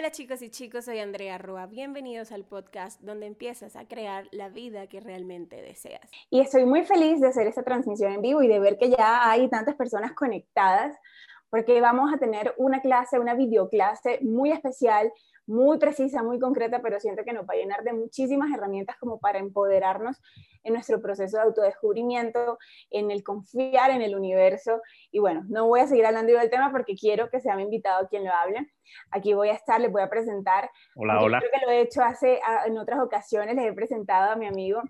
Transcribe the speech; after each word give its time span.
Hola 0.00 0.12
chicos 0.12 0.40
y 0.40 0.48
chicos, 0.48 0.86
soy 0.86 0.98
Andrea 0.98 1.36
Rua. 1.36 1.66
Bienvenidos 1.66 2.32
al 2.32 2.46
podcast 2.46 2.98
donde 3.02 3.26
empiezas 3.26 3.76
a 3.76 3.86
crear 3.86 4.28
la 4.30 4.48
vida 4.48 4.86
que 4.86 4.98
realmente 4.98 5.60
deseas. 5.60 6.10
Y 6.30 6.40
estoy 6.40 6.64
muy 6.64 6.86
feliz 6.86 7.20
de 7.20 7.26
hacer 7.26 7.46
esta 7.46 7.62
transmisión 7.62 8.10
en 8.10 8.22
vivo 8.22 8.42
y 8.42 8.48
de 8.48 8.60
ver 8.60 8.78
que 8.78 8.88
ya 8.88 9.30
hay 9.30 9.50
tantas 9.50 9.74
personas 9.74 10.14
conectadas 10.14 10.96
porque 11.50 11.82
vamos 11.82 12.14
a 12.14 12.16
tener 12.16 12.54
una 12.56 12.80
clase, 12.80 13.18
una 13.18 13.34
videoclase 13.34 14.20
muy 14.22 14.52
especial 14.52 15.12
muy 15.46 15.78
precisa, 15.78 16.22
muy 16.22 16.38
concreta, 16.38 16.80
pero 16.82 17.00
siento 17.00 17.24
que 17.24 17.32
nos 17.32 17.44
va 17.44 17.54
a 17.54 17.56
llenar 17.56 17.82
de 17.82 17.92
muchísimas 17.92 18.52
herramientas 18.52 18.96
como 18.98 19.18
para 19.18 19.38
empoderarnos 19.38 20.20
en 20.62 20.74
nuestro 20.74 21.00
proceso 21.00 21.38
de 21.38 21.42
autodescubrimiento, 21.44 22.58
en 22.90 23.10
el 23.10 23.24
confiar 23.24 23.90
en 23.90 24.02
el 24.02 24.14
universo. 24.14 24.80
Y 25.10 25.18
bueno, 25.18 25.44
no 25.48 25.66
voy 25.66 25.80
a 25.80 25.86
seguir 25.86 26.06
hablando 26.06 26.32
del 26.32 26.50
tema 26.50 26.70
porque 26.70 26.94
quiero 26.94 27.30
que 27.30 27.40
sea 27.40 27.56
mi 27.56 27.62
invitado 27.62 28.08
quien 28.08 28.24
lo 28.24 28.32
hable. 28.32 28.70
Aquí 29.10 29.34
voy 29.34 29.48
a 29.48 29.54
estar, 29.54 29.80
les 29.80 29.90
voy 29.90 30.02
a 30.02 30.10
presentar. 30.10 30.70
Hola, 30.94 31.20
hola. 31.20 31.38
Creo 31.38 31.50
que 31.52 31.66
lo 31.66 31.72
he 31.72 31.80
hecho 31.80 32.02
hace, 32.02 32.40
en 32.66 32.78
otras 32.78 33.00
ocasiones, 33.00 33.56
les 33.56 33.66
he 33.66 33.72
presentado 33.72 34.32
a 34.32 34.36
mi 34.36 34.46
amigo 34.46 34.82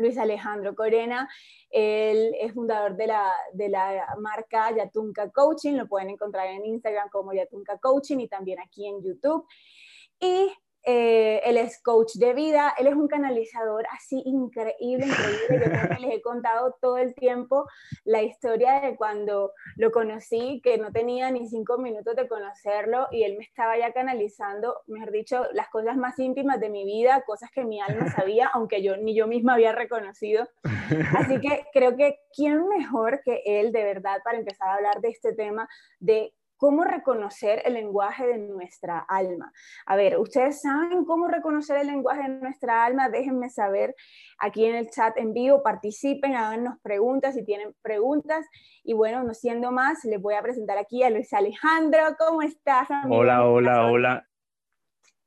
Luis 0.00 0.18
Alejandro 0.18 0.74
Corena. 0.74 1.28
Él 1.70 2.34
es 2.40 2.52
fundador 2.52 2.96
de 2.96 3.06
la, 3.06 3.32
de 3.52 3.68
la 3.68 4.06
marca 4.18 4.74
Yatunca 4.74 5.30
Coaching. 5.30 5.74
Lo 5.74 5.86
pueden 5.86 6.10
encontrar 6.10 6.48
en 6.48 6.64
Instagram 6.64 7.08
como 7.10 7.32
Yatunca 7.32 7.78
Coaching 7.78 8.18
y 8.18 8.28
también 8.28 8.58
aquí 8.60 8.86
en 8.86 9.02
YouTube. 9.02 9.46
Y 10.18 10.52
eh, 10.84 11.40
él 11.44 11.56
es 11.56 11.82
coach 11.82 12.14
de 12.14 12.32
vida, 12.32 12.74
él 12.78 12.86
es 12.86 12.94
un 12.94 13.08
canalizador 13.08 13.86
así 13.90 14.22
increíble, 14.24 15.06
increíble. 15.06 15.98
Les 16.00 16.14
he 16.14 16.22
contado 16.22 16.76
todo 16.80 16.98
el 16.98 17.14
tiempo 17.14 17.66
la 18.04 18.22
historia 18.22 18.80
de 18.80 18.96
cuando 18.96 19.52
lo 19.76 19.90
conocí, 19.90 20.60
que 20.64 20.78
no 20.78 20.90
tenía 20.90 21.30
ni 21.30 21.46
cinco 21.48 21.78
minutos 21.78 22.16
de 22.16 22.28
conocerlo 22.28 23.08
y 23.10 23.24
él 23.24 23.36
me 23.36 23.44
estaba 23.44 23.76
ya 23.78 23.92
canalizando, 23.92 24.80
mejor 24.86 25.10
dicho, 25.10 25.44
las 25.52 25.68
cosas 25.68 25.96
más 25.96 26.18
íntimas 26.18 26.60
de 26.60 26.70
mi 26.70 26.84
vida, 26.84 27.22
cosas 27.26 27.50
que 27.50 27.64
mi 27.64 27.80
alma 27.80 28.10
sabía, 28.10 28.50
aunque 28.54 28.82
yo 28.82 28.96
ni 28.96 29.14
yo 29.14 29.26
misma 29.26 29.54
había 29.54 29.72
reconocido. 29.72 30.48
Así 31.16 31.40
que 31.40 31.64
creo 31.72 31.96
que 31.96 32.20
quién 32.34 32.66
mejor 32.68 33.20
que 33.24 33.42
él 33.44 33.72
de 33.72 33.84
verdad 33.84 34.20
para 34.24 34.38
empezar 34.38 34.68
a 34.68 34.74
hablar 34.74 35.00
de 35.00 35.08
este 35.08 35.34
tema 35.34 35.68
de 35.98 36.32
cómo 36.60 36.84
reconocer 36.84 37.62
el 37.64 37.72
lenguaje 37.72 38.26
de 38.26 38.36
nuestra 38.36 38.98
alma. 38.98 39.50
A 39.86 39.96
ver, 39.96 40.18
¿ustedes 40.18 40.60
saben 40.60 41.06
cómo 41.06 41.26
reconocer 41.26 41.78
el 41.78 41.86
lenguaje 41.86 42.22
de 42.22 42.28
nuestra 42.28 42.84
alma? 42.84 43.08
Déjenme 43.08 43.48
saber 43.48 43.94
aquí 44.38 44.66
en 44.66 44.76
el 44.76 44.90
chat 44.90 45.16
en 45.16 45.32
vivo, 45.32 45.62
participen, 45.62 46.34
háganos 46.34 46.74
preguntas 46.82 47.34
si 47.34 47.46
tienen 47.46 47.74
preguntas. 47.80 48.46
Y 48.84 48.92
bueno, 48.92 49.24
no 49.24 49.32
siendo 49.32 49.72
más, 49.72 50.04
les 50.04 50.20
voy 50.20 50.34
a 50.34 50.42
presentar 50.42 50.76
aquí 50.76 51.02
a 51.02 51.08
Luis 51.08 51.32
Alejandro. 51.32 52.00
¿Cómo 52.18 52.42
estás? 52.42 52.86
Hola, 53.08 53.46
hola, 53.46 53.90
hola. 53.90 54.26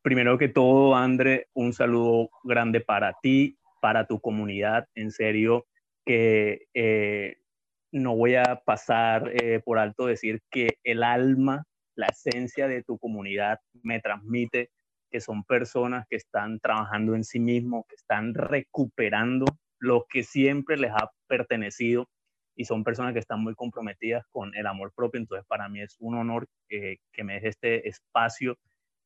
Primero 0.03 0.37
que 0.37 0.49
todo, 0.49 0.93
André, 0.93 1.47
un 1.53 1.73
saludo 1.73 2.29
grande 2.43 2.79
para 2.79 3.17
ti, 3.23 3.57
para 3.81 4.05
tu 4.05 4.21
comunidad. 4.21 4.87
En 4.93 5.09
serio, 5.09 5.65
que 6.05 6.67
eh, 6.75 7.37
no 7.99 8.15
voy 8.15 8.35
a 8.35 8.61
pasar 8.65 9.31
eh, 9.41 9.61
por 9.63 9.79
alto 9.79 10.05
decir 10.05 10.41
que 10.49 10.77
el 10.83 11.03
alma, 11.03 11.63
la 11.95 12.07
esencia 12.07 12.67
de 12.67 12.83
tu 12.83 12.97
comunidad 12.97 13.59
me 13.83 13.99
transmite 13.99 14.69
que 15.11 15.21
son 15.21 15.43
personas 15.43 16.05
que 16.09 16.15
están 16.15 16.59
trabajando 16.59 17.15
en 17.15 17.23
sí 17.23 17.39
mismos, 17.39 17.85
que 17.87 17.95
están 17.95 18.33
recuperando 18.33 19.45
lo 19.79 20.05
que 20.09 20.23
siempre 20.23 20.77
les 20.77 20.91
ha 20.91 21.11
pertenecido 21.27 22.09
y 22.55 22.65
son 22.65 22.83
personas 22.83 23.13
que 23.13 23.19
están 23.19 23.41
muy 23.41 23.53
comprometidas 23.55 24.25
con 24.31 24.55
el 24.55 24.65
amor 24.65 24.91
propio. 24.95 25.19
Entonces, 25.19 25.45
para 25.47 25.69
mí 25.69 25.81
es 25.81 25.95
un 25.99 26.15
honor 26.15 26.47
que 26.67 26.99
me 27.23 27.35
deje 27.35 27.49
este 27.49 27.87
espacio 27.87 28.57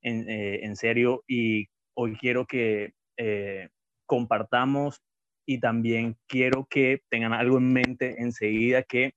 en, 0.02 0.30
eh, 0.30 0.76
serio 0.76 1.24
y 1.28 1.68
hoy 1.96 2.16
quiero 2.18 2.46
que 2.46 2.94
eh, 3.18 3.70
compartamos 4.06 5.02
y 5.48 5.60
también 5.60 6.18
quiero 6.28 6.68
que 6.70 7.02
tengan 7.10 7.34
algo 7.34 7.58
en 7.58 7.72
mente 7.72 8.22
enseguida 8.22 8.84
que 8.84 9.14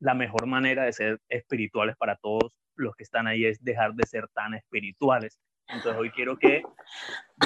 la 0.00 0.14
mejor 0.14 0.46
manera 0.46 0.84
de 0.84 0.92
ser 0.92 1.20
espirituales 1.28 1.96
para 1.96 2.16
todos 2.16 2.56
los 2.76 2.96
que 2.96 3.04
están 3.04 3.26
ahí 3.26 3.44
es 3.44 3.62
dejar 3.62 3.94
de 3.94 4.06
ser 4.06 4.26
tan 4.28 4.54
espirituales. 4.54 5.38
Entonces 5.68 6.00
hoy 6.00 6.10
quiero 6.10 6.38
que 6.38 6.62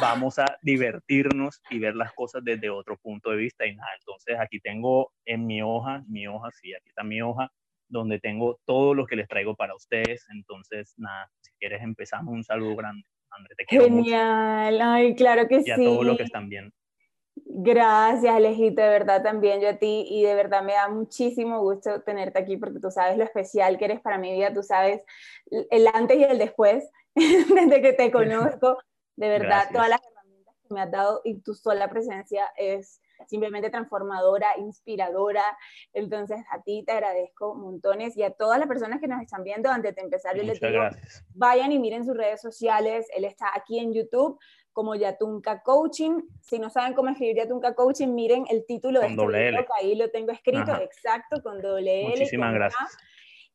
vamos 0.01 0.39
a 0.39 0.59
divertirnos 0.63 1.61
y 1.71 1.81
ver 1.81 1.97
las 1.97 2.13
cosas 2.13 2.45
desde 2.45 2.71
otro 2.71 2.97
punto 2.99 3.31
de 3.31 3.37
vista 3.37 3.67
y 3.67 3.75
nada. 3.75 3.91
Entonces 3.99 4.37
aquí 4.39 4.61
tengo 4.61 5.13
en 5.25 5.47
mi 5.47 5.61
hoja, 5.61 6.05
mi 6.07 6.29
hoja, 6.29 6.51
sí, 6.53 6.73
aquí 6.73 6.89
está 6.89 7.03
mi 7.03 7.21
hoja, 7.21 7.51
donde 7.89 8.21
tengo 8.21 8.61
todo 8.65 8.95
lo 8.95 9.07
que 9.07 9.17
les 9.17 9.27
traigo 9.27 9.57
para 9.57 9.75
ustedes. 9.75 10.25
Entonces 10.31 10.95
nada, 10.99 11.29
si 11.41 11.51
quieres 11.59 11.83
empezamos 11.83 12.33
un 12.33 12.45
saludo 12.45 12.77
grande. 12.77 13.05
André, 13.31 13.55
te 13.57 13.65
quiero 13.65 13.85
Genial, 13.87 14.81
ay, 14.81 15.15
claro 15.17 15.49
que 15.49 15.63
sí. 15.63 15.69
Y 15.69 15.73
a 15.73 15.77
todos 15.77 16.05
los 16.05 16.17
que 16.17 16.25
están 16.25 16.49
viendo. 16.49 16.73
Gracias, 17.47 18.35
Alejito, 18.35 18.81
de 18.83 18.89
verdad 18.89 19.23
también 19.23 19.61
yo 19.61 19.69
a 19.69 19.75
ti 19.75 20.07
y 20.09 20.23
de 20.23 20.35
verdad 20.35 20.63
me 20.63 20.73
da 20.73 20.89
muchísimo 20.89 21.61
gusto 21.61 22.03
tenerte 22.03 22.39
aquí 22.39 22.57
porque 22.57 22.81
tú 22.81 22.91
sabes 22.91 23.17
lo 23.17 23.25
especial 23.25 23.79
que 23.79 23.85
eres 23.87 24.01
para 24.01 24.19
mi 24.19 24.33
vida, 24.33 24.53
tú 24.53 24.63
sabes 24.63 25.03
el 25.51 25.87
antes 25.89 26.19
y 26.19 26.25
el 26.25 26.39
después 26.39 26.89
desde 27.15 27.83
que 27.83 27.93
te 27.93 28.11
conozco, 28.11 28.79
de 29.17 29.29
verdad 29.29 29.69
todas 29.73 29.89
las 29.89 30.01
herramientas 30.01 30.55
que 30.63 30.75
me 30.75 30.81
has 30.81 30.91
dado 30.91 31.21
y 31.25 31.41
tu 31.41 31.55
sola 31.55 31.89
presencia 31.89 32.51
es 32.57 33.01
simplemente 33.29 33.71
transformadora, 33.71 34.49
inspiradora, 34.59 35.45
entonces 35.93 36.39
a 36.51 36.63
ti 36.63 36.83
te 36.87 36.93
agradezco 36.93 37.55
montones 37.55 38.17
y 38.17 38.23
a 38.23 38.31
todas 38.31 38.59
las 38.59 38.69
personas 38.69 39.01
que 39.01 39.09
nos 39.09 39.21
están 39.21 39.45
viendo 39.45 39.71
antes 39.71 39.95
de 39.95 40.03
empezar 40.03 40.37
yo 40.37 40.43
les 40.43 40.61
digo, 40.61 40.83
vayan 41.35 41.73
y 41.73 41.79
miren 41.79 42.05
sus 42.05 42.17
redes 42.17 42.41
sociales, 42.41 43.07
él 43.15 43.25
está 43.25 43.51
aquí 43.55 43.79
en 43.79 43.93
YouTube, 43.93 44.39
como 44.73 44.95
Yatunca 44.95 45.63
Coaching. 45.63 46.23
Si 46.41 46.59
no 46.59 46.71
saben 46.71 46.95
cómo 46.95 47.11
escribir 47.11 47.37
Yatunca 47.37 47.75
Coaching, 47.75 48.09
miren 48.09 48.45
el 48.49 48.65
título 48.67 49.01
de 49.01 49.09
este 49.09 49.27
video, 49.27 49.65
que 49.65 49.73
ahí 49.81 49.95
lo 49.95 50.11
tengo 50.11 50.33
escrito, 50.33 50.75
exacto, 50.77 51.43
con 51.43 51.61
doble 51.61 52.03
L. 52.03 52.11
Muchísimas 52.11 52.55
gracias. 52.55 52.97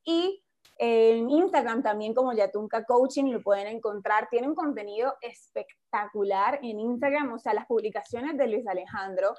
Y 0.04 0.42
en 0.78 1.30
Instagram 1.30 1.82
también 1.82 2.14
como 2.14 2.34
Yatunca 2.34 2.84
Coaching 2.84 3.32
lo 3.32 3.42
pueden 3.42 3.68
encontrar. 3.68 4.28
Tiene 4.30 4.48
un 4.48 4.56
contenido 4.56 5.16
espectacular 5.22 6.60
en 6.62 6.80
Instagram, 6.80 7.34
o 7.34 7.40
sea, 7.40 7.54
las 7.54 7.66
publicaciones 7.66 8.38
de 8.38 8.48
Luis 8.48 8.68
Alejandro 8.68 9.34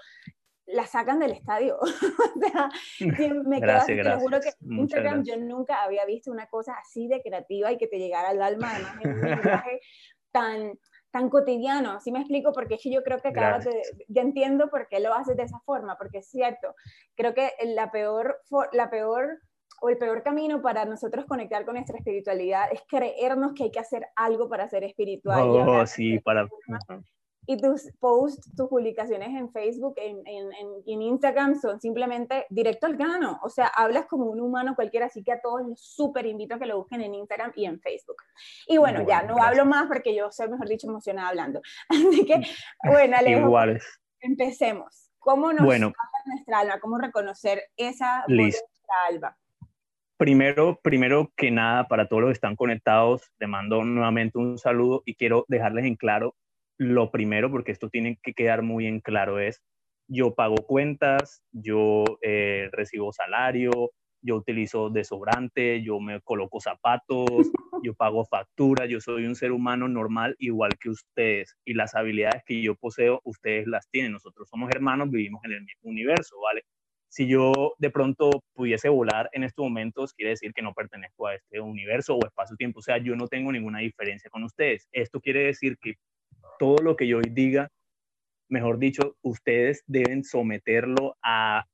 las 0.67 0.91
sacan 0.91 1.19
del 1.19 1.33
estadio. 1.33 1.79
o 1.81 1.89
sea, 2.41 2.71
me 3.45 3.61
gracias, 3.61 3.87
quedo, 3.87 4.17
te 4.17 4.21
juro 4.21 4.41
que 4.41 4.51
Instagram 4.61 5.25
yo 5.25 5.37
nunca 5.37 5.83
había 5.83 6.05
visto 6.05 6.31
una 6.31 6.47
cosa 6.49 6.75
así 6.75 7.07
de 7.07 7.23
creativa 7.23 7.71
y 7.71 7.79
que 7.79 7.87
te 7.87 7.99
llegara 7.99 8.31
al 8.31 8.43
alma, 8.43 8.73
además 8.75 8.97
en 9.03 9.13
un 9.13 9.21
lenguaje 9.31 9.81
tan 10.33 10.79
tan 11.17 11.31
cotidiano, 11.31 11.99
¿sí 11.99 12.13
me 12.13 12.19
explico? 12.19 12.53
Porque 12.53 12.75
es 12.75 12.83
que 12.83 12.91
yo 12.91 13.03
creo 13.03 13.19
que 13.19 13.29
acabas 13.29 13.65
de, 13.65 13.83
ya 14.09 14.21
entiendo 14.21 14.69
por 14.69 14.87
qué 14.87 15.01
lo 15.01 15.15
haces 15.15 15.35
de 15.35 15.45
esa 15.45 15.59
forma, 15.61 15.97
porque 15.97 16.19
es 16.19 16.29
cierto, 16.29 16.75
creo 17.15 17.33
que 17.33 17.53
la 17.65 17.91
peor, 17.91 18.43
la 18.73 18.91
peor 18.91 19.41
o 19.81 19.89
el 19.89 19.97
peor 19.97 20.23
camino 20.23 20.61
para 20.61 20.85
nosotros 20.85 21.25
conectar 21.25 21.65
con 21.65 21.77
nuestra 21.77 21.97
espiritualidad 21.97 22.71
es 22.71 22.83
creernos 22.87 23.55
que 23.55 23.65
hay 23.65 23.71
que 23.71 23.81
hacer 23.81 24.07
algo 24.15 24.51
para 24.51 24.69
ser 24.69 24.85
espiritual. 24.85 25.41
Oh, 25.41 25.87
sí, 25.87 26.19
para 26.19 26.47
y 27.47 27.57
tus 27.57 27.91
posts, 28.01 28.55
tus 28.57 28.69
publicaciones 28.69 29.29
en 29.29 29.51
Facebook, 29.53 29.95
en, 29.99 30.27
en, 30.27 30.51
en, 30.85 31.03
Instagram 31.03 31.55
son 31.55 31.81
simplemente 31.81 32.45
directo 32.51 32.87
al 32.87 32.97
grano. 32.97 33.39
O 33.43 33.49
sea, 33.49 33.69
hablas 33.69 34.07
como 34.07 34.25
un 34.25 34.41
humano 34.41 34.75
cualquiera, 34.75 35.07
así 35.07 35.23
que 35.23 35.33
a 35.33 35.41
todos 35.41 35.67
les 35.67 35.81
súper 35.81 36.27
invito 36.27 36.57
a 36.57 36.59
que 36.59 36.67
lo 36.67 36.79
busquen 36.79 37.03
en 37.03 37.15
Instagram 37.15 37.53
y 37.55 37.67
en 37.67 37.81
Facebook. 37.81 38.17
Y 38.67 38.79
bueno, 38.79 39.07
ya 39.07 39.23
no 39.23 39.41
hablo 39.41 39.65
más 39.65 39.87
porque 39.87 40.15
yo 40.15 40.31
soy, 40.33 40.49
mejor 40.49 40.69
dicho, 40.69 40.89
emocionada 40.89 41.29
hablando. 41.29 41.61
Así 41.89 42.27
que, 42.27 42.43
bueno, 42.85 43.17
Alejo, 43.17 43.47
Iguales. 43.47 44.01
empecemos. 44.21 45.11
¿Cómo 45.19 45.53
nos 45.53 45.65
bueno, 45.65 45.93
nuestra 46.27 46.61
alma? 46.61 46.81
¿Cómo 46.81 46.99
reconocer 46.99 47.63
esa 47.77 48.25
voz 48.29 48.29
de 48.29 48.37
nuestra 48.37 48.97
alma? 49.09 49.39
Primero, 50.17 50.81
primero 50.83 51.33
que 51.37 51.51
nada, 51.51 51.89
para 51.89 52.09
todos 52.09 52.23
los 52.23 52.29
que 52.31 52.35
están 52.35 52.57
conectados, 52.57 53.31
te 53.39 53.47
mando 53.47 53.85
nuevamente 53.85 54.39
un 54.39 54.57
saludo 54.57 55.03
y 55.05 55.15
quiero 55.15 55.45
dejarles 55.49 55.85
en 55.85 55.97
claro 55.97 56.35
lo 56.79 57.11
primero, 57.11 57.51
porque 57.51 57.73
esto 57.73 57.89
tiene 57.89 58.19
que 58.23 58.35
quedar 58.35 58.63
muy 58.63 58.87
en 58.87 59.01
claro, 59.01 59.39
es 59.39 59.63
yo 60.09 60.35
pago 60.35 60.57
cuentas, 60.57 61.43
yo 61.53 62.05
eh, 62.23 62.69
recibo 62.73 63.13
salario, 63.13 63.91
yo 64.23 64.37
utilizo 64.37 64.91
desobrante, 64.91 65.83
yo 65.83 66.01
me 66.01 66.21
coloco 66.21 66.61
zapatos, 66.61 67.29
yo 67.83 67.95
pago 67.95 68.25
factura, 68.25 68.87
yo 68.87 69.01
soy 69.01 69.27
un 69.27 69.37
ser 69.37 69.53
humano 69.53 69.89
normal 69.89 70.35
igual 70.39 70.73
que 70.81 70.91
ustedes 70.91 71.57
y 71.65 71.75
las 71.75 71.95
habilidades 71.95 72.43
que 72.45 72.61
yo 72.63 72.75
poseo, 72.75 73.21
ustedes 73.25 73.67
las 73.67 73.89
tienen. 73.91 74.13
Nosotros 74.13 74.49
somos 74.49 74.71
hermanos, 74.71 75.11
vivimos 75.11 75.43
en 75.45 75.53
el 75.53 75.61
mismo 75.61 75.91
universo, 75.91 76.37
¿vale? 76.41 76.63
Si 77.09 77.29
yo 77.29 77.53
de 77.79 77.91
pronto 77.91 78.31
pudiese 78.53 78.89
volar 78.89 79.31
en 79.33 79.45
estos 79.45 79.63
momentos, 79.63 80.13
quiere 80.13 80.31
decir 80.31 80.53
que 80.53 80.63
no 80.63 80.75
pertenezco 80.75 81.29
a 81.29 81.35
este 81.35 81.61
universo 81.61 82.17
o 82.17 82.27
espacio-tiempo, 82.27 82.81
o 82.81 82.83
sea, 82.83 82.99
yo 82.99 83.15
no 83.17 83.29
tengo 83.29 83.53
ninguna 83.53 83.79
diferencia 83.79 84.29
con 84.29 84.43
ustedes. 84.43 84.89
Esto 84.93 85.21
quiere 85.21 85.45
decir 85.45 85.79
que 85.81 85.95
todo 86.59 86.79
lo 86.83 86.97
que 86.97 87.07
yo 87.07 87.19
hoy 87.19 87.31
diga, 87.31 87.71
mejor 88.49 88.79
dicho, 88.79 89.17
ustedes 89.23 89.83
deben 89.87 90.25
someterlo 90.25 91.17
a 91.23 91.65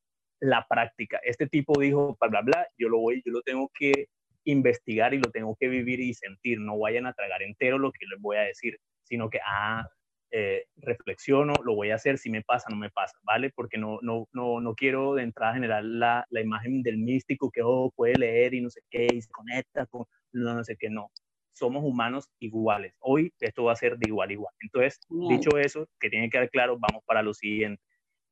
la 0.41 0.67
práctica. 0.69 1.21
Este 1.25 1.47
tipo 1.47 1.79
dijo, 1.81 2.17
bla, 2.21 2.29
bla, 2.29 2.43
bla, 2.43 2.69
yo 2.79 2.89
lo 2.89 2.99
voy, 2.99 3.23
yo 3.25 3.33
lo 3.33 3.43
tengo 3.43 3.71
que 3.75 4.07
investigar 4.45 5.15
y 5.15 5.19
lo 5.19 5.31
tengo 5.31 5.57
que 5.59 5.69
vivir 5.69 6.01
y 6.01 6.15
sentir. 6.15 6.61
No 6.61 6.79
vayan 6.79 7.07
a 7.07 7.13
tragar 7.13 7.43
entero 7.43 7.79
lo 7.79 7.93
que 7.93 8.07
les 8.07 8.21
voy 8.21 8.37
a 8.37 8.43
decir, 8.43 8.79
sino 9.05 9.31
que, 9.31 9.39
ah, 9.47 9.87
eh, 10.35 10.65
reflexiono, 10.77 11.53
lo 11.63 11.75
voy 11.75 11.91
a 11.91 11.97
hacer, 11.97 12.17
si 12.17 12.31
me 12.31 12.43
pasa, 12.43 12.69
no 12.71 12.77
me 12.77 12.91
pasa, 12.91 13.19
¿vale? 13.23 13.51
Porque 13.55 13.77
no, 13.77 13.99
no, 14.01 14.29
no, 14.33 14.61
no 14.63 14.75
quiero 14.75 15.15
de 15.15 15.25
entrada 15.25 15.55
generar 15.55 15.85
la, 15.85 16.27
la 16.31 16.41
imagen 16.41 16.83
del 16.83 16.97
místico 16.97 17.51
que 17.51 17.61
oh, 17.63 17.93
puede 17.95 18.15
leer 18.15 18.55
y 18.55 18.63
no 18.63 18.71
sé 18.71 18.81
qué, 18.91 19.07
y 19.13 19.21
se 19.21 19.31
conecta 19.31 19.85
con 19.87 20.07
no, 20.33 20.55
no 20.55 20.65
sé 20.65 20.77
qué, 20.79 20.89
no. 20.89 21.11
Somos 21.53 21.85
humanos 21.85 22.29
iguales. 22.39 22.95
Hoy 23.01 23.33
esto 23.41 23.65
va 23.65 23.73
a 23.73 23.77
ser 23.77 23.99
de 23.99 24.09
igual 24.09 24.31
a 24.31 24.33
igual. 24.33 24.55
Entonces, 24.61 25.01
dicho 25.29 25.59
eso, 25.59 25.87
que 26.01 26.11
tiene 26.11 26.27
que 26.27 26.39
quedar 26.39 26.51
claro, 26.51 26.79
vamos 26.79 27.03
para 27.05 27.23
lo 27.23 27.35
siguiente. 27.35 27.83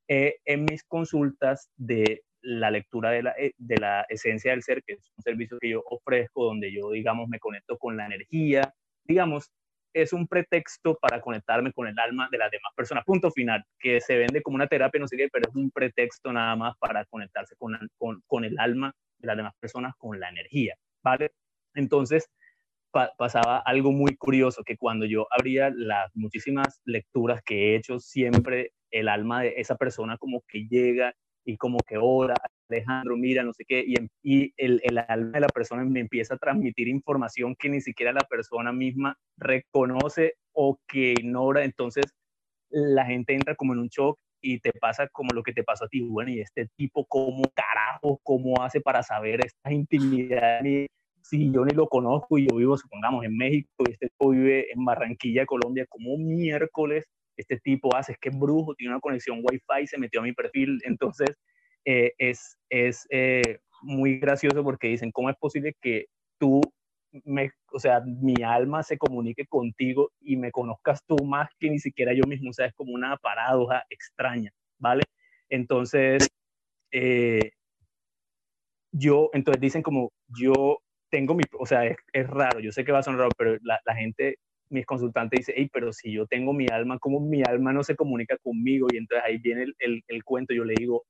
Eh, 0.09 0.39
en 0.45 0.65
mis 0.65 0.83
consultas 0.85 1.71
de 1.77 2.23
la 2.43 2.71
lectura 2.71 3.11
de 3.11 3.23
la, 3.23 3.31
eh, 3.39 3.53
de 3.59 3.77
la 3.77 4.07
esencia 4.09 4.51
del 4.53 4.63
ser, 4.63 4.83
que 4.83 4.95
es 4.95 5.13
un 5.17 5.23
servicio 5.23 5.59
que 5.61 5.71
yo 5.71 5.83
ofrezco, 5.87 6.45
donde 6.47 6.73
yo, 6.73 6.91
digamos, 6.91 7.29
me 7.29 7.39
conecto 7.39 7.77
con 7.79 7.97
la 7.97 8.07
energía, 8.07 8.75
digamos, 9.05 9.53
es 9.93 10.13
un 10.13 10.27
pretexto 10.27 10.97
para 11.01 11.21
conectarme 11.21 11.73
con 11.73 11.87
el 11.89 11.99
alma 11.99 12.29
de 12.31 12.39
las 12.39 12.51
demás 12.51 12.73
personas. 12.75 13.05
Punto 13.05 13.31
final, 13.31 13.65
que 13.79 14.01
se 14.01 14.17
vende 14.17 14.43
como 14.43 14.55
una 14.55 14.69
terapia, 14.69 15.01
no 15.01 15.09
sé 15.09 15.17
qué, 15.17 15.29
pero 15.31 15.49
es 15.49 15.55
un 15.55 15.71
pretexto 15.71 16.33
nada 16.33 16.57
más 16.57 16.77
para 16.79 17.05
conectarse 17.07 17.57
con, 17.57 17.77
con, 17.99 18.23
con 18.27 18.45
el 18.45 18.59
alma 18.59 18.95
de 19.19 19.27
las 19.27 19.37
demás 19.37 19.55
personas, 19.61 19.95
con 19.99 20.19
la 20.19 20.29
energía, 20.29 20.77
¿vale? 21.03 21.33
Entonces, 21.75 22.29
pasaba 22.91 23.59
algo 23.59 23.93
muy 23.93 24.17
curioso, 24.17 24.63
que 24.65 24.77
cuando 24.77 25.07
yo 25.07 25.27
abría 25.31 25.71
las 25.71 26.11
muchísimas 26.15 26.81
lecturas 26.85 27.43
que 27.45 27.73
he 27.73 27.77
hecho, 27.77 27.99
siempre 27.99 28.73
el 28.91 29.09
alma 29.09 29.43
de 29.43 29.55
esa 29.57 29.77
persona 29.77 30.17
como 30.19 30.43
que 30.49 30.67
llega 30.69 31.15
y 31.45 31.57
como 31.57 31.79
que 31.79 31.97
ora, 31.99 32.35
Alejandro, 32.69 33.17
mira, 33.17 33.43
no 33.43 33.53
sé 33.53 33.65
qué, 33.67 33.85
y, 33.87 33.95
y 34.23 34.53
el, 34.57 34.81
el, 34.85 34.99
alma 34.99 35.33
de 35.33 35.41
la 35.41 35.49
persona 35.49 35.85
me 35.85 36.01
empieza 36.01 36.35
a 36.35 36.39
transmitir 36.39 36.89
información 36.89 37.57
que 37.57 37.69
ni 37.69 37.81
siquiera 37.81 38.13
la 38.13 38.27
persona 38.29 38.73
misma 38.73 39.17
reconoce 39.37 40.35
o 40.53 40.79
que 40.87 41.13
ignora, 41.13 41.65
entonces 41.65 42.07
la 42.71 43.05
gente 43.07 43.35
entra 43.35 43.55
como 43.55 43.73
en 43.73 43.81
un 43.81 43.89
shock 43.89 44.19
y 44.43 44.61
te 44.61 44.73
pasa 44.73 45.09
como 45.09 45.31
lo 45.35 45.43
que 45.43 45.53
te 45.53 45.65
pasó 45.65 45.85
a 45.85 45.89
ti, 45.89 46.01
bueno, 46.01 46.31
y 46.31 46.41
este 46.41 46.69
tipo, 46.77 47.05
¿cómo 47.07 47.43
carajo, 47.55 48.21
cómo 48.23 48.63
hace 48.63 48.81
para 48.81 49.03
saber 49.03 49.45
esta 49.45 49.73
intimidad? 49.73 50.61
Si 51.23 51.51
yo 51.53 51.65
ni 51.65 51.75
lo 51.75 51.89
conozco 51.89 52.39
y 52.39 52.49
yo 52.49 52.57
vivo, 52.57 52.77
supongamos, 52.77 53.25
en 53.25 53.37
México 53.37 53.71
y 53.87 53.93
este 53.93 54.09
tipo 54.09 54.31
vive 54.31 54.73
en 54.73 54.85
Barranquilla, 54.85 55.47
Colombia, 55.47 55.87
como 55.89 56.17
miércoles 56.17 57.07
este 57.41 57.59
tipo 57.59 57.95
hace, 57.97 58.13
es 58.13 58.19
que 58.19 58.29
es 58.29 58.39
brujo, 58.39 58.75
tiene 58.75 58.93
una 58.93 59.01
conexión 59.01 59.39
Wi-Fi, 59.43 59.87
se 59.87 59.99
metió 59.99 60.21
a 60.21 60.25
mi 60.25 60.33
perfil, 60.33 60.79
entonces 60.85 61.31
eh, 61.85 62.13
es, 62.19 62.59
es 62.69 63.07
eh, 63.11 63.61
muy 63.83 64.19
gracioso 64.19 64.63
porque 64.63 64.89
dicen, 64.89 65.11
¿cómo 65.11 65.31
es 65.31 65.37
posible 65.37 65.75
que 65.81 66.07
tú, 66.39 66.61
me, 67.25 67.51
o 67.73 67.79
sea, 67.79 68.01
mi 68.01 68.35
alma 68.43 68.83
se 68.83 68.99
comunique 68.99 69.47
contigo 69.47 70.11
y 70.21 70.37
me 70.37 70.53
conozcas 70.53 71.03
tú 71.07 71.17
más 71.25 71.49
que 71.59 71.71
ni 71.71 71.79
siquiera 71.79 72.13
yo 72.13 72.25
mismo? 72.27 72.51
O 72.51 72.53
sea, 72.53 72.67
es 72.67 72.75
como 72.75 72.93
una 72.93 73.17
paradoja 73.17 73.85
extraña, 73.89 74.53
¿vale? 74.79 75.03
Entonces, 75.49 76.29
eh, 76.93 77.53
yo, 78.93 79.31
entonces 79.33 79.61
dicen 79.61 79.83
como, 79.83 80.13
yo 80.29 80.79
tengo 81.11 81.35
mi, 81.35 81.45
o 81.59 81.67
sea, 81.67 81.87
es, 81.87 81.97
es, 82.13 82.27
raro, 82.29 82.61
yo 82.61 82.73
sé 82.73 82.85
que 82.85 82.93
va 82.93 83.01
a 83.01 83.03
sonar 83.03 83.21
raro, 83.21 83.33
pero 83.37 83.59
la, 83.63 83.81
la 83.85 83.95
gente 83.95 84.37
mis 84.71 84.87
consultantes 84.87 85.41
dicen, 85.41 85.55
hey, 85.59 85.69
pero 85.73 85.93
si 85.93 86.13
yo 86.13 86.27
tengo 86.27 86.53
mi 86.53 86.67
alma, 86.71 86.99
¿cómo 86.99 87.21
mi 87.21 87.43
alma 87.43 87.73
no 87.73 87.83
se 87.83 87.97
comunica 87.97 88.37
conmigo? 88.39 88.87
Y 88.93 88.99
entonces 88.99 89.25
ahí 89.27 89.39
viene 89.39 89.65
el, 89.65 89.75
el, 89.81 90.03
el 90.07 90.25
cuento, 90.25 90.55
yo 90.55 90.65
le 90.65 90.75
digo, 90.79 91.05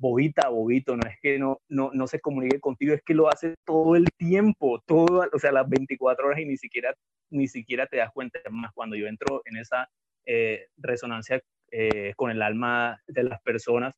bobita, 0.00 0.48
bobito, 0.48 0.96
no 0.96 1.06
es 1.08 1.16
que 1.20 1.38
no, 1.38 1.60
no, 1.68 1.90
no 1.92 2.06
se 2.06 2.20
comunique 2.20 2.58
contigo, 2.60 2.94
es 2.94 3.02
que 3.02 3.14
lo 3.14 3.28
hace 3.28 3.54
todo 3.66 3.96
el 3.96 4.06
tiempo, 4.16 4.80
todo, 4.86 5.26
o 5.32 5.38
sea, 5.38 5.52
las 5.52 5.68
24 5.68 6.26
horas 6.26 6.40
y 6.40 6.46
ni 6.46 6.56
siquiera, 6.56 6.94
ni 7.30 7.48
siquiera 7.48 7.86
te 7.86 7.98
das 7.98 8.10
cuenta. 8.12 8.40
Más 8.50 8.72
cuando 8.72 8.96
yo 8.96 9.06
entro 9.06 9.42
en 9.44 9.58
esa 9.58 9.88
eh, 10.24 10.66
resonancia 10.78 11.42
eh, 11.70 12.14
con 12.16 12.30
el 12.30 12.42
alma 12.42 13.02
de 13.06 13.24
las 13.24 13.42
personas, 13.42 13.94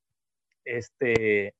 este, 0.65 1.53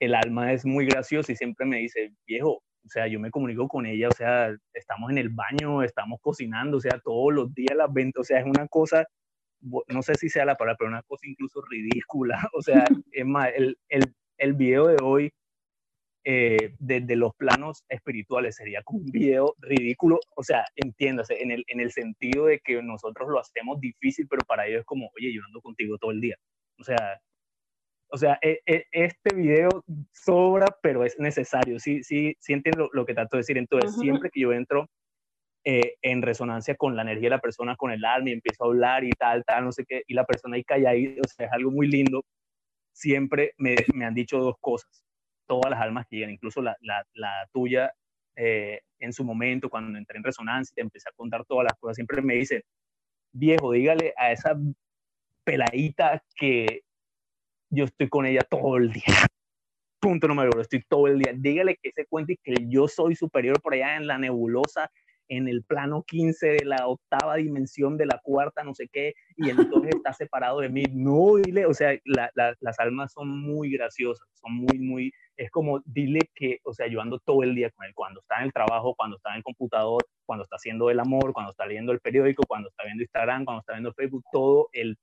el 0.00 0.14
alma 0.14 0.52
es 0.52 0.64
muy 0.64 0.86
gracioso 0.86 1.32
y 1.32 1.36
siempre 1.36 1.66
me 1.66 1.78
dice, 1.78 2.12
viejo, 2.26 2.62
o 2.88 2.90
sea, 2.90 3.06
yo 3.06 3.20
me 3.20 3.30
comunico 3.30 3.68
con 3.68 3.84
ella, 3.84 4.08
o 4.08 4.14
sea, 4.14 4.56
estamos 4.72 5.10
en 5.10 5.18
el 5.18 5.28
baño, 5.28 5.82
estamos 5.82 6.20
cocinando, 6.22 6.78
o 6.78 6.80
sea, 6.80 6.98
todos 7.04 7.34
los 7.34 7.54
días 7.54 7.76
las 7.76 7.92
20, 7.92 8.18
o 8.18 8.24
sea, 8.24 8.40
es 8.40 8.46
una 8.46 8.66
cosa, 8.66 9.06
no 9.60 10.02
sé 10.02 10.14
si 10.14 10.30
sea 10.30 10.46
la 10.46 10.56
palabra, 10.56 10.76
pero 10.78 10.90
una 10.90 11.02
cosa 11.02 11.26
incluso 11.26 11.60
ridícula, 11.68 12.38
o 12.54 12.62
sea, 12.62 12.84
es 13.12 13.26
más, 13.26 13.50
el, 13.54 13.76
el, 13.90 14.14
el 14.38 14.54
video 14.54 14.86
de 14.86 14.96
hoy, 15.02 15.30
eh, 16.24 16.74
desde 16.78 17.14
los 17.16 17.34
planos 17.36 17.84
espirituales, 17.90 18.56
sería 18.56 18.82
como 18.82 19.00
un 19.00 19.10
video 19.10 19.54
ridículo, 19.58 20.18
o 20.34 20.42
sea, 20.42 20.64
entiéndase, 20.74 21.42
en 21.42 21.50
el, 21.50 21.64
en 21.68 21.80
el 21.80 21.92
sentido 21.92 22.46
de 22.46 22.60
que 22.60 22.82
nosotros 22.82 23.28
lo 23.28 23.38
hacemos 23.38 23.80
difícil, 23.80 24.26
pero 24.28 24.42
para 24.46 24.66
ellos 24.66 24.80
es 24.80 24.86
como, 24.86 25.10
oye, 25.14 25.34
yo 25.34 25.42
ando 25.44 25.60
contigo 25.60 25.98
todo 25.98 26.12
el 26.12 26.22
día, 26.22 26.36
o 26.78 26.84
sea, 26.84 27.20
o 28.10 28.16
sea, 28.16 28.38
e, 28.42 28.60
e, 28.66 28.84
este 28.92 29.34
video 29.34 29.68
sobra, 30.12 30.66
pero 30.82 31.04
es 31.04 31.18
necesario. 31.18 31.78
Sí, 31.78 32.02
sí, 32.02 32.36
sí 32.40 32.52
entiendo 32.52 32.88
lo, 32.92 33.04
que 33.04 33.14
trato 33.14 33.36
de 33.36 33.40
decir. 33.40 33.58
Entonces, 33.58 33.96
siempre 33.98 34.30
que 34.30 34.40
yo 34.40 34.52
entro 34.52 34.88
eh, 35.64 35.96
en 36.02 36.22
resonancia 36.22 36.74
con 36.76 36.96
la 36.96 37.02
energía 37.02 37.26
de 37.26 37.36
la 37.36 37.40
persona, 37.40 37.76
con 37.76 37.90
el 37.90 38.04
alma, 38.04 38.30
y 38.30 38.32
empiezo 38.32 38.64
a 38.64 38.66
hablar 38.68 39.04
y 39.04 39.10
tal, 39.10 39.44
tal, 39.44 39.64
no 39.64 39.72
sé 39.72 39.84
qué, 39.86 40.02
y 40.06 40.14
la 40.14 40.24
persona 40.24 40.56
ahí 40.56 40.64
calla 40.64 40.90
ahí, 40.90 41.18
o 41.22 41.28
sea, 41.28 41.46
es 41.46 41.52
algo 41.52 41.70
muy 41.70 41.88
lindo. 41.88 42.24
Siempre 42.92 43.52
me, 43.58 43.76
me 43.94 44.04
han 44.04 44.14
dicho 44.14 44.38
dos 44.38 44.56
cosas. 44.60 45.04
Todas 45.46 45.70
las 45.70 45.80
almas 45.80 46.06
que 46.08 46.16
llegan, 46.16 46.32
incluso 46.32 46.62
la, 46.62 46.76
la, 46.80 47.04
la 47.14 47.48
tuya, 47.52 47.92
eh, 48.36 48.80
en 49.00 49.12
su 49.12 49.24
momento, 49.24 49.68
cuando 49.68 49.98
entré 49.98 50.16
en 50.18 50.24
resonancia 50.24 50.72
y 50.72 50.76
te 50.76 50.80
empecé 50.82 51.08
a 51.08 51.12
contar 51.16 51.44
todas 51.44 51.64
las 51.64 51.78
cosas, 51.78 51.96
siempre 51.96 52.22
me 52.22 52.34
dicen, 52.34 52.62
viejo, 53.32 53.72
dígale 53.72 54.14
a 54.16 54.32
esa 54.32 54.56
peladita 55.44 56.22
que 56.36 56.82
yo 57.70 57.84
estoy 57.84 58.08
con 58.08 58.26
ella 58.26 58.42
todo 58.48 58.76
el 58.76 58.92
día. 58.92 59.04
Punto 60.00 60.28
número 60.28 60.50
uno, 60.52 60.62
estoy 60.62 60.82
todo 60.88 61.08
el 61.08 61.18
día. 61.18 61.32
Dígale 61.36 61.76
que 61.82 61.90
se 61.92 62.06
cuente 62.06 62.38
que 62.42 62.54
yo 62.68 62.86
soy 62.86 63.16
superior 63.16 63.60
por 63.60 63.74
allá 63.74 63.96
en 63.96 64.06
la 64.06 64.18
nebulosa, 64.18 64.90
en 65.28 65.48
el 65.48 65.62
plano 65.62 66.04
15 66.04 66.46
de 66.46 66.64
la 66.64 66.86
octava 66.86 67.36
dimensión 67.36 67.96
de 67.96 68.06
la 68.06 68.18
cuarta, 68.22 68.64
no 68.64 68.74
sé 68.74 68.88
qué, 68.90 69.12
y 69.36 69.50
entonces 69.50 69.94
está 70.02 70.12
separado 70.12 70.60
de 70.60 70.68
mí. 70.68 70.84
No, 70.92 71.36
dile, 71.36 71.66
o 71.66 71.74
sea, 71.74 71.98
las 72.04 72.78
almas 72.78 73.12
son 73.12 73.28
muy 73.28 73.70
graciosas, 73.70 74.26
son 74.34 74.54
muy, 74.54 74.78
muy, 74.78 75.12
es 75.36 75.50
como 75.50 75.80
dile 75.84 76.30
que, 76.34 76.58
o 76.64 76.72
sea, 76.72 76.86
yo 76.86 77.00
ando 77.00 77.18
todo 77.18 77.42
el 77.42 77.54
día 77.54 77.70
con 77.70 77.84
él, 77.86 77.92
cuando 77.94 78.20
está 78.20 78.38
en 78.38 78.44
el 78.44 78.52
trabajo, 78.52 78.94
cuando 78.96 79.16
está 79.16 79.30
en 79.30 79.36
el 79.36 79.42
computador, 79.42 80.06
cuando 80.24 80.44
está 80.44 80.56
haciendo 80.56 80.90
el 80.90 81.00
amor, 81.00 81.32
cuando 81.32 81.50
está 81.50 81.66
leyendo 81.66 81.92
el 81.92 82.00
periódico, 82.00 82.44
cuando 82.46 82.68
está 82.68 82.84
viendo 82.84 83.02
Instagram, 83.02 83.44
cuando 83.44 83.60
está 83.60 83.74
viendo 83.74 83.92
Facebook, 83.92 84.24
todo 84.32 84.68
el 84.72 84.96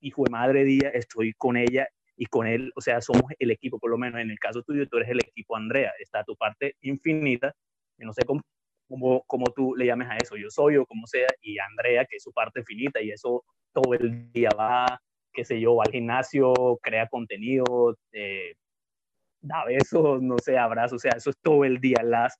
hijo 0.00 0.24
de 0.24 0.30
madre 0.30 0.64
día, 0.64 0.90
estoy 0.90 1.32
con 1.34 1.56
ella 1.56 1.88
y 2.16 2.26
con 2.26 2.46
él, 2.46 2.72
o 2.74 2.80
sea, 2.80 3.00
somos 3.00 3.32
el 3.38 3.50
equipo, 3.50 3.78
por 3.78 3.90
lo 3.90 3.98
menos 3.98 4.20
en 4.20 4.30
el 4.30 4.38
caso 4.38 4.62
tuyo, 4.62 4.88
tú 4.88 4.96
eres 4.96 5.10
el 5.10 5.20
equipo 5.20 5.56
Andrea, 5.56 5.92
está 6.00 6.24
tu 6.24 6.36
parte 6.36 6.74
infinita, 6.80 7.54
no 7.98 8.12
sé 8.12 8.24
cómo, 8.24 8.40
cómo, 8.88 9.22
cómo 9.26 9.46
tú 9.54 9.74
le 9.76 9.86
llames 9.86 10.08
a 10.10 10.16
eso, 10.16 10.36
yo 10.36 10.50
soy 10.50 10.76
o 10.76 10.86
como 10.86 11.06
sea, 11.06 11.28
y 11.40 11.58
Andrea, 11.58 12.04
que 12.06 12.16
es 12.16 12.22
su 12.22 12.32
parte 12.32 12.64
finita, 12.64 13.00
y 13.00 13.10
eso 13.10 13.44
todo 13.72 13.94
el 13.94 14.32
día 14.32 14.50
va, 14.58 15.00
qué 15.32 15.44
sé 15.44 15.60
yo, 15.60 15.76
va 15.76 15.84
al 15.86 15.92
gimnasio, 15.92 16.52
crea 16.82 17.06
contenido, 17.06 17.96
eh, 18.12 18.54
da 19.40 19.64
besos, 19.64 20.20
no 20.20 20.38
sé, 20.38 20.58
abrazos, 20.58 20.96
o 20.96 20.98
sea, 20.98 21.12
eso 21.16 21.30
es 21.30 21.36
todo 21.40 21.64
el 21.64 21.78
día, 21.78 22.02
las 22.02 22.36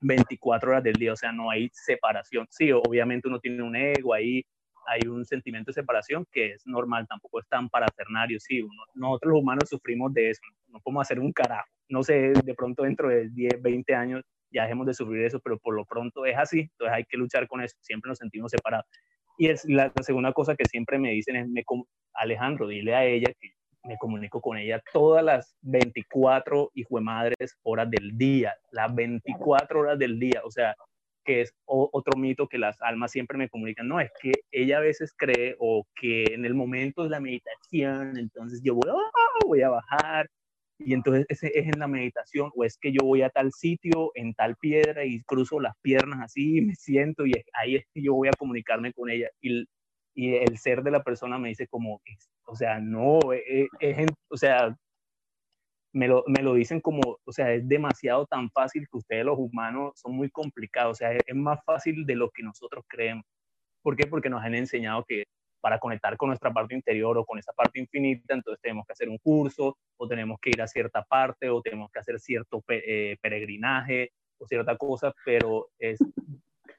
24 0.00 0.70
horas 0.70 0.84
del 0.84 0.94
día, 0.94 1.12
o 1.12 1.16
sea, 1.16 1.32
no 1.32 1.50
hay 1.50 1.68
separación. 1.72 2.46
Sí, 2.50 2.72
obviamente 2.72 3.28
uno 3.28 3.38
tiene 3.38 3.62
un 3.62 3.76
ego 3.76 4.14
ahí, 4.14 4.42
hay 4.86 5.08
un 5.08 5.24
sentimiento 5.24 5.70
de 5.70 5.74
separación 5.74 6.26
que 6.32 6.52
es 6.52 6.66
normal, 6.66 7.06
tampoco 7.08 7.40
es 7.40 7.48
tan 7.48 7.68
parafernario, 7.68 8.38
sí, 8.40 8.66
nosotros 8.94 9.32
los 9.32 9.42
humanos 9.42 9.68
sufrimos 9.68 10.12
de 10.12 10.30
eso, 10.30 10.42
no 10.68 10.80
podemos 10.80 11.02
hacer 11.02 11.20
un 11.20 11.32
carajo, 11.32 11.68
no 11.88 12.02
sé, 12.02 12.32
de 12.44 12.54
pronto 12.54 12.82
dentro 12.82 13.08
de 13.08 13.28
10, 13.30 13.62
20 13.62 13.94
años 13.94 14.22
ya 14.52 14.62
dejemos 14.62 14.86
de 14.86 14.94
sufrir 14.94 15.24
eso, 15.24 15.40
pero 15.40 15.58
por 15.58 15.74
lo 15.74 15.84
pronto 15.84 16.26
es 16.26 16.36
así, 16.36 16.60
entonces 16.60 16.94
hay 16.94 17.04
que 17.04 17.16
luchar 17.16 17.46
con 17.46 17.62
eso, 17.62 17.76
siempre 17.80 18.08
nos 18.08 18.18
sentimos 18.18 18.50
separados. 18.50 18.86
Y 19.38 19.48
es 19.48 19.64
la, 19.64 19.92
segunda 20.02 20.32
cosa 20.32 20.54
que 20.54 20.64
siempre 20.66 20.98
me 20.98 21.12
dicen 21.12 21.36
es, 21.36 21.64
Alejandro, 22.14 22.68
dile 22.68 22.94
a 22.94 23.04
ella 23.04 23.32
que 23.40 23.52
me 23.84 23.96
comunico 23.96 24.40
con 24.40 24.58
ella 24.58 24.82
todas 24.92 25.24
las 25.24 25.56
24 25.62 26.70
hijo 26.74 26.96
de 26.98 27.02
madres 27.02 27.58
horas 27.62 27.90
del 27.90 28.16
día, 28.18 28.54
las 28.72 28.94
24 28.94 29.80
horas 29.80 29.98
del 29.98 30.18
día, 30.18 30.42
o 30.44 30.50
sea, 30.50 30.74
es 31.30 31.54
otro 31.64 32.18
mito 32.18 32.48
que 32.48 32.58
las 32.58 32.80
almas 32.82 33.12
siempre 33.12 33.38
me 33.38 33.48
comunican, 33.48 33.88
no, 33.88 34.00
es 34.00 34.10
que 34.20 34.32
ella 34.50 34.78
a 34.78 34.80
veces 34.80 35.12
cree 35.16 35.56
o 35.58 35.86
que 35.94 36.24
en 36.32 36.44
el 36.44 36.54
momento 36.54 37.04
de 37.04 37.10
la 37.10 37.20
meditación, 37.20 38.16
entonces 38.18 38.60
yo 38.62 38.74
voy, 38.74 38.88
ah, 39.60 39.66
a 39.66 39.70
bajar 39.70 40.30
y 40.78 40.94
entonces 40.94 41.26
ese 41.28 41.52
es 41.58 41.66
en 41.66 41.78
la 41.78 41.88
meditación 41.88 42.50
o 42.54 42.64
es 42.64 42.78
que 42.78 42.92
yo 42.92 43.00
voy 43.04 43.22
a 43.22 43.30
tal 43.30 43.52
sitio, 43.52 44.12
en 44.14 44.34
tal 44.34 44.56
piedra 44.56 45.04
y 45.04 45.22
cruzo 45.22 45.60
las 45.60 45.74
piernas 45.82 46.20
así, 46.22 46.60
me 46.62 46.74
siento 46.74 47.26
y 47.26 47.34
ahí 47.52 47.76
es 47.76 47.84
que 47.92 48.02
yo 48.02 48.14
voy 48.14 48.28
a 48.28 48.36
comunicarme 48.38 48.92
con 48.92 49.10
ella 49.10 49.28
y, 49.40 49.66
el 50.16 50.58
ser 50.58 50.82
de 50.82 50.90
la 50.90 51.02
persona 51.02 51.38
me 51.38 51.48
dice 51.48 51.66
como, 51.66 52.02
o 52.44 52.54
sea, 52.54 52.78
no, 52.78 53.20
es, 53.32 53.68
es 53.78 54.06
o 54.28 54.36
sea, 54.36 54.76
me 55.92 56.08
lo, 56.08 56.24
me 56.26 56.42
lo 56.42 56.54
dicen 56.54 56.80
como, 56.80 57.18
o 57.24 57.32
sea, 57.32 57.52
es 57.52 57.66
demasiado 57.68 58.26
tan 58.26 58.50
fácil 58.50 58.86
que 58.90 58.98
ustedes 58.98 59.24
los 59.24 59.38
humanos 59.38 59.92
son 59.96 60.12
muy 60.14 60.30
complicados, 60.30 60.92
o 60.92 60.94
sea, 60.94 61.12
es, 61.12 61.34
más 61.34 61.60
fácil 61.64 62.06
de 62.06 62.16
lo 62.16 62.30
que 62.30 62.42
nosotros 62.42 62.84
creemos. 62.88 63.24
¿Por 63.82 63.96
qué? 63.96 64.06
Porque 64.06 64.30
nos 64.30 64.42
han 64.42 64.54
enseñado 64.54 65.04
que 65.06 65.24
para 65.60 65.78
conectar 65.78 66.16
con 66.16 66.28
nuestra 66.28 66.52
parte 66.52 66.74
interior 66.74 67.18
o 67.18 67.24
con 67.24 67.38
esa 67.38 67.52
parte 67.52 67.80
infinita, 67.80 68.34
entonces 68.34 68.60
tenemos 68.62 68.86
que 68.86 68.92
hacer 68.92 69.08
un 69.08 69.18
curso 69.18 69.76
o 69.96 70.08
tenemos 70.08 70.38
que 70.40 70.50
ir 70.50 70.62
a 70.62 70.68
cierta 70.68 71.02
parte 71.02 71.50
o 71.50 71.60
tenemos 71.60 71.90
que 71.90 71.98
hacer 71.98 72.18
cierto 72.20 72.62
eh, 72.68 73.16
peregrinaje 73.20 74.12
o 74.38 74.46
cierta 74.46 74.76
cosa, 74.76 75.12
pero 75.24 75.68
es, 75.78 75.98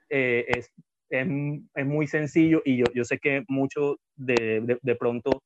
eh, 0.09 0.45
es, 0.47 0.71
es, 1.09 1.27
es, 1.75 1.85
muy 1.85 2.07
sencillo 2.07 2.61
y 2.65 2.77
yo, 2.77 2.85
yo 2.95 3.03
sé 3.03 3.19
que 3.19 3.43
mucho 3.47 3.97
de, 4.15 4.61
de, 4.61 4.79
de 4.81 4.95
pronto 4.95 5.43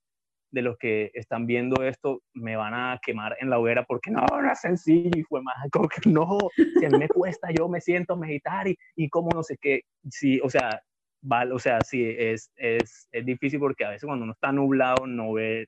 de 0.56 0.62
los 0.62 0.78
que 0.78 1.12
están 1.14 1.46
viendo 1.46 1.84
esto 1.84 2.22
me 2.34 2.56
van 2.56 2.74
a 2.74 2.98
quemar 3.04 3.36
en 3.42 3.50
la 3.50 3.60
hoguera 3.60 3.84
porque 3.84 4.10
no, 4.10 4.22
no 4.22 4.50
es 4.50 4.62
sencillo 4.62 5.12
y 5.14 5.24
fue 5.24 5.42
más 5.42 5.54
como 5.70 5.90
que 5.90 6.10
no, 6.10 6.38
si 6.56 6.86
a 6.86 6.90
mí 6.90 6.98
me 6.98 7.10
cuesta, 7.10 7.50
yo 7.52 7.68
me 7.68 7.82
siento 7.82 8.14
a 8.14 8.18
meditar 8.18 8.66
y, 8.66 8.78
y 8.96 9.10
como 9.10 9.30
no 9.34 9.44
sé 9.44 9.58
qué, 9.60 9.82
sí, 10.10 10.40
o 10.42 10.50
sea, 10.50 10.82
vale, 11.22 11.54
o 11.54 11.60
sea, 11.60 11.82
sí, 11.82 12.06
es, 12.06 12.54
es, 12.56 13.10
es 13.12 13.26
difícil 13.26 13.60
porque 13.60 13.84
a 13.84 13.90
veces 13.90 14.06
cuando 14.06 14.24
uno 14.24 14.32
está 14.32 14.54
nublado 14.54 15.06
no 15.06 15.34
ve 15.34 15.68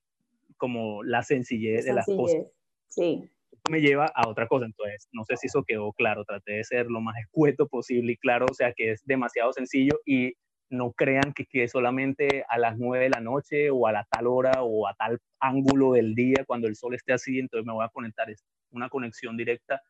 como 0.55 1.03
la 1.03 1.21
sencillez, 1.21 1.83
de 1.83 1.93
las 1.93 2.05
cosas. 2.05 2.45
Sí. 2.87 3.29
me 3.69 3.81
lleva 3.81 4.09
a 4.15 4.29
otra 4.29 4.47
cosa, 4.47 4.65
entonces 4.65 5.09
no 5.11 5.25
sé 5.25 5.35
si 5.35 5.47
eso 5.47 5.65
quedó 5.67 5.91
claro, 5.91 6.23
traté 6.23 6.53
de 6.53 6.63
ser 6.63 6.85
lo 6.87 7.01
más 7.01 7.17
escueto 7.17 7.67
posible 7.67 8.13
y 8.13 8.17
claro, 8.17 8.45
o 8.49 8.53
sea 8.53 8.71
que 8.73 8.91
es 8.91 9.03
demasiado 9.05 9.51
sencillo 9.51 9.99
y 10.05 10.33
no 10.69 10.91
crean 10.91 11.33
que, 11.33 11.45
que 11.45 11.67
solamente 11.67 12.45
a 12.49 12.57
las 12.57 12.77
9 12.77 13.05
de 13.05 13.09
la 13.09 13.21
noche 13.21 13.69
o 13.69 13.87
a 13.87 13.91
la 13.91 14.05
tal 14.09 14.27
hora 14.27 14.63
o 14.63 14.87
a 14.87 14.93
tal 14.95 15.19
ángulo 15.39 15.93
del 15.93 16.15
día 16.15 16.45
cuando 16.45 16.67
el 16.67 16.75
sol 16.75 16.93
esté 16.95 17.13
así, 17.13 17.39
entonces 17.39 17.65
me 17.65 17.73
voy 17.73 17.85
a 17.85 17.89
conectar. 17.89 18.27
Una 18.71 18.89
conexión 18.89 19.37
directa 19.37 19.81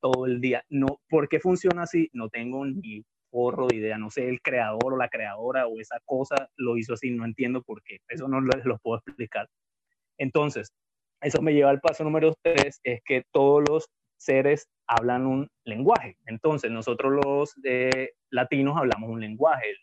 todo 0.00 0.26
el 0.26 0.40
día. 0.40 0.64
No, 0.68 1.00
¿Por 1.08 1.28
qué 1.28 1.40
funciona 1.40 1.82
así? 1.82 2.10
No 2.12 2.28
tengo 2.28 2.66
ni 2.66 3.04
porro 3.30 3.66
de 3.68 3.76
idea. 3.76 3.98
No 3.98 4.10
sé, 4.10 4.28
el 4.28 4.40
creador 4.42 4.94
o 4.94 4.96
la 4.96 5.08
creadora 5.08 5.66
o 5.66 5.80
esa 5.80 5.98
cosa 6.04 6.48
lo 6.56 6.76
hizo 6.76 6.94
así. 6.94 7.10
No 7.10 7.24
entiendo 7.24 7.62
por 7.62 7.82
qué. 7.82 7.98
Eso 8.08 8.28
no 8.28 8.40
les 8.40 8.64
lo 8.64 8.78
puedo 8.78 8.98
explicar. 8.98 9.48
Entonces, 10.18 10.72
eso 11.20 11.40
me 11.42 11.54
lleva 11.54 11.70
al 11.70 11.80
paso 11.80 12.04
número 12.04 12.34
tres, 12.42 12.80
es 12.82 13.00
que 13.04 13.24
todos 13.32 13.64
los 13.68 13.88
seres 14.16 14.68
hablan 14.86 15.26
un 15.26 15.48
lenguaje. 15.64 16.16
Entonces, 16.26 16.70
nosotros 16.70 17.20
los 17.24 17.54
eh, 17.64 18.10
latinos 18.30 18.76
hablamos 18.76 19.10
un 19.10 19.20
lenguaje, 19.20 19.74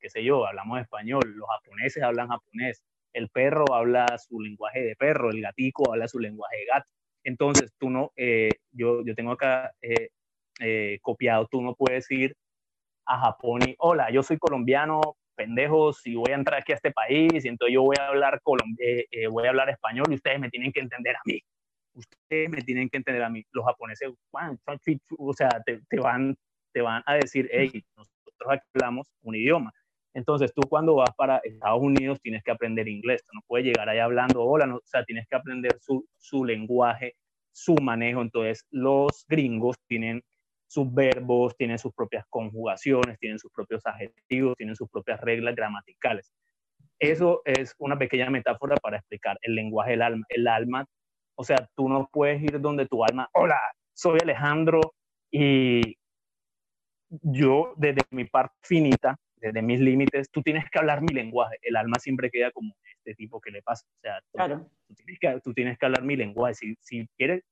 qué 0.00 0.10
sé 0.10 0.24
yo, 0.24 0.46
hablamos 0.46 0.80
español, 0.80 1.22
los 1.36 1.48
japoneses 1.48 2.02
hablan 2.02 2.28
japonés, 2.28 2.82
el 3.12 3.28
perro 3.28 3.64
habla 3.72 4.06
su 4.18 4.40
lenguaje 4.40 4.82
de 4.82 4.96
perro, 4.96 5.30
el 5.30 5.40
gatico 5.40 5.92
habla 5.92 6.08
su 6.08 6.18
lenguaje 6.18 6.58
de 6.58 6.64
gato. 6.66 6.90
Entonces, 7.24 7.72
tú 7.78 7.90
no, 7.90 8.12
eh, 8.16 8.50
yo, 8.72 9.04
yo 9.04 9.14
tengo 9.14 9.32
acá 9.32 9.72
eh, 9.82 10.08
eh, 10.60 10.98
copiado, 11.02 11.46
tú 11.46 11.60
no 11.60 11.74
puedes 11.74 12.10
ir 12.10 12.34
a 13.06 13.18
Japón 13.20 13.60
y, 13.66 13.74
hola, 13.78 14.10
yo 14.10 14.22
soy 14.22 14.38
colombiano, 14.38 15.00
pendejos, 15.34 16.06
y 16.06 16.14
voy 16.14 16.32
a 16.32 16.36
entrar 16.36 16.60
aquí 16.60 16.72
a 16.72 16.76
este 16.76 16.92
país, 16.92 17.44
y 17.44 17.48
entonces 17.48 17.74
yo 17.74 17.82
voy 17.82 17.96
a 17.98 18.08
hablar, 18.08 18.40
voy 18.44 19.46
a 19.46 19.48
hablar 19.48 19.70
español 19.70 20.06
y 20.10 20.14
ustedes 20.14 20.38
me 20.38 20.50
tienen 20.50 20.72
que 20.72 20.80
entender 20.80 21.16
a 21.16 21.20
mí. 21.24 21.40
Ustedes 21.94 22.50
me 22.50 22.62
tienen 22.62 22.88
que 22.88 22.98
entender 22.98 23.22
a 23.22 23.30
mí. 23.30 23.44
Los 23.52 23.64
japoneses, 23.64 24.10
o 25.18 25.32
sea, 25.32 25.48
te, 25.64 25.80
te 25.88 25.98
van, 25.98 26.36
te 26.72 26.82
van 26.82 27.02
a 27.06 27.14
decir, 27.14 27.48
hey, 27.52 27.84
nosotros 27.96 28.52
aquí 28.52 28.66
hablamos 28.74 29.10
un 29.22 29.34
idioma. 29.34 29.72
Entonces 30.14 30.52
tú 30.54 30.62
cuando 30.68 30.96
vas 30.96 31.10
para 31.16 31.38
Estados 31.38 31.80
Unidos 31.80 32.20
tienes 32.20 32.42
que 32.42 32.50
aprender 32.50 32.88
inglés, 32.88 33.24
no 33.32 33.40
puedes 33.46 33.66
llegar 33.66 33.88
ahí 33.88 33.98
hablando 33.98 34.42
hola, 34.42 34.66
no, 34.66 34.76
o 34.76 34.82
sea, 34.84 35.04
tienes 35.04 35.26
que 35.28 35.36
aprender 35.36 35.78
su, 35.80 36.04
su 36.18 36.44
lenguaje, 36.44 37.14
su 37.52 37.74
manejo. 37.76 38.22
Entonces 38.22 38.66
los 38.70 39.24
gringos 39.28 39.76
tienen 39.86 40.22
sus 40.66 40.92
verbos, 40.92 41.56
tienen 41.56 41.78
sus 41.78 41.92
propias 41.92 42.24
conjugaciones, 42.28 43.18
tienen 43.18 43.38
sus 43.38 43.50
propios 43.52 43.84
adjetivos, 43.86 44.56
tienen 44.56 44.76
sus 44.76 44.88
propias 44.88 45.20
reglas 45.20 45.54
gramaticales. 45.54 46.32
Eso 46.98 47.42
es 47.44 47.74
una 47.78 47.98
pequeña 47.98 48.30
metáfora 48.30 48.76
para 48.76 48.98
explicar 48.98 49.38
el 49.42 49.54
lenguaje 49.54 49.92
del 49.92 50.02
alma. 50.02 50.26
El 50.28 50.46
alma, 50.46 50.86
o 51.34 51.44
sea, 51.44 51.68
tú 51.74 51.88
no 51.88 52.08
puedes 52.12 52.42
ir 52.42 52.60
donde 52.60 52.86
tu 52.86 53.02
alma, 53.04 53.28
hola, 53.32 53.58
soy 53.94 54.18
Alejandro 54.22 54.80
y 55.30 55.96
yo 57.08 57.74
desde 57.76 58.02
mi 58.10 58.24
parte 58.24 58.54
finita 58.62 59.16
desde 59.40 59.62
mis 59.62 59.80
límites, 59.80 60.30
tú 60.30 60.42
tienes 60.42 60.64
que 60.70 60.78
hablar 60.78 61.00
mi 61.00 61.14
lenguaje. 61.14 61.56
El 61.62 61.76
alma 61.76 61.98
siempre 61.98 62.30
queda 62.30 62.50
como 62.50 62.74
este 62.96 63.14
tipo 63.14 63.40
que 63.40 63.50
le 63.50 63.62
pasa. 63.62 63.86
O 63.86 64.00
sea, 64.00 64.20
tú, 64.20 64.36
claro. 64.36 64.70
tú, 64.86 64.94
tienes, 64.94 65.18
que, 65.18 65.40
tú 65.42 65.54
tienes 65.54 65.78
que 65.78 65.86
hablar 65.86 66.02
mi 66.02 66.16
lenguaje. 66.16 66.54
Si, 66.54 66.74
si, 66.80 67.08
quieres, 67.16 67.42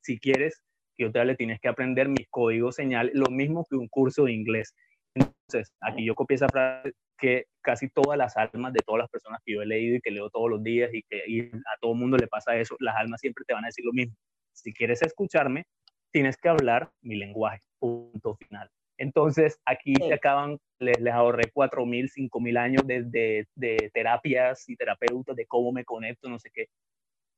si 0.00 0.18
quieres 0.18 0.62
que 0.96 1.04
yo 1.04 1.12
te 1.12 1.18
hable, 1.18 1.34
tienes 1.36 1.60
que 1.60 1.68
aprender 1.68 2.08
mis 2.08 2.28
códigos 2.28 2.76
señales, 2.76 3.14
lo 3.14 3.30
mismo 3.30 3.66
que 3.68 3.76
un 3.76 3.88
curso 3.88 4.24
de 4.24 4.32
inglés. 4.32 4.74
Entonces, 5.14 5.72
aquí 5.80 6.04
yo 6.04 6.14
copié 6.14 6.36
esa 6.36 6.48
frase 6.48 6.92
que 7.18 7.46
casi 7.62 7.88
todas 7.88 8.16
las 8.16 8.36
almas 8.36 8.72
de 8.72 8.80
todas 8.80 9.00
las 9.00 9.10
personas 9.10 9.40
que 9.44 9.54
yo 9.54 9.62
he 9.62 9.66
leído 9.66 9.96
y 9.96 10.00
que 10.00 10.10
leo 10.10 10.30
todos 10.30 10.50
los 10.50 10.62
días 10.62 10.90
y 10.92 11.02
que 11.02 11.22
y 11.26 11.40
a 11.40 11.76
todo 11.80 11.94
mundo 11.94 12.16
le 12.16 12.26
pasa 12.26 12.56
eso, 12.56 12.76
las 12.80 12.96
almas 12.96 13.20
siempre 13.20 13.44
te 13.46 13.52
van 13.52 13.64
a 13.64 13.68
decir 13.68 13.84
lo 13.84 13.92
mismo. 13.92 14.14
Si 14.52 14.72
quieres 14.72 15.02
escucharme, 15.02 15.64
tienes 16.12 16.36
que 16.36 16.48
hablar 16.48 16.90
mi 17.02 17.16
lenguaje. 17.16 17.60
Punto 17.78 18.36
final. 18.36 18.70
Entonces, 19.00 19.58
aquí 19.64 19.94
se 19.94 20.12
acaban, 20.12 20.58
les, 20.78 21.00
les 21.00 21.14
ahorré 21.14 21.50
4.000, 21.54 22.10
5.000 22.10 22.58
años 22.58 22.86
de, 22.86 23.02
de, 23.04 23.46
de, 23.54 23.90
terapias 23.94 24.68
y 24.68 24.76
terapeutas, 24.76 25.34
de 25.34 25.46
cómo 25.46 25.72
me 25.72 25.86
conecto, 25.86 26.28
no 26.28 26.38
sé 26.38 26.50
qué. 26.52 26.66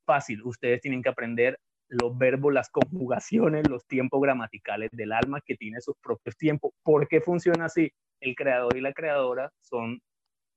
Fácil, 0.05 0.43
ustedes 0.43 0.81
tienen 0.81 1.03
que 1.05 1.11
aprender 1.11 1.57
los 1.87 2.19
verbos, 2.19 2.53
las 2.53 2.69
conjugaciones, 2.69 3.69
los 3.69 3.87
tiempos 3.87 4.21
gramaticales 4.21 4.91
del 4.91 5.13
alma 5.13 5.41
que 5.41 5.55
tiene 5.55 5.81
sus 5.81 5.95
propios 6.03 6.37
tiempos. 6.37 6.73
¿Por 6.83 7.07
qué 7.07 7.21
funciona 7.21 7.67
así? 7.67 7.93
El 8.19 8.35
creador 8.35 8.77
y 8.77 8.81
la 8.81 8.93
creadora 8.93 9.53
son 9.61 10.01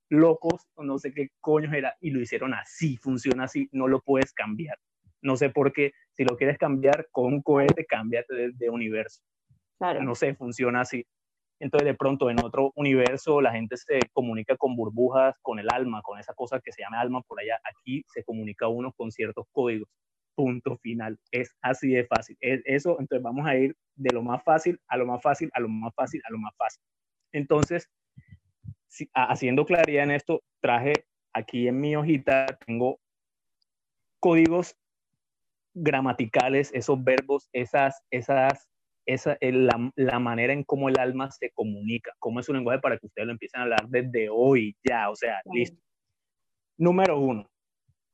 locos 0.10 0.66
o 0.74 0.84
no 0.84 0.98
sé 0.98 1.14
qué 1.14 1.28
coño 1.40 1.72
era 1.72 1.96
y 2.00 2.10
lo 2.10 2.20
hicieron 2.20 2.56
así, 2.56 2.98
funciona 2.98 3.44
así, 3.44 3.70
no 3.72 3.88
lo 3.88 4.02
puedes 4.02 4.34
cambiar. 4.34 4.80
No 5.22 5.36
sé 5.36 5.52
por 5.52 5.72
qué, 5.72 5.92
si 6.14 6.24
lo 6.24 6.36
quieres 6.36 6.58
cambiar 6.58 7.08
con 7.12 7.26
un 7.26 7.44
cohete, 7.44 7.86
cámbiate 7.86 8.34
de, 8.34 8.52
de 8.56 8.70
universo. 8.72 9.22
No 9.80 10.16
sé, 10.16 10.36
funciona 10.36 10.82
así. 10.82 11.06
Entonces, 11.60 11.86
de 11.86 11.94
pronto, 11.94 12.30
en 12.30 12.44
otro 12.44 12.72
universo, 12.76 13.40
la 13.42 13.52
gente 13.52 13.78
se 13.78 14.00
comunica 14.12 14.58
con 14.58 14.76
burbujas, 14.76 15.36
con 15.42 15.60
el 15.60 15.68
alma, 15.72 16.02
con 16.02 16.20
esa 16.20 16.34
cosa 16.34 16.60
que 16.60 16.72
se 16.72 16.82
llama 16.82 17.00
alma 17.00 17.22
por 17.22 17.40
allá. 17.40 17.60
Aquí 17.64 18.04
se 18.08 18.24
comunica 18.24 18.68
uno 18.68 18.92
con 18.94 19.12
ciertos 19.12 19.46
códigos. 19.52 19.90
Punto 20.36 20.78
final. 20.78 21.18
Es 21.32 21.56
así 21.62 21.90
de 21.92 22.06
fácil. 22.06 22.38
Es 22.42 22.62
eso, 22.66 22.98
entonces 23.00 23.24
vamos 23.24 23.48
a 23.48 23.56
ir 23.56 23.76
de 23.96 24.14
lo 24.14 24.22
más 24.22 24.44
fácil 24.44 24.80
a 24.88 24.98
lo 24.98 25.06
más 25.06 25.22
fácil, 25.22 25.50
a 25.54 25.62
lo 25.62 25.70
más 25.70 25.94
fácil, 25.96 26.22
a 26.26 26.32
lo 26.32 26.38
más 26.40 26.54
fácil. 26.58 26.84
Entonces, 27.32 27.90
haciendo 29.14 29.66
claridad 29.66 30.04
en 30.04 30.12
esto, 30.12 30.42
traje 30.62 30.94
aquí 31.34 31.68
en 31.68 31.80
mi 31.80 31.96
hojita, 31.96 32.48
tengo 32.66 33.00
códigos 34.20 34.78
gramaticales, 35.74 36.74
esos 36.74 37.02
verbos, 37.04 37.50
esas, 37.54 38.02
esas 38.10 38.70
esa 39.06 39.38
es 39.40 39.54
la, 39.54 39.92
la, 39.96 40.20
manera 40.20 40.54
en 40.54 40.64
cómo 40.64 40.90
el 40.90 41.00
alma 41.00 41.30
se 41.32 41.52
comunica, 41.52 42.12
cómo 42.20 42.40
es 42.40 42.46
su 42.46 42.54
lenguaje 42.54 42.80
para 42.80 42.98
que 42.98 43.06
ustedes 43.06 43.28
lo 43.28 43.34
empiecen 43.34 43.60
a 43.60 43.64
hablar 43.64 43.88
desde 43.88 44.30
hoy, 44.30 44.76
ya, 44.84 45.10
o 45.10 45.16
sea, 45.16 45.42
listo. 45.54 45.80
Número 46.78 47.20
uno, 47.20 47.48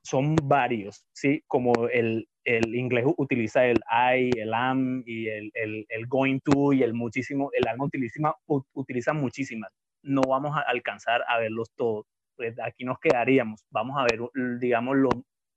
son 0.04 0.36
varios, 0.44 1.06
¿sí? 1.14 1.44
Como 1.48 1.88
el, 1.88 2.28
el 2.44 2.76
inglés 2.76 3.06
utiliza 3.18 3.66
el 3.66 3.80
I, 3.90 4.32
el 4.40 4.54
am 4.54 5.04
y 5.06 5.28
el, 5.28 5.52
el, 5.54 5.86
el, 5.90 6.08
going 6.08 6.40
to 6.44 6.74
y 6.74 6.84
el 6.84 6.94
muchísimo, 6.94 7.50
el 7.54 7.68
alma 7.68 7.86
utiliza, 7.86 8.34
utiliza 8.74 9.14
muchísimas. 9.14 9.72
No 10.04 10.22
vamos 10.22 10.58
a 10.58 10.62
alcanzar 10.62 11.24
a 11.28 11.40
verlos 11.40 11.70
todos, 11.76 12.06
pues 12.36 12.60
aquí 12.60 12.84
nos 12.84 13.00
quedaríamos. 13.00 13.64
Vamos 13.70 13.98
a 13.98 14.04
ver, 14.04 14.20
digamos, 14.60 14.98
lo, 14.98 15.10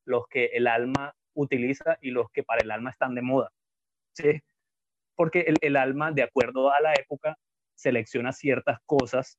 los 0.07 0.27
que 0.29 0.47
el 0.47 0.67
alma 0.67 1.15
utiliza 1.35 1.99
y 2.01 2.11
los 2.11 2.31
que 2.31 2.43
para 2.43 2.63
el 2.63 2.71
alma 2.71 2.91
están 2.91 3.15
de 3.15 3.23
moda, 3.23 3.51
¿sí? 4.15 4.41
Porque 5.17 5.41
el, 5.41 5.57
el, 5.61 5.77
alma, 5.77 6.13
de 6.13 6.23
acuerdo 6.23 6.73
a 6.73 6.81
la 6.81 6.93
época, 6.95 7.37
selecciona 7.75 8.33
ciertas 8.33 8.79
cosas 8.87 9.39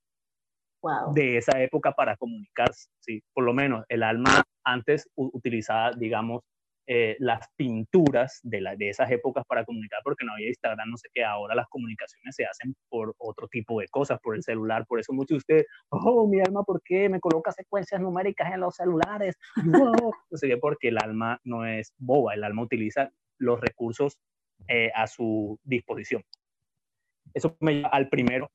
wow. 0.82 1.14
de 1.14 1.38
esa 1.38 1.62
época 1.62 1.92
para 1.94 2.16
comunicarse. 2.18 2.90
¿sí? 3.00 3.24
Por 3.34 3.44
lo 3.44 3.54
menos 3.54 3.86
el 3.90 4.04
alma 4.04 4.44
antes 4.64 5.10
utilizaba, 5.16 5.92
digamos, 5.92 6.42
eh, 6.88 7.16
las 7.18 7.48
pinturas 7.56 8.40
de, 8.44 8.62
la, 8.62 8.76
de 8.76 8.90
esas 8.90 9.10
épocas 9.10 9.44
para 9.48 9.66
comunicar, 9.66 10.02
porque 10.04 10.24
no 10.24 10.34
había 10.34 10.50
Instagram, 10.50 10.88
no 10.88 10.98
sé 10.98 11.10
qué, 11.12 11.24
ahora 11.24 11.56
las 11.56 11.68
comunicaciones 11.68 12.36
se 12.36 12.46
hacen 12.46 12.76
por 12.90 13.16
otro 13.18 13.48
tipo 13.48 13.80
de 13.80 13.88
cosas, 13.88 14.20
por 14.22 14.36
el 14.36 14.44
celular, 14.44 14.86
por 14.86 15.00
eso 15.00 15.12
muchos 15.12 15.30
de 15.30 15.38
ustedes, 15.38 15.66
oh, 15.90 16.28
mi 16.28 16.40
alma, 16.42 16.62
¿por 16.62 16.84
qué 16.84 17.10
me 17.10 17.20
coloca 17.20 17.52
secuencias 17.52 18.00
numéricas 18.00 18.54
en 18.54 18.60
los 18.60 18.76
celulares? 18.76 19.36
No, 19.66 19.94
no 20.30 20.38
sé 20.38 20.48
qué, 20.48 20.58
porque 20.58 20.90
el 20.90 21.00
alma 21.00 21.40
no 21.44 21.66
es 21.66 21.92
boba, 21.98 22.36
el 22.36 22.44
alma 22.44 22.62
utiliza 22.62 23.10
los 23.40 23.60
recursos 23.60 24.20
eh, 24.68 24.92
a 24.96 25.08
su 25.08 25.60
disposición. 25.64 26.24
Eso 27.34 27.58
me 27.60 27.76
lleva 27.76 27.90
al 27.90 28.10
primero, 28.10 28.50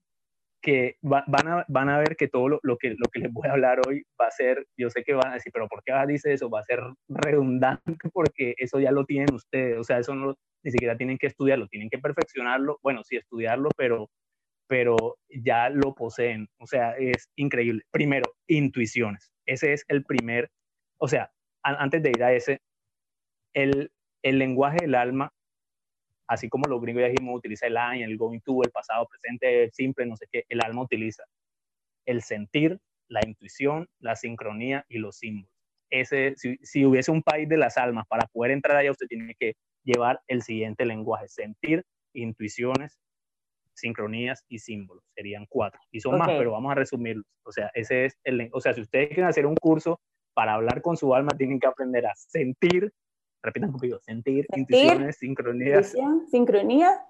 que 0.61 0.97
van, 1.00 1.49
a, 1.49 1.64
van 1.69 1.88
a 1.88 1.99
ver 1.99 2.16
que 2.16 2.28
todo 2.28 2.49
lo, 2.49 2.61
lo, 2.62 2.76
que, 2.76 2.90
lo 2.90 3.09
que 3.11 3.21
les 3.21 3.33
voy 3.33 3.49
a 3.49 3.52
hablar 3.52 3.80
hoy 3.87 4.04
va 4.21 4.26
a 4.26 4.30
ser, 4.30 4.66
yo 4.76 4.90
sé 4.90 5.02
que 5.02 5.14
van 5.14 5.30
a 5.30 5.35
decir, 5.35 5.52
pero 5.52 5.69
¿por 5.69 5.83
qué 5.83 5.92
dice 6.07 6.33
eso? 6.33 6.50
Va 6.50 6.61
a 6.61 6.64
ser 6.64 6.80
redundante 7.09 7.83
porque 8.12 8.54
eso 8.59 8.78
ya 8.80 8.92
lo 8.92 9.04
tienen 9.04 9.35
ustedes, 9.35 9.78
o 9.78 9.85
sea, 9.85 9.99
eso 9.99 10.14
no, 10.14 10.37
ni 10.62 10.71
siquiera 10.71 10.97
tienen 10.97 11.19
que 11.19 11.26
estudiarlo, 11.28 11.69
tienen 11.69 11.88
que 11.90 11.99
perfeccionarlo, 11.99 12.78
bueno, 12.83 13.02
sí, 13.04 13.16
estudiarlo, 13.16 13.71
pero, 13.76 14.11
pero 14.69 15.16
ya 15.28 15.71
lo 15.71 15.95
poseen, 15.95 16.49
o 16.59 16.66
sea, 16.66 16.92
es 16.92 17.28
increíble. 17.37 17.83
Primero, 17.90 18.35
intuiciones, 18.47 19.33
ese 19.47 19.73
es 19.73 19.85
el 19.88 20.04
primer, 20.04 20.50
o 20.99 21.09
sea, 21.09 21.30
antes 21.62 22.02
de 22.02 22.11
ir 22.11 22.23
a 22.23 22.33
ese, 22.33 22.61
el, 23.54 23.90
el 24.23 24.38
lenguaje 24.38 24.78
del 24.83 24.95
alma 24.95 25.33
así 26.31 26.49
como 26.49 26.69
los 26.69 26.81
gringos 26.81 27.03
ya 27.03 27.09
dijimos, 27.09 27.37
utiliza 27.37 27.67
el 27.67 27.75
I, 27.75 28.05
el 28.05 28.17
going 28.17 28.39
to, 28.39 28.63
el 28.63 28.71
pasado, 28.71 29.07
presente, 29.09 29.69
simple, 29.73 30.07
no 30.07 30.17
sé 30.17 30.27
qué, 30.31 30.45
el 30.49 30.61
alma 30.63 30.83
utiliza 30.83 31.25
el 32.07 32.23
sentir, 32.23 32.79
la 33.09 33.21
intuición, 33.27 33.89
la 33.99 34.15
sincronía 34.15 34.87
y 34.89 34.99
los 34.99 35.19
símbolos. 35.19 35.51
Ese, 35.91 36.35
si, 36.37 36.87
hubiese 36.87 37.11
un 37.11 37.23
país 37.23 37.49
de 37.49 37.57
las 37.57 37.77
almas, 37.77 38.07
para 38.07 38.29
poder 38.29 38.53
entrar 38.53 38.77
allá 38.77 38.93
usted 38.93 39.09
tiene 39.09 39.35
que 39.37 39.55
llevar 39.83 40.21
el 40.29 40.43
siguiente 40.43 40.85
lenguaje, 40.85 41.27
sentir, 41.27 41.85
intuiciones, 42.15 43.01
sincronías 43.75 44.45
y 44.49 44.61
símbolos. 44.61 45.03
Serían 45.17 45.47
cuatro. 45.49 45.81
Y 45.91 45.99
son 45.99 46.17
más, 46.17 46.29
pero 46.29 46.53
vamos 46.53 46.71
a 46.71 46.77
resumirlos. 46.77 47.27
O 47.43 47.51
sea, 47.51 47.73
ese 47.75 48.05
es 48.05 48.17
el, 48.23 48.49
o 48.53 48.61
sea, 48.61 48.73
si 48.73 48.83
ustedes 48.83 49.09
quieren 49.09 49.25
hacer 49.25 49.47
un 49.47 49.57
curso 49.57 50.01
para 50.33 50.55
hablar 50.55 50.81
con 50.81 50.97
su 50.97 51.13
alma, 51.13 51.33
tienen 51.37 51.59
que 51.59 51.67
aprender 51.67 52.07
a 52.07 52.15
sentir, 52.15 52.93
repitan 53.43 53.73
conmigo, 53.73 53.99
sentir, 54.01 54.47
intuiciones, 54.55 55.17
sincronía. 55.19 55.83
Sincronía. 56.31 57.01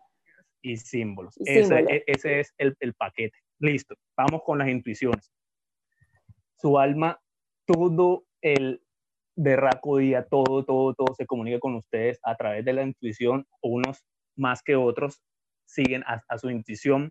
Y 0.63 0.77
símbolos. 0.77 1.35
ese, 1.45 1.79
e, 1.79 2.05
ese, 2.07 2.41
es 2.41 2.55
el, 2.59 2.77
el 2.81 2.95
paquete. 2.95 3.39
Listo, 3.59 3.95
vamos 4.17 4.43
con 4.45 4.59
las 4.59 4.69
intuiciones. 4.69 5.33
Su 6.57 6.79
alma, 6.79 7.19
todo 7.67 8.25
el 8.43 8.83
berraco 9.37 9.99
día, 9.99 10.27
todo, 10.27 10.65
todo, 10.65 10.95
todo 10.95 11.15
se 11.15 11.27
comunica 11.27 11.59
con 11.59 11.75
ustedes 11.77 12.19
a 12.23 12.37
través 12.37 12.65
de 12.65 12.75
la 12.75 12.83
intuición, 12.83 13.47
unos 13.63 14.05
más 14.37 14.63
que 14.63 14.77
otros 14.77 15.23
siguen 15.67 16.03
a, 16.05 16.23
a, 16.29 16.39
su 16.39 16.51
intuición, 16.51 17.11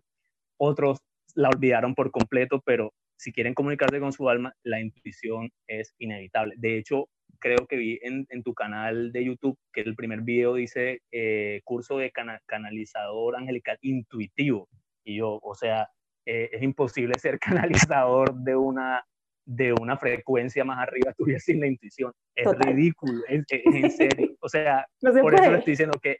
otros 0.58 0.98
la 1.34 1.48
olvidaron 1.48 1.94
por 1.94 2.10
completo, 2.10 2.60
pero 2.64 2.92
si 3.16 3.32
quieren 3.32 3.54
comunicarse 3.54 4.00
con 4.00 4.12
su 4.12 4.28
alma, 4.28 4.54
la 4.62 4.80
intuición 4.80 5.50
es 5.66 5.94
inevitable. 5.98 6.54
De 6.56 6.78
hecho, 6.78 7.08
creo 7.40 7.66
que 7.66 7.76
vi 7.76 7.98
en, 8.02 8.26
en, 8.30 8.42
tu 8.42 8.54
canal 8.54 9.10
de 9.12 9.24
YouTube 9.24 9.58
que 9.72 9.80
el 9.80 9.96
primer 9.96 10.20
video 10.20 10.54
dice 10.54 11.00
eh, 11.10 11.60
curso 11.64 11.98
de 11.98 12.12
canalizador 12.46 13.36
angelical 13.36 13.78
intuitivo. 13.80 14.68
Y 15.04 15.16
yo, 15.16 15.40
o 15.42 15.54
sea, 15.54 15.88
eh, 16.26 16.50
es 16.52 16.62
imposible 16.62 17.18
ser 17.18 17.38
canalizador 17.90 18.34
de 18.34 18.54
una, 18.54 19.04
de 19.44 19.72
una 19.72 19.96
frecuencia 19.96 20.64
más 20.64 20.78
arriba 20.78 21.12
tuya 21.14 21.38
sin 21.40 21.60
la 21.60 21.66
intuición. 21.66 22.12
Es 22.34 22.46
ridículo, 22.58 23.22
es, 23.28 23.44
en 23.50 23.90
serio. 23.90 24.36
O 24.40 24.48
sea, 24.48 24.86
por 25.00 25.34
eso 25.34 25.50
le 25.50 25.58
estoy 25.58 25.72
diciendo 25.72 25.98
que 26.00 26.16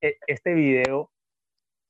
eh, 0.00 0.16
este 0.26 0.54
video 0.54 1.10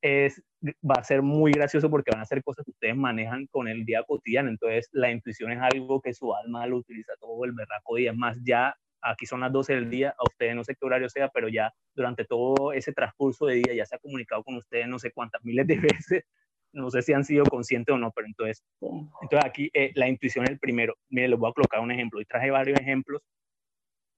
es, 0.03 0.43
va 0.83 0.95
a 0.99 1.05
ser 1.05 1.23
muy 1.23 1.53
gracioso 1.53 1.91
porque 1.91 2.11
van 2.13 2.21
a 2.21 2.27
ser 2.27 2.43
cosas 2.43 2.65
que 2.65 2.71
ustedes 2.71 2.97
manejan 2.97 3.47
con 3.47 3.69
el 3.69 3.85
día 3.85 4.03
cotidiano. 4.05 4.49
Entonces, 4.49 4.89
la 4.93 5.11
intuición 5.11 5.53
es 5.53 5.61
algo 5.61 6.01
que 6.01 6.15
su 6.15 6.35
alma 6.35 6.67
lo 6.67 6.79
utiliza 6.79 7.13
todo 7.21 7.45
el 7.45 7.53
berraco 7.53 7.97
día. 7.97 8.13
Más 8.13 8.39
ya, 8.45 8.75
aquí 9.01 9.27
son 9.27 9.41
las 9.41 9.53
12 9.53 9.75
del 9.75 9.91
día, 9.91 10.15
a 10.19 10.23
ustedes 10.25 10.55
no 10.55 10.65
sé 10.65 10.75
qué 10.75 10.87
horario 10.87 11.09
sea, 11.09 11.29
pero 11.29 11.49
ya 11.49 11.73
durante 11.95 12.25
todo 12.25 12.73
ese 12.73 12.93
transcurso 12.93 13.47
de 13.47 13.57
día 13.57 13.75
ya 13.75 13.87
se 13.87 13.97
ha 13.97 13.99
comunicado 13.99 14.43
con 14.45 14.57
ustedes 14.57 14.89
no 14.89 14.99
sé 14.99 15.11
cuántas 15.13 15.43
miles 15.45 15.67
de 15.67 15.77
veces. 16.05 16.25
No 16.73 16.91
sé 16.91 17.01
si 17.01 17.15
han 17.15 17.25
sido 17.25 17.45
conscientes 17.45 17.95
o 17.95 17.99
no, 17.99 18.13
pero 18.13 18.27
entonces, 18.27 18.63
entonces 18.81 19.45
aquí 19.45 19.71
eh, 19.73 19.91
la 19.95 20.07
intuición 20.07 20.45
es 20.45 20.51
el 20.51 20.59
primero. 20.59 20.95
Mire, 21.09 21.29
les 21.29 21.39
voy 21.39 21.51
a 21.51 21.55
colocar 21.55 21.81
un 21.81 21.91
ejemplo. 21.91 22.21
Y 22.21 22.27
traje 22.27 22.51
varios 22.51 22.79
ejemplos 22.79 23.23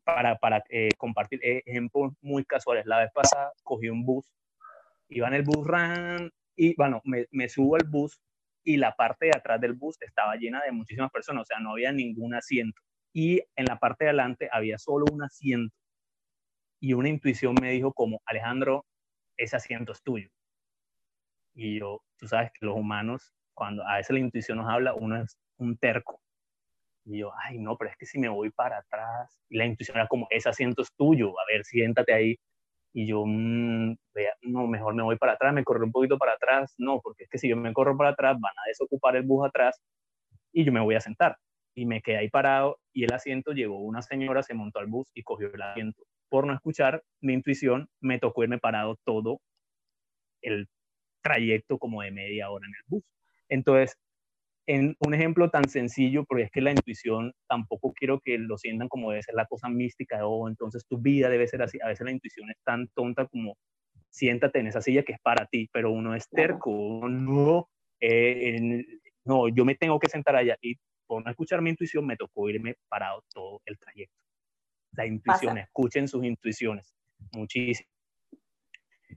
para, 0.04 0.36
para 0.36 0.62
eh, 0.68 0.88
compartir 0.98 1.38
eh, 1.44 1.62
ejemplos 1.64 2.12
muy 2.20 2.44
casuales. 2.44 2.86
La 2.86 2.98
vez 2.98 3.10
pasada 3.14 3.52
cogí 3.62 3.88
un 3.88 4.04
bus 4.04 4.26
iba 5.10 5.28
en 5.28 5.34
el 5.34 5.42
bus 5.42 5.66
ran 5.66 6.30
y 6.56 6.74
bueno, 6.76 7.00
me, 7.04 7.26
me, 7.30 7.48
subo 7.48 7.76
al 7.76 7.86
bus 7.88 8.20
y 8.64 8.76
la 8.76 8.94
parte 8.94 9.26
de 9.26 9.36
atrás 9.36 9.60
del 9.60 9.74
bus 9.74 9.96
estaba 10.00 10.36
llena 10.36 10.62
de 10.62 10.72
muchísimas 10.72 11.10
personas, 11.10 11.42
o 11.42 11.46
sea, 11.46 11.58
no 11.60 11.72
había 11.72 11.92
ningún 11.92 12.34
asiento. 12.34 12.80
Y 13.12 13.40
en 13.56 13.64
la 13.66 13.78
parte 13.78 14.04
de 14.04 14.10
adelante 14.10 14.48
había 14.52 14.78
solo 14.78 15.06
un 15.12 15.22
asiento. 15.22 15.74
Y 16.80 16.92
una 16.92 17.08
intuición 17.08 17.54
me 17.60 17.70
dijo 17.72 17.92
como, 17.92 18.20
Alejandro, 18.26 18.86
ese 19.36 19.56
asiento 19.56 19.92
es 19.92 20.02
tuyo. 20.02 20.28
Y 21.54 21.78
yo, 21.78 22.02
tú 22.16 22.28
sabes 22.28 22.50
que 22.52 22.66
los 22.66 22.76
humanos, 22.76 23.32
cuando 23.54 23.86
a 23.86 23.96
veces 23.96 24.14
la 24.14 24.20
intuición 24.20 24.58
nos 24.58 24.70
habla, 24.70 24.94
uno 24.94 25.22
es 25.22 25.38
un 25.56 25.76
terco. 25.76 26.20
Y 27.04 27.18
yo, 27.18 27.32
ay, 27.44 27.58
no, 27.58 27.76
pero 27.76 27.90
es 27.90 27.96
que 27.96 28.06
si 28.06 28.18
me 28.18 28.28
voy 28.28 28.50
para 28.50 28.78
atrás, 28.78 29.38
y 29.48 29.58
la 29.58 29.66
intuición 29.66 29.96
era 29.96 30.06
como, 30.06 30.26
ese 30.30 30.48
asiento 30.48 30.82
es 30.82 30.92
tuyo, 30.94 31.30
a 31.40 31.44
ver, 31.52 31.64
siéntate 31.64 32.12
ahí. 32.12 32.38
Y 32.92 33.06
yo, 33.06 33.24
mmm, 33.26 33.94
no, 34.42 34.66
mejor 34.66 34.94
me 34.94 35.02
voy 35.02 35.16
para 35.16 35.32
atrás, 35.32 35.54
me 35.54 35.64
corro 35.64 35.84
un 35.84 35.92
poquito 35.92 36.18
para 36.18 36.32
atrás. 36.32 36.74
No, 36.78 37.00
porque 37.02 37.24
es 37.24 37.30
que 37.30 37.38
si 37.38 37.48
yo 37.48 37.56
me 37.56 37.72
corro 37.72 37.96
para 37.96 38.10
atrás, 38.10 38.36
van 38.40 38.52
a 38.56 38.68
desocupar 38.68 39.16
el 39.16 39.22
bus 39.22 39.46
atrás 39.46 39.80
y 40.52 40.64
yo 40.64 40.72
me 40.72 40.80
voy 40.80 40.96
a 40.96 41.00
sentar. 41.00 41.36
Y 41.74 41.86
me 41.86 42.02
quedé 42.02 42.18
ahí 42.18 42.28
parado 42.28 42.78
y 42.92 43.04
el 43.04 43.12
asiento 43.12 43.52
llegó 43.52 43.80
una 43.80 44.02
señora, 44.02 44.42
se 44.42 44.54
montó 44.54 44.80
al 44.80 44.86
bus 44.86 45.08
y 45.14 45.22
cogió 45.22 45.52
el 45.52 45.62
asiento. 45.62 46.02
Por 46.28 46.46
no 46.46 46.54
escuchar 46.54 47.02
mi 47.20 47.34
intuición, 47.34 47.88
me 48.00 48.18
tocó 48.18 48.42
irme 48.44 48.58
parado 48.58 48.96
todo 49.04 49.40
el 50.42 50.68
trayecto 51.22 51.78
como 51.78 52.02
de 52.02 52.10
media 52.10 52.50
hora 52.50 52.66
en 52.66 52.72
el 52.74 52.84
bus. 52.88 53.04
Entonces, 53.48 53.96
en 54.70 54.96
un 55.00 55.14
ejemplo 55.14 55.50
tan 55.50 55.68
sencillo, 55.68 56.24
porque 56.24 56.44
es 56.44 56.50
que 56.52 56.60
la 56.60 56.70
intuición 56.70 57.32
tampoco 57.48 57.92
quiero 57.92 58.20
que 58.20 58.38
lo 58.38 58.56
sientan 58.56 58.88
como 58.88 59.10
debe 59.10 59.24
ser 59.24 59.34
la 59.34 59.46
cosa 59.46 59.68
mística, 59.68 60.24
o 60.24 60.44
oh, 60.44 60.48
entonces 60.48 60.86
tu 60.86 60.96
vida 60.96 61.28
debe 61.28 61.48
ser 61.48 61.60
así. 61.62 61.80
A 61.82 61.88
veces 61.88 62.04
la 62.04 62.12
intuición 62.12 62.48
es 62.50 62.56
tan 62.62 62.86
tonta 62.94 63.26
como 63.26 63.56
siéntate 64.10 64.60
en 64.60 64.68
esa 64.68 64.80
silla 64.80 65.02
que 65.02 65.14
es 65.14 65.20
para 65.20 65.46
ti, 65.46 65.68
pero 65.72 65.90
uno 65.90 66.14
es 66.14 66.28
terco, 66.28 67.08
no, 67.08 67.68
eh, 68.00 68.84
no, 69.24 69.48
yo 69.48 69.64
me 69.64 69.74
tengo 69.74 69.98
que 69.98 70.08
sentar 70.08 70.36
allá 70.36 70.56
y 70.60 70.76
por 71.04 71.24
no 71.24 71.30
escuchar 71.32 71.60
mi 71.62 71.70
intuición 71.70 72.06
me 72.06 72.16
tocó 72.16 72.48
irme 72.48 72.76
parado 72.88 73.24
todo 73.34 73.60
el 73.64 73.76
trayecto. 73.76 74.14
La 74.92 75.04
intuición, 75.04 75.58
escuchen 75.58 76.06
sus 76.06 76.24
intuiciones, 76.24 76.94
muchísimo. 77.32 77.88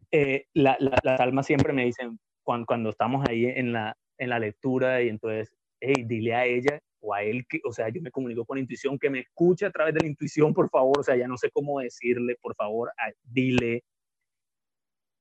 Eh, 0.09 0.47
las 0.55 1.19
almas 1.19 1.45
siempre 1.45 1.73
me 1.73 1.85
dicen, 1.85 2.19
cuando, 2.41 2.65
cuando 2.65 2.89
estamos 2.89 3.23
ahí 3.29 3.45
en 3.45 3.71
la, 3.71 3.95
en 4.17 4.29
la 4.29 4.39
lectura 4.39 5.01
y 5.01 5.09
entonces, 5.09 5.53
hey, 5.79 6.03
dile 6.05 6.35
a 6.35 6.45
ella 6.45 6.79
o 6.99 7.13
a 7.13 7.23
él, 7.23 7.45
que, 7.47 7.59
o 7.65 7.71
sea, 7.73 7.89
yo 7.89 8.01
me 8.01 8.11
comunico 8.11 8.45
con 8.45 8.57
intuición, 8.57 8.97
que 8.97 9.09
me 9.09 9.19
escuche 9.19 9.65
a 9.65 9.71
través 9.71 9.93
de 9.93 10.01
la 10.01 10.07
intuición, 10.07 10.53
por 10.53 10.69
favor, 10.69 10.99
o 10.99 11.03
sea, 11.03 11.15
ya 11.15 11.27
no 11.27 11.37
sé 11.37 11.51
cómo 11.51 11.79
decirle, 11.79 12.37
por 12.41 12.55
favor, 12.55 12.91
dile. 13.23 13.83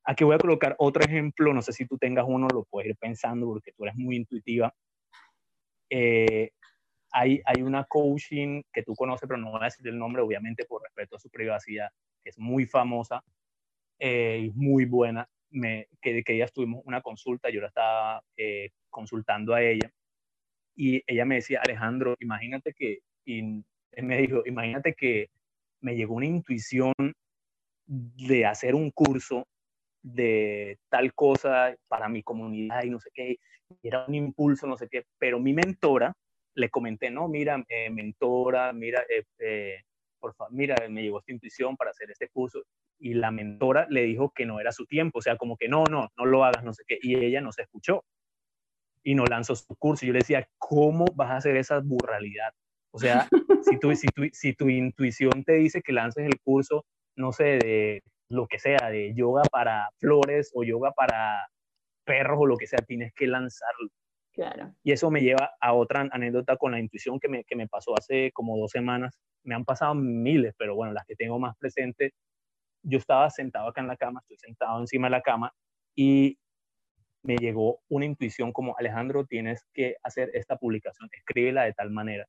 Aquí 0.04 0.24
voy 0.24 0.34
a 0.34 0.38
colocar 0.38 0.76
otro 0.78 1.04
ejemplo, 1.04 1.52
no 1.52 1.62
sé 1.62 1.72
si 1.72 1.86
tú 1.86 1.98
tengas 1.98 2.24
uno, 2.28 2.48
lo 2.52 2.64
puedes 2.64 2.90
ir 2.90 2.96
pensando 2.96 3.46
porque 3.46 3.72
tú 3.72 3.84
eres 3.84 3.96
muy 3.96 4.16
intuitiva. 4.16 4.72
Eh, 5.90 6.50
hay, 7.12 7.42
hay 7.44 7.62
una 7.62 7.84
coaching 7.84 8.62
que 8.72 8.82
tú 8.82 8.94
conoces, 8.94 9.28
pero 9.28 9.38
no 9.38 9.50
voy 9.50 9.60
a 9.60 9.64
decir 9.64 9.86
el 9.86 9.98
nombre, 9.98 10.22
obviamente 10.22 10.64
por 10.64 10.82
respeto 10.82 11.16
a 11.16 11.20
su 11.20 11.30
privacidad, 11.30 11.88
que 12.22 12.30
es 12.30 12.38
muy 12.38 12.66
famosa 12.66 13.22
eh, 14.04 14.50
muy 14.56 14.84
buena, 14.84 15.28
me, 15.52 15.88
que, 16.00 16.22
que 16.24 16.34
ella 16.34 16.48
tuvimos 16.48 16.82
una 16.84 17.00
consulta, 17.00 17.50
yo 17.50 17.60
la 17.60 17.68
estaba 17.68 18.22
eh, 18.36 18.70
consultando 18.90 19.54
a 19.54 19.62
ella 19.62 19.90
y 20.74 21.02
ella 21.06 21.24
me 21.24 21.36
decía, 21.36 21.60
Alejandro, 21.62 22.16
imagínate 22.20 22.72
que, 22.72 23.00
y 23.24 23.42
me 24.02 24.18
dijo, 24.18 24.42
imagínate 24.46 24.94
que 24.94 25.30
me 25.80 25.94
llegó 25.96 26.14
una 26.14 26.26
intuición 26.26 26.94
de 27.86 28.46
hacer 28.46 28.74
un 28.74 28.90
curso 28.90 29.46
de 30.02 30.78
tal 30.88 31.14
cosa 31.14 31.74
para 31.88 32.08
mi 32.08 32.22
comunidad 32.22 32.84
y 32.84 32.90
no 32.90 32.98
sé 32.98 33.10
qué, 33.12 33.36
y 33.82 33.88
era 33.88 34.06
un 34.06 34.14
impulso, 34.14 34.66
no 34.66 34.76
sé 34.76 34.88
qué, 34.88 35.04
pero 35.18 35.38
mi 35.38 35.52
mentora 35.52 36.14
le 36.54 36.70
comenté, 36.70 37.10
no, 37.10 37.28
mira, 37.28 37.62
eh, 37.68 37.90
mentora, 37.90 38.72
mira, 38.72 39.04
eh, 39.38 39.82
por 40.22 40.34
favor, 40.34 40.52
mira, 40.54 40.76
me 40.88 41.02
llegó 41.02 41.18
esta 41.18 41.32
intuición 41.32 41.76
para 41.76 41.90
hacer 41.90 42.10
este 42.10 42.28
curso 42.28 42.62
y 42.98 43.14
la 43.14 43.32
mentora 43.32 43.88
le 43.90 44.02
dijo 44.04 44.30
que 44.30 44.46
no 44.46 44.60
era 44.60 44.70
su 44.70 44.86
tiempo, 44.86 45.18
o 45.18 45.22
sea, 45.22 45.36
como 45.36 45.56
que 45.56 45.68
no, 45.68 45.84
no, 45.84 46.08
no 46.16 46.24
lo 46.24 46.44
hagas, 46.44 46.62
no 46.62 46.72
sé 46.72 46.84
qué, 46.86 46.98
y 47.02 47.16
ella 47.16 47.40
no 47.40 47.50
se 47.50 47.62
escuchó 47.62 48.04
y 49.02 49.16
no 49.16 49.24
lanzó 49.24 49.56
su 49.56 49.74
curso. 49.76 50.06
Yo 50.06 50.12
le 50.12 50.20
decía, 50.20 50.48
¿cómo 50.58 51.06
vas 51.16 51.30
a 51.30 51.36
hacer 51.36 51.56
esa 51.56 51.80
burralidad? 51.80 52.52
O 52.92 52.98
sea, 52.98 53.28
si 53.64 53.78
tu, 53.80 53.94
si, 53.96 54.06
tu, 54.06 54.22
si 54.32 54.54
tu 54.54 54.68
intuición 54.68 55.42
te 55.44 55.54
dice 55.54 55.82
que 55.82 55.92
lances 55.92 56.24
el 56.24 56.38
curso, 56.40 56.86
no 57.16 57.32
sé, 57.32 57.58
de 57.58 58.02
lo 58.28 58.46
que 58.46 58.60
sea, 58.60 58.88
de 58.90 59.12
yoga 59.14 59.42
para 59.50 59.90
flores 59.98 60.52
o 60.54 60.62
yoga 60.62 60.92
para 60.92 61.48
perros 62.04 62.38
o 62.40 62.46
lo 62.46 62.56
que 62.56 62.68
sea, 62.68 62.78
tienes 62.78 63.12
que 63.14 63.26
lanzarlo. 63.26 63.88
Claro. 64.32 64.74
Y 64.82 64.92
eso 64.92 65.10
me 65.10 65.20
lleva 65.20 65.50
a 65.60 65.74
otra 65.74 66.08
anécdota 66.10 66.56
con 66.56 66.72
la 66.72 66.80
intuición 66.80 67.20
que 67.20 67.28
me, 67.28 67.44
que 67.44 67.56
me 67.56 67.68
pasó 67.68 67.94
hace 67.98 68.30
como 68.32 68.56
dos 68.56 68.70
semanas. 68.70 69.18
Me 69.44 69.54
han 69.54 69.64
pasado 69.64 69.94
miles, 69.94 70.54
pero 70.56 70.74
bueno, 70.74 70.92
las 70.92 71.06
que 71.06 71.16
tengo 71.16 71.38
más 71.38 71.56
presentes 71.56 72.12
yo 72.82 72.98
estaba 72.98 73.30
sentado 73.30 73.68
acá 73.68 73.80
en 73.80 73.86
la 73.86 73.96
cama, 73.96 74.20
estoy 74.20 74.38
sentado 74.38 74.80
encima 74.80 75.06
de 75.06 75.12
la 75.12 75.22
cama 75.22 75.52
y 75.94 76.38
me 77.22 77.36
llegó 77.36 77.80
una 77.88 78.04
intuición 78.04 78.52
como, 78.52 78.76
Alejandro, 78.76 79.24
tienes 79.24 79.64
que 79.72 79.96
hacer 80.02 80.30
esta 80.34 80.56
publicación, 80.56 81.08
escríbela 81.12 81.64
de 81.64 81.72
tal 81.72 81.90
manera 81.90 82.26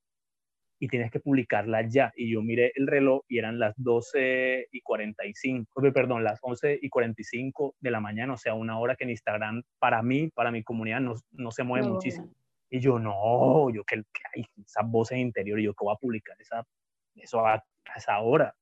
y 0.80 0.88
tienes 0.88 1.12
que 1.12 1.20
publicarla 1.20 1.88
ya. 1.88 2.12
Y 2.16 2.32
yo 2.34 2.42
miré 2.42 2.72
el 2.76 2.88
reloj 2.88 3.24
y 3.28 3.40
eran 3.40 3.58
las 3.58 3.74
12 3.78 4.68
y 4.72 4.82
45, 4.82 5.82
perdón, 5.94 6.24
las 6.24 6.40
11 6.42 6.80
y 6.82 6.90
45 6.90 7.76
de 7.80 7.92
la 7.92 8.02
mañana, 8.02 8.34
o 8.34 8.38
sea, 8.38 8.54
una 8.54 8.78
hora 8.78 8.96
que 8.96 9.06
en 9.06 9.12
Instagram, 9.12 9.64
para 9.80 10.04
mí, 10.04 10.30
para 10.30 10.52
mi 10.52 10.64
comunidad, 10.64 11.00
no, 11.00 11.16
no 11.32 11.52
se 11.52 11.64
mueve 11.64 11.88
muchísimo. 11.88 12.30
Y 12.70 12.80
yo, 12.80 13.00
no, 13.00 13.70
yo 13.70 13.84
que, 13.84 14.04
hay 14.36 14.46
esas 14.64 14.90
voces 14.90 15.18
interiores, 15.18 15.64
yo 15.64 15.74
que 15.74 15.86
voy 15.86 15.94
a 15.94 16.00
publicar 16.00 16.36
esa, 16.40 16.64
eso 17.16 17.46
a, 17.46 17.64
esa 17.96 18.20
hora. 18.20 18.56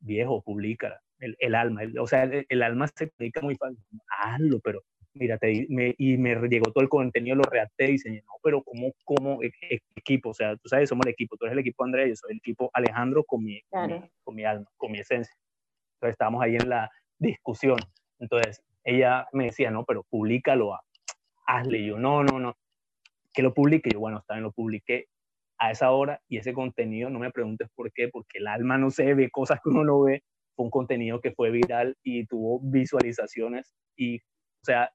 Viejo, 0.00 0.42
publica 0.42 1.00
el, 1.18 1.36
el 1.38 1.54
alma. 1.54 1.82
o 2.00 2.06
sea, 2.06 2.24
el, 2.24 2.46
el, 2.48 2.62
alma 2.62 2.86
se 2.88 3.08
publica 3.08 3.40
muy 3.40 3.56
fácil. 3.56 3.78
Hazlo, 4.08 4.60
pero 4.60 4.82
mírate, 5.18 5.66
me, 5.68 5.94
y 5.98 6.16
me 6.16 6.36
llegó 6.48 6.70
todo 6.72 6.82
el 6.82 6.88
contenido, 6.88 7.36
lo 7.36 7.42
redacté 7.42 7.86
y 7.88 7.92
diseñé, 7.92 8.22
no, 8.22 8.34
pero 8.42 8.62
como, 8.62 8.92
como 9.04 9.42
e, 9.42 9.52
e, 9.68 9.80
equipo, 9.96 10.30
o 10.30 10.34
sea, 10.34 10.56
tú 10.56 10.68
sabes, 10.68 10.88
somos 10.88 11.06
el 11.06 11.12
equipo, 11.12 11.36
tú 11.36 11.46
eres 11.46 11.54
el 11.54 11.60
equipo 11.60 11.84
Andrés, 11.84 12.10
yo 12.10 12.16
soy 12.16 12.32
el 12.32 12.38
equipo 12.38 12.70
Alejandro 12.72 13.24
con 13.24 13.42
mi, 13.42 13.60
con, 13.68 14.34
mi, 14.34 14.44
alma, 14.44 14.66
con 14.76 14.92
mi 14.92 14.98
esencia. 14.98 15.34
Entonces 15.94 16.12
estábamos 16.12 16.42
ahí 16.42 16.56
en 16.56 16.68
la 16.68 16.90
discusión. 17.18 17.78
Entonces 18.18 18.62
ella 18.84 19.26
me 19.32 19.46
decía, 19.46 19.70
no, 19.70 19.84
pero 19.84 20.04
públicalo, 20.04 20.78
hazle. 21.46 21.84
yo, 21.84 21.98
no, 21.98 22.22
no, 22.22 22.38
no, 22.38 22.56
que 23.32 23.42
lo 23.42 23.52
publique. 23.52 23.90
Yo, 23.92 24.00
bueno, 24.00 24.24
bien, 24.28 24.42
lo 24.42 24.52
publiqué 24.52 25.08
a 25.58 25.70
esa 25.70 25.90
hora 25.90 26.20
y 26.28 26.38
ese 26.38 26.52
contenido, 26.52 27.10
no 27.10 27.18
me 27.18 27.30
preguntes 27.30 27.68
por 27.74 27.92
qué, 27.92 28.08
porque 28.08 28.38
el 28.38 28.46
alma 28.46 28.78
no 28.78 28.90
se 28.90 29.14
ve 29.14 29.30
cosas 29.30 29.60
que 29.62 29.70
uno 29.70 29.84
no 29.84 30.02
ve. 30.02 30.22
Fue 30.54 30.64
un 30.64 30.70
contenido 30.70 31.20
que 31.20 31.32
fue 31.32 31.50
viral 31.50 31.96
y 32.02 32.26
tuvo 32.26 32.60
visualizaciones 32.60 33.72
y, 33.96 34.18
o 34.18 34.64
sea, 34.64 34.90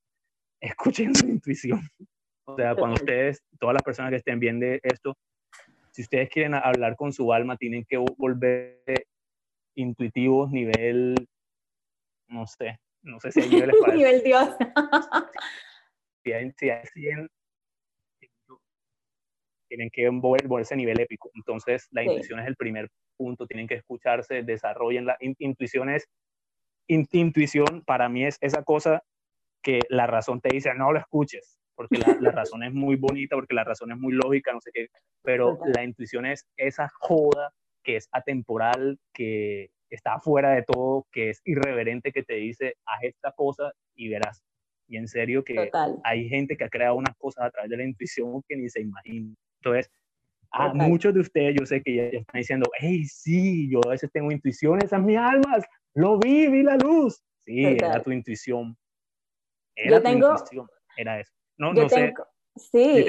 escuchen 0.60 1.14
su 1.14 1.26
intuición. 1.26 1.80
O 2.44 2.56
sea, 2.56 2.74
cuando 2.74 2.94
ustedes, 2.94 3.42
todas 3.60 3.74
las 3.74 3.82
personas 3.82 4.10
que 4.10 4.16
estén 4.16 4.40
viendo 4.40 4.66
esto, 4.82 5.16
si 5.92 6.02
ustedes 6.02 6.30
quieren 6.30 6.54
hablar 6.54 6.96
con 6.96 7.12
su 7.12 7.32
alma, 7.32 7.56
tienen 7.56 7.84
que 7.84 7.98
volver 7.98 8.82
intuitivos, 9.74 10.50
nivel, 10.50 11.14
no 12.28 12.46
sé, 12.46 12.80
no 13.02 13.20
sé 13.20 13.32
si 13.32 13.40
hay 13.40 13.50
niveles 13.50 13.76
para 13.80 13.94
Nivel 13.96 14.22
Dios. 14.22 14.48
si 16.24 16.32
hay, 16.32 16.52
si 16.56 16.70
hay 16.70 16.86
100, 16.86 17.28
tienen 19.68 19.90
que 19.90 20.08
volverse 20.08 20.74
a 20.74 20.76
nivel 20.76 21.00
épico. 21.00 21.30
Entonces, 21.34 21.88
la 21.90 22.02
intuición 22.02 22.40
es 22.40 22.46
el 22.46 22.56
primer 22.56 22.88
punto, 23.16 23.46
tienen 23.46 23.66
que 23.66 23.74
escucharse, 23.74 24.42
desarrollen 24.42 25.06
la 25.06 25.16
intuición 25.20 25.90
es, 25.90 26.08
intuición 26.86 27.82
para 27.84 28.08
mí 28.08 28.24
es 28.24 28.38
esa 28.40 28.62
cosa 28.62 29.02
que 29.62 29.80
la 29.88 30.06
razón 30.06 30.40
te 30.40 30.50
dice, 30.50 30.72
no 30.74 30.92
lo 30.92 30.98
escuches, 30.98 31.58
porque 31.74 31.98
la, 31.98 32.06
razón 32.46 32.62
es 32.62 32.72
muy 32.72 32.96
bonita, 32.96 33.36
porque 33.36 33.54
la 33.54 33.64
razón 33.64 33.92
es 33.92 33.98
muy 33.98 34.12
lógica, 34.12 34.52
no 34.52 34.60
sé 34.60 34.70
qué, 34.72 34.88
pero 35.22 35.58
la 35.74 35.84
intuición 35.84 36.26
es 36.26 36.46
esa 36.56 36.88
joda 37.00 37.52
que 37.82 37.96
es 37.96 38.08
atemporal, 38.12 38.98
que 39.12 39.70
está 39.90 40.18
fuera 40.18 40.50
de 40.50 40.62
todo, 40.62 41.06
que 41.12 41.30
es 41.30 41.40
irreverente, 41.44 42.12
que 42.12 42.22
te 42.22 42.34
dice, 42.34 42.74
haz 42.84 43.02
esta 43.02 43.32
cosa 43.32 43.72
y 43.94 44.08
verás. 44.08 44.42
Y 44.88 44.96
en 44.96 45.06
serio 45.06 45.44
que 45.44 45.70
hay 46.04 46.28
gente 46.28 46.56
que 46.56 46.64
ha 46.64 46.68
creado 46.70 46.96
unas 46.96 47.14
cosas 47.16 47.44
a 47.44 47.50
través 47.50 47.70
de 47.70 47.76
la 47.76 47.84
intuición 47.84 48.42
que 48.48 48.56
ni 48.56 48.68
se 48.68 48.80
imagina. 48.80 49.34
Entonces, 49.62 49.90
a 50.50 50.72
muchos 50.72 51.12
de 51.14 51.20
ustedes 51.20 51.56
yo 51.58 51.66
sé 51.66 51.82
que 51.82 51.94
ya, 51.94 52.02
están 52.04 52.38
diciendo, 52.38 52.70
hey, 52.78 53.04
sí, 53.04 53.70
yo 53.70 53.80
a 53.86 53.90
veces 53.90 54.10
tengo 54.12 54.32
intuición, 54.32 54.82
esas 54.82 55.02
mis 55.02 55.18
almas, 55.18 55.64
lo 55.94 56.18
vi, 56.18 56.48
vi 56.48 56.62
la 56.62 56.76
luz. 56.76 57.22
Sí, 57.44 57.64
era 57.64 58.02
tu 58.02 58.10
intuición, 58.10 58.76
yo 59.86 60.02
tengo, 60.02 60.34
era 60.96 61.20
eso. 61.20 61.32
No, 61.56 61.72
no 61.72 61.88
sé 61.88 62.14
sí, 62.56 63.06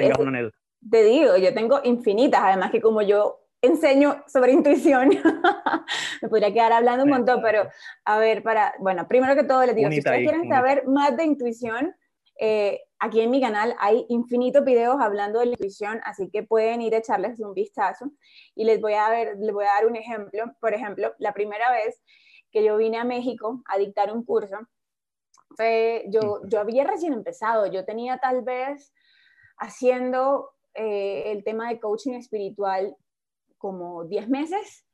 Te 0.90 1.04
digo, 1.04 1.36
yo 1.36 1.52
tengo 1.54 1.80
infinitas, 1.84 2.40
además 2.42 2.70
que 2.70 2.80
como 2.80 3.02
yo 3.02 3.46
enseño 3.62 4.24
sobre 4.26 4.52
intuición, 4.52 5.10
me 6.22 6.28
podría 6.28 6.52
quedar 6.52 6.72
hablando 6.72 7.04
un 7.04 7.10
montón, 7.10 7.42
pero 7.42 7.68
a 8.04 8.18
ver, 8.18 8.42
para, 8.42 8.74
bueno, 8.78 9.06
primero 9.06 9.34
que 9.34 9.44
todo 9.44 9.64
les 9.66 9.74
digo, 9.74 9.90
si 9.90 9.98
ustedes 9.98 10.20
quieren 10.20 10.48
saber 10.48 10.86
más 10.86 11.16
de 11.16 11.24
intuición, 11.24 11.94
eh, 12.38 12.80
aquí 13.00 13.20
en 13.20 13.30
mi 13.30 13.40
canal 13.40 13.74
hay 13.78 14.04
infinitos 14.08 14.64
videos 14.64 15.00
hablando 15.00 15.40
de 15.40 15.46
la 15.46 15.52
intuición, 15.52 16.00
así 16.04 16.30
que 16.30 16.42
pueden 16.42 16.82
ir 16.82 16.94
a 16.94 16.98
echarles 16.98 17.40
un 17.40 17.54
vistazo 17.54 18.12
y 18.54 18.64
les 18.64 18.80
voy 18.80 18.94
a, 18.94 19.08
ver, 19.10 19.36
les 19.40 19.52
voy 19.52 19.64
a 19.64 19.74
dar 19.74 19.86
un 19.86 19.96
ejemplo. 19.96 20.44
Por 20.60 20.74
ejemplo, 20.74 21.14
la 21.18 21.32
primera 21.32 21.72
vez 21.72 22.00
que 22.52 22.62
yo 22.62 22.76
vine 22.76 22.98
a 22.98 23.04
México 23.04 23.62
a 23.66 23.78
dictar 23.78 24.12
un 24.12 24.24
curso, 24.24 24.58
yo, 26.08 26.40
yo 26.46 26.60
había 26.60 26.84
recién 26.84 27.12
empezado, 27.12 27.66
yo 27.66 27.84
tenía 27.84 28.18
tal 28.18 28.42
vez 28.42 28.92
haciendo 29.58 30.50
eh, 30.74 31.32
el 31.32 31.44
tema 31.44 31.68
de 31.68 31.80
coaching 31.80 32.14
espiritual 32.14 32.96
como 33.58 34.04
10 34.04 34.28
meses. 34.28 34.86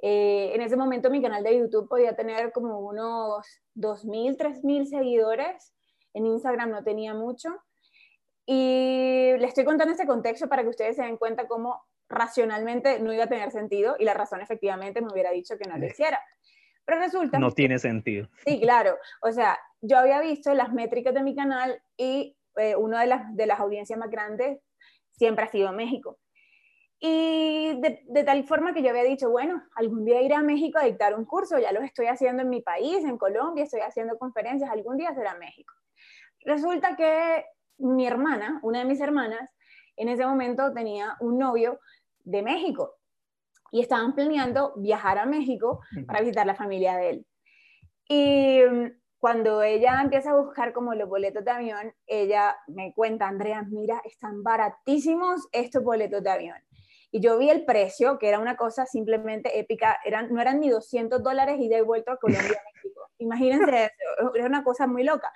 Eh, 0.00 0.52
en 0.54 0.62
ese 0.62 0.76
momento 0.76 1.10
mi 1.10 1.20
canal 1.20 1.42
de 1.42 1.58
YouTube 1.58 1.88
podía 1.88 2.14
tener 2.14 2.52
como 2.52 2.78
unos 2.80 3.44
2.000, 3.74 4.36
3.000 4.36 4.86
seguidores. 4.86 5.74
En 6.14 6.26
Instagram 6.26 6.70
no 6.70 6.82
tenía 6.82 7.14
mucho. 7.14 7.50
Y 8.46 9.32
les 9.38 9.48
estoy 9.48 9.64
contando 9.64 9.92
este 9.92 10.06
contexto 10.06 10.48
para 10.48 10.62
que 10.62 10.70
ustedes 10.70 10.96
se 10.96 11.02
den 11.02 11.18
cuenta 11.18 11.46
cómo 11.46 11.82
racionalmente 12.08 12.98
no 13.00 13.12
iba 13.12 13.24
a 13.24 13.28
tener 13.28 13.50
sentido 13.50 13.96
y 13.98 14.04
la 14.04 14.14
razón 14.14 14.40
efectivamente 14.40 15.02
me 15.02 15.12
hubiera 15.12 15.30
dicho 15.30 15.58
que 15.58 15.68
no 15.68 15.76
lo 15.76 15.86
hiciera. 15.86 16.18
Pero 16.86 17.00
resulta... 17.00 17.38
No 17.38 17.50
tiene 17.50 17.78
sentido. 17.78 18.28
Sí, 18.46 18.60
claro. 18.60 18.96
O 19.20 19.30
sea, 19.30 19.58
yo 19.82 19.98
había 19.98 20.20
visto 20.20 20.54
las 20.54 20.72
métricas 20.72 21.12
de 21.12 21.22
mi 21.22 21.36
canal 21.36 21.82
y 21.98 22.36
eh, 22.56 22.76
una 22.76 23.02
de 23.02 23.06
las, 23.08 23.36
de 23.36 23.46
las 23.46 23.60
audiencias 23.60 23.98
más 23.98 24.10
grandes 24.10 24.58
siempre 25.10 25.44
ha 25.44 25.48
sido 25.48 25.72
México. 25.72 26.18
Y 27.00 27.80
de, 27.80 28.24
tal 28.24 28.42
forma 28.44 28.74
que 28.74 28.82
yo 28.82 28.90
había 28.90 29.04
dicho, 29.04 29.30
bueno, 29.30 29.62
algún 29.76 30.04
día 30.04 30.20
iré 30.20 30.34
a 30.34 30.42
México 30.42 30.78
a 30.78 30.84
dictar 30.84 31.14
un 31.14 31.24
curso, 31.24 31.58
ya 31.58 31.70
lo 31.70 31.80
estoy 31.80 32.06
haciendo 32.06 32.42
en 32.42 32.48
mi 32.48 32.60
país, 32.60 33.04
en 33.04 33.18
Colombia, 33.18 33.64
estoy 33.64 33.80
haciendo 33.80 34.18
conferencias, 34.18 34.70
algún 34.70 34.96
día 34.96 35.14
será 35.14 35.34
México. 35.34 35.72
Resulta 36.44 36.96
que 36.96 37.44
mi 37.78 38.06
hermana, 38.06 38.60
una 38.62 38.80
de 38.80 38.84
mis 38.84 39.00
hermanas, 39.00 39.50
en 39.96 40.08
ese 40.08 40.26
momento 40.26 40.72
tenía 40.72 41.16
un 41.20 41.38
novio 41.38 41.80
de 42.24 42.42
México 42.42 42.96
y 43.70 43.80
estaban 43.80 44.14
planeando 44.14 44.72
viajar 44.76 45.18
a 45.18 45.26
México 45.26 45.80
para 46.06 46.20
visitar 46.20 46.46
la 46.46 46.54
familia 46.54 46.96
de 46.96 47.10
él. 47.10 47.26
Y 48.08 48.60
mm, 48.62 48.98
cuando 49.18 49.62
ella 49.62 50.00
empieza 50.00 50.30
a 50.30 50.40
buscar 50.40 50.72
como 50.72 50.94
los 50.94 51.08
boletos 51.08 51.44
de 51.44 51.50
avión, 51.50 51.92
ella 52.06 52.56
me 52.68 52.94
cuenta, 52.94 53.28
Andrea, 53.28 53.62
mira, 53.62 54.00
están 54.04 54.42
baratísimos 54.42 55.48
estos 55.52 55.82
boletos 55.82 56.22
de 56.22 56.30
avión. 56.30 56.56
Y 57.10 57.20
yo 57.20 57.38
vi 57.38 57.50
el 57.50 57.64
precio, 57.64 58.18
que 58.18 58.28
era 58.28 58.38
una 58.38 58.56
cosa 58.56 58.86
simplemente 58.86 59.58
épica, 59.58 59.98
eran, 60.04 60.32
no 60.32 60.40
eran 60.40 60.60
ni 60.60 60.68
200 60.68 61.22
dólares 61.22 61.56
y 61.58 61.68
de 61.68 61.82
vuelto 61.82 62.12
a 62.12 62.18
Colombia 62.18 62.60
México. 62.74 63.10
Imagínense 63.18 63.84
eso, 63.86 64.34
era 64.34 64.46
una 64.46 64.62
cosa 64.62 64.86
muy 64.86 65.04
loca. 65.04 65.32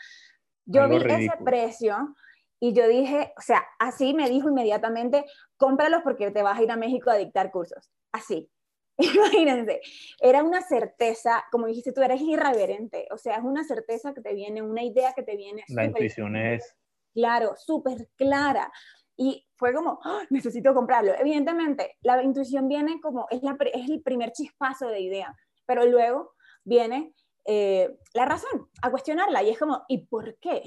Yo 0.66 0.88
vi 0.88 0.96
ese 0.96 1.33
precio 1.44 2.14
y 2.61 2.75
yo 2.75 2.87
dije, 2.87 3.33
o 3.37 3.40
sea, 3.40 3.64
así 3.79 4.14
me 4.14 4.29
dijo 4.29 4.48
inmediatamente, 4.48 5.25
cómpralos 5.57 6.03
porque 6.03 6.31
te 6.31 6.42
vas 6.42 6.59
a 6.59 6.62
ir 6.62 6.70
a 6.70 6.77
México 6.77 7.11
a 7.11 7.16
dictar 7.16 7.51
cursos. 7.51 7.90
Así. 8.12 8.48
Imagínense, 8.98 9.81
era 10.20 10.44
una 10.44 10.61
certeza, 10.61 11.44
como 11.51 11.66
dijiste 11.66 11.92
tú, 11.92 12.03
eres 12.03 12.20
irreverente, 12.20 13.09
o 13.11 13.18
sea, 13.18 13.37
es 13.37 13.42
una 13.42 13.64
certeza 13.64 14.14
que 14.14 14.20
te 14.20 14.35
viene, 14.35 14.62
una 14.62 14.85
idea 14.85 15.12
que 15.12 15.22
te 15.22 15.37
viene. 15.37 15.64
La 15.68 15.87
intuición 15.87 16.37
es... 16.37 16.77
Claro, 17.14 17.55
súper 17.57 18.09
clara. 18.16 18.70
Y 19.16 19.46
fue 19.57 19.75
como, 19.75 19.98
¡Ah! 20.05 20.22
necesito 20.31 20.72
comprarlo. 20.72 21.14
Evidentemente, 21.18 21.96
la 22.03 22.22
intuición 22.22 22.68
viene 22.68 23.01
como, 23.01 23.27
es, 23.31 23.42
la, 23.42 23.57
es 23.72 23.90
el 23.90 24.03
primer 24.03 24.33
chispazo 24.33 24.88
de 24.88 25.01
idea, 25.01 25.35
pero 25.66 25.85
luego 25.85 26.35
viene 26.64 27.12
eh, 27.44 27.96
la 28.14 28.24
razón, 28.24 28.68
a 28.83 28.90
cuestionarla. 28.90 29.42
Y 29.42 29.50
es 29.50 29.59
como, 29.59 29.85
¿y 29.88 30.07
por 30.07 30.37
qué? 30.38 30.62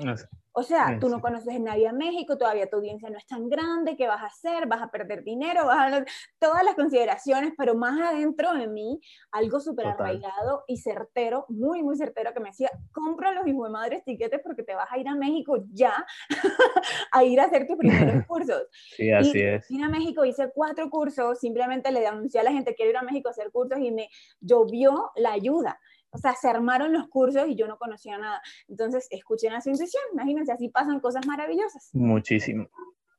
O 0.57 0.63
sea, 0.63 0.97
tú 1.01 1.09
no 1.09 1.19
conoces 1.19 1.53
a 1.53 1.59
nadie 1.59 1.87
en 1.87 1.97
México, 1.97 2.37
todavía 2.37 2.69
tu 2.69 2.77
audiencia 2.77 3.09
no 3.09 3.17
es 3.17 3.27
tan 3.27 3.49
grande, 3.49 3.97
¿qué 3.97 4.07
vas 4.07 4.21
a 4.21 4.27
hacer? 4.27 4.67
¿Vas 4.67 4.81
a 4.81 4.89
perder 4.89 5.21
dinero? 5.21 5.65
¿Vas 5.65 5.91
a... 5.91 6.05
Todas 6.39 6.63
las 6.63 6.75
consideraciones, 6.75 7.51
pero 7.57 7.75
más 7.75 7.99
adentro 7.99 8.53
de 8.53 8.69
mí, 8.69 9.01
algo 9.31 9.59
súper 9.59 9.87
arraigado 9.87 10.63
y 10.65 10.77
certero, 10.77 11.45
muy, 11.49 11.83
muy 11.83 11.97
certero, 11.97 12.33
que 12.33 12.39
me 12.39 12.51
decía, 12.51 12.71
compra 12.93 13.33
los 13.33 13.45
hijos 13.45 13.67
de 13.67 13.73
madres 13.73 14.05
tiquetes 14.05 14.39
porque 14.41 14.63
te 14.63 14.73
vas 14.75 14.87
a 14.89 14.97
ir 14.97 15.09
a 15.09 15.15
México 15.15 15.57
ya 15.73 16.05
a 17.11 17.23
ir 17.25 17.41
a 17.41 17.43
hacer 17.43 17.67
tus 17.67 17.75
primeros 17.75 18.25
cursos. 18.27 18.63
Sí, 18.95 19.11
así 19.11 19.41
es. 19.41 19.67
Vine 19.67 19.83
a 19.83 19.89
México, 19.89 20.23
hice 20.23 20.51
cuatro 20.55 20.89
cursos, 20.89 21.37
simplemente 21.37 21.91
le 21.91 22.07
anuncié 22.07 22.39
a 22.39 22.43
la 22.43 22.53
gente, 22.53 22.75
quiero 22.75 22.91
ir 22.91 22.97
a 22.97 23.01
México 23.01 23.27
a 23.27 23.31
hacer 23.31 23.51
cursos 23.51 23.79
y 23.79 23.91
me 23.91 24.07
llovió 24.39 25.11
la 25.17 25.33
ayuda. 25.33 25.81
O 26.15 26.17
sea, 26.17 26.33
se 26.33 26.47
armaron 26.49 26.93
los 26.93 27.09
cursos 27.09 27.47
y 27.47 27.55
yo 27.55 27.67
no 27.67 27.77
conocía 27.77 28.17
nada. 28.17 28.41
Entonces, 28.69 29.07
escuchen 29.11 29.51
a 29.53 29.61
su 29.61 29.69
intuición, 29.69 30.03
imagínense, 30.13 30.53
así 30.53 30.69
pasan 30.69 31.01
cosas 31.01 31.27
maravillosas. 31.27 31.89
Muchísimo, 31.93 32.69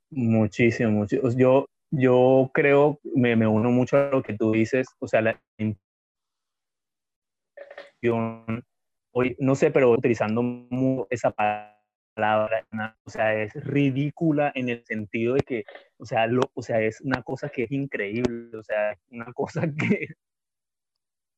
muchísimo, 0.09 0.91
muchísimo. 0.91 1.29
Yo, 1.37 1.67
yo 1.91 2.49
creo, 2.53 2.99
me, 3.03 3.35
me 3.35 3.45
uno 3.47 3.69
mucho 3.69 3.97
a 3.97 4.09
lo 4.09 4.23
que 4.23 4.33
tú 4.33 4.51
dices, 4.51 4.87
o 4.99 5.07
sea, 5.07 5.21
la 5.21 5.39
hoy, 9.11 9.35
no 9.39 9.55
sé, 9.55 9.71
pero 9.71 9.91
utilizando 9.91 11.07
esa 11.09 11.31
palabra, 11.31 12.65
o 13.03 13.09
sea, 13.09 13.35
es 13.35 13.53
ridícula 13.53 14.51
en 14.55 14.69
el 14.69 14.83
sentido 14.85 15.35
de 15.35 15.41
que, 15.41 15.63
o 15.97 16.05
sea, 16.05 16.27
lo, 16.27 16.41
o 16.53 16.61
sea, 16.61 16.81
es 16.81 17.01
una 17.01 17.21
cosa 17.21 17.49
que 17.49 17.63
es 17.63 17.71
increíble, 17.71 18.57
o 18.57 18.63
sea, 18.63 18.97
una 19.11 19.31
cosa 19.33 19.61
que... 19.77 20.15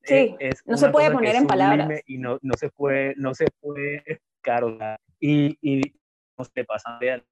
Sí, 0.10 0.36
no 0.65 0.78
se 0.78 0.89
puede 0.89 1.12
poner 1.12 1.36
en 1.36 1.48
palabras. 1.48 2.02
Y 2.06 2.17
no, 2.17 2.39
no, 2.41 2.56
se 2.58 2.69
puede, 2.69 3.13
no 3.17 3.34
se 3.34 3.48
puede 3.60 3.98
explicar, 4.06 4.63
o 4.63 4.78
sea, 4.78 5.00
y, 5.19 5.58
y 5.62 5.82
no 6.38 6.45
se 6.45 6.63
pasa 6.63 6.98
de 7.00 7.24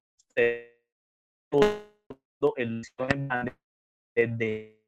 todo 1.50 2.54
el 2.56 2.82
de, 4.14 4.78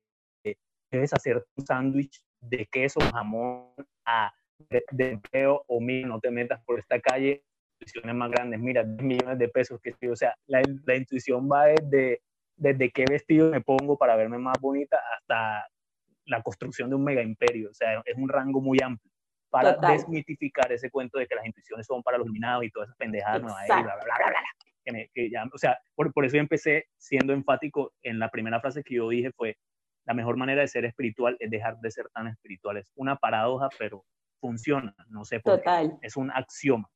debes 0.90 1.12
hacer 1.12 1.44
un 1.57 1.66
sándwich 1.66 2.22
de 2.40 2.66
queso, 2.66 3.00
jamón, 3.12 3.72
a 4.05 4.33
de, 4.68 5.11
empleo 5.11 5.64
o 5.66 5.81
mira, 5.81 6.09
no 6.09 6.20
te 6.20 6.31
metas 6.31 6.62
por 6.64 6.79
esta 6.79 7.00
calle, 7.00 7.44
intuiciones 7.79 8.14
más 8.14 8.31
grandes, 8.31 8.61
mira, 8.61 8.85
10 8.85 9.03
millones 9.03 9.38
de 9.38 9.48
pesos 9.48 9.81
que 9.81 9.94
o 10.09 10.16
sea, 10.16 10.35
la, 10.46 10.62
la, 10.85 10.96
intuición 10.96 11.48
va 11.50 11.66
desde, 11.66 12.22
desde 12.57 12.90
qué 12.90 13.05
vestido 13.09 13.50
me 13.50 13.61
pongo 13.61 13.96
para 13.96 14.16
verme 14.16 14.38
más 14.38 14.61
bonita 14.61 15.00
hasta 15.16 15.66
la 16.26 16.42
construcción 16.42 16.90
de 16.90 16.96
un 16.96 17.04
mega 17.04 17.22
imperio, 17.22 17.70
o 17.70 17.74
sea, 17.74 18.02
es 18.04 18.16
un 18.16 18.28
rango 18.28 18.61
muy 18.61 18.78
amplio 18.83 19.12
para 19.50 19.76
desmitificar 19.76 20.70
ese 20.72 20.90
cuento 20.90 21.18
de 21.18 21.26
que 21.26 21.35
las 21.35 21.44
intuiciones 21.44 21.87
son 21.87 22.02
para 22.02 22.18
los 22.18 22.26
iluminados 22.26 22.64
y 22.64 22.70
todas 22.70 22.88
esas 22.88 22.96
pendejadas, 22.96 23.42
no, 23.42 23.48
bla, 23.48 23.83
bla, 23.83 23.96
bla, 23.96 24.14
bla, 24.16 24.35
que, 24.85 25.11
que 25.12 25.30
ya, 25.30 25.44
o 25.52 25.59
sea, 25.59 25.78
por, 25.94 26.12
por 26.12 26.24
eso 26.24 26.37
yo 26.37 26.40
empecé 26.40 26.87
siendo 26.98 27.33
enfático 27.33 27.92
en 28.02 28.18
la 28.18 28.30
primera 28.30 28.61
frase 28.61 28.85
que 28.85 28.94
yo 28.94 29.09
dije 29.09 29.33
fue, 29.33 29.56
la 30.06 30.14
mejor 30.14 30.37
manera 30.37 30.62
de 30.62 30.68
ser 30.68 30.85
espiritual 30.85 31.37
es 31.38 31.50
dejar 31.50 31.78
de 31.78 31.90
ser 31.90 32.09
tan 32.12 32.26
espiritual. 32.28 32.76
Es 32.76 32.90
una 32.96 33.16
paradoja, 33.16 33.68
pero 33.78 34.04
funciona, 34.40 34.94
no 35.09 35.24
sé 35.24 35.40
por 35.40 35.59
Total. 35.59 35.90
qué. 36.00 36.06
Es 36.06 36.16
un 36.16 36.30
axioma. 36.30 36.88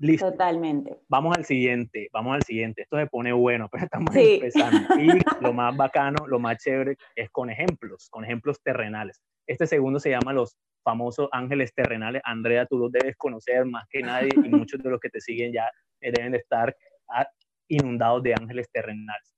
Listo. 0.00 0.30
Totalmente. 0.30 0.96
Vamos 1.08 1.36
al 1.36 1.44
siguiente, 1.44 2.08
vamos 2.10 2.34
al 2.34 2.42
siguiente. 2.42 2.82
Esto 2.82 2.96
se 2.96 3.06
pone 3.06 3.32
bueno, 3.32 3.68
pero 3.72 3.84
estamos 3.84 4.16
empezando. 4.16 4.98
Y 4.98 5.08
lo 5.42 5.52
más 5.52 5.76
bacano, 5.76 6.26
lo 6.26 6.38
más 6.38 6.56
chévere 6.56 6.96
es 7.14 7.28
con 7.30 7.50
ejemplos, 7.50 8.08
con 8.10 8.24
ejemplos 8.24 8.62
terrenales. 8.62 9.20
Este 9.46 9.66
segundo 9.66 10.00
se 10.00 10.10
llama 10.10 10.32
los 10.32 10.56
famosos 10.82 11.28
ángeles 11.32 11.74
terrenales. 11.74 12.22
Andrea, 12.24 12.64
tú 12.64 12.78
los 12.78 12.90
debes 12.90 13.14
conocer 13.16 13.66
más 13.66 13.86
que 13.90 14.00
nadie 14.00 14.30
y 14.34 14.48
muchos 14.48 14.82
de 14.82 14.88
los 14.88 15.00
que 15.00 15.10
te 15.10 15.20
siguen 15.20 15.52
ya 15.52 15.70
deben 16.00 16.32
de 16.32 16.38
estar 16.38 16.74
ah, 17.10 17.28
inundados 17.68 18.22
de 18.22 18.32
ángeles 18.32 18.70
terrenales. 18.72 19.34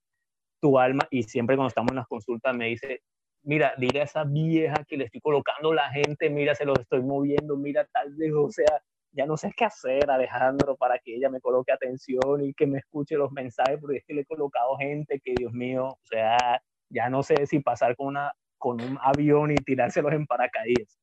Tu 0.61 0.79
alma, 0.79 1.09
y 1.11 1.25
siempre 1.25 1.57
cuando 1.57 1.71
estamos 1.71 1.91
en 1.91 1.97
las 1.97 2.07
consultas 2.07 2.57
me 2.57 2.67
dice, 2.69 3.03
mira, 3.43 3.75
dile 3.79 4.03
a 4.03 4.05
esa 4.05 4.23
vieja 4.23 4.85
que 4.87 4.97
le 4.97 5.07
estoy 5.07 5.21
colocando 5.21 5.75
la 5.75 5.91
gente, 5.91 6.31
mira, 6.31 6.55
se 6.55 6.65
los 6.65 6.79
estoy 6.79 7.03
moviendo, 7.03 7.57
mira, 7.57 7.85
tal 7.93 8.15
vez, 8.15 8.33
o 8.33 8.49
sea, 8.49 8.81
ya 9.13 9.27
no 9.27 9.37
sé 9.37 9.53
qué 9.57 9.65
hacer, 9.65 10.11
Alejandro, 10.11 10.77
para 10.77 10.99
que 10.99 11.15
ella 11.17 11.29
me 11.31 11.41
coloque 11.41 11.73
atención 11.73 12.43
y 12.43 12.55
que 12.55 12.67
me 12.67 12.79
escuche 12.79 13.17
los 13.17 13.31
mensajes, 13.33 13.79
porque 13.81 13.99
es 13.99 14.05
que 14.05 14.15
le 14.15 14.23
he 14.23 14.27
colocado 14.27 14.77
gente 14.77 15.21
que, 15.21 15.35
Dios 15.37 15.53
mío, 15.53 15.87
o 15.87 16.05
sea, 16.05 16.63
ya 16.89 17.09
no 17.11 17.23
sé 17.23 17.47
si 17.47 17.61
pasar 17.61 17.97
con, 17.97 18.09
una, 18.09 18.33
con 18.59 18.81
un 18.81 18.99
avión 19.01 19.53
y 19.53 19.57
tirárselos 19.57 20.13
en 20.13 20.27
paracaídas. 20.27 20.99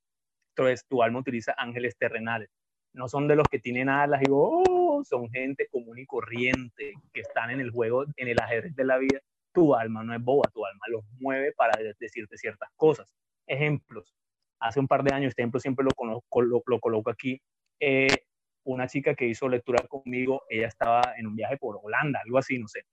Entonces, 0.55 0.85
tu 0.87 1.03
alma 1.03 1.19
utiliza 1.19 1.53
ángeles 1.57 1.97
terrenales. 1.97 2.49
No 2.93 3.07
son 3.07 3.27
de 3.27 3.35
los 3.35 3.47
que 3.47 3.59
tienen 3.59 3.89
alas 3.89 4.21
y 4.23 4.25
oh, 4.31 5.03
son 5.03 5.29
gente 5.29 5.67
común 5.71 5.99
y 5.99 6.05
corriente 6.05 6.93
que 7.13 7.21
están 7.21 7.51
en 7.51 7.59
el 7.59 7.71
juego, 7.71 8.05
en 8.17 8.27
el 8.27 8.39
ajedrez 8.41 8.75
de 8.75 8.83
la 8.83 8.97
vida 8.97 9.19
tu 9.51 9.75
alma 9.75 10.03
no 10.03 10.13
es 10.13 10.23
boba, 10.23 10.49
tu 10.53 10.65
alma 10.65 10.85
los 10.89 11.03
mueve 11.19 11.51
para 11.53 11.77
decirte 11.99 12.37
ciertas 12.37 12.69
cosas. 12.75 13.07
Ejemplos. 13.47 14.15
Hace 14.59 14.79
un 14.79 14.87
par 14.87 15.03
de 15.03 15.13
años, 15.13 15.29
este 15.29 15.41
ejemplo 15.41 15.59
siempre 15.59 15.85
lo, 15.85 15.91
conozco, 15.91 16.41
lo, 16.41 16.61
coloco 16.79 17.09
aquí. 17.09 17.41
Eh, 17.79 18.25
una 18.63 18.87
chica 18.87 19.15
que 19.15 19.27
hizo 19.27 19.47
lectura 19.47 19.85
conmigo, 19.87 20.43
ella 20.49 20.67
estaba 20.67 21.01
en 21.17 21.27
un 21.27 21.35
viaje 21.35 21.57
por 21.57 21.79
Holanda, 21.81 22.21
algo 22.23 22.37
así, 22.37 22.59
no 22.59 22.67
sé. 22.67 22.83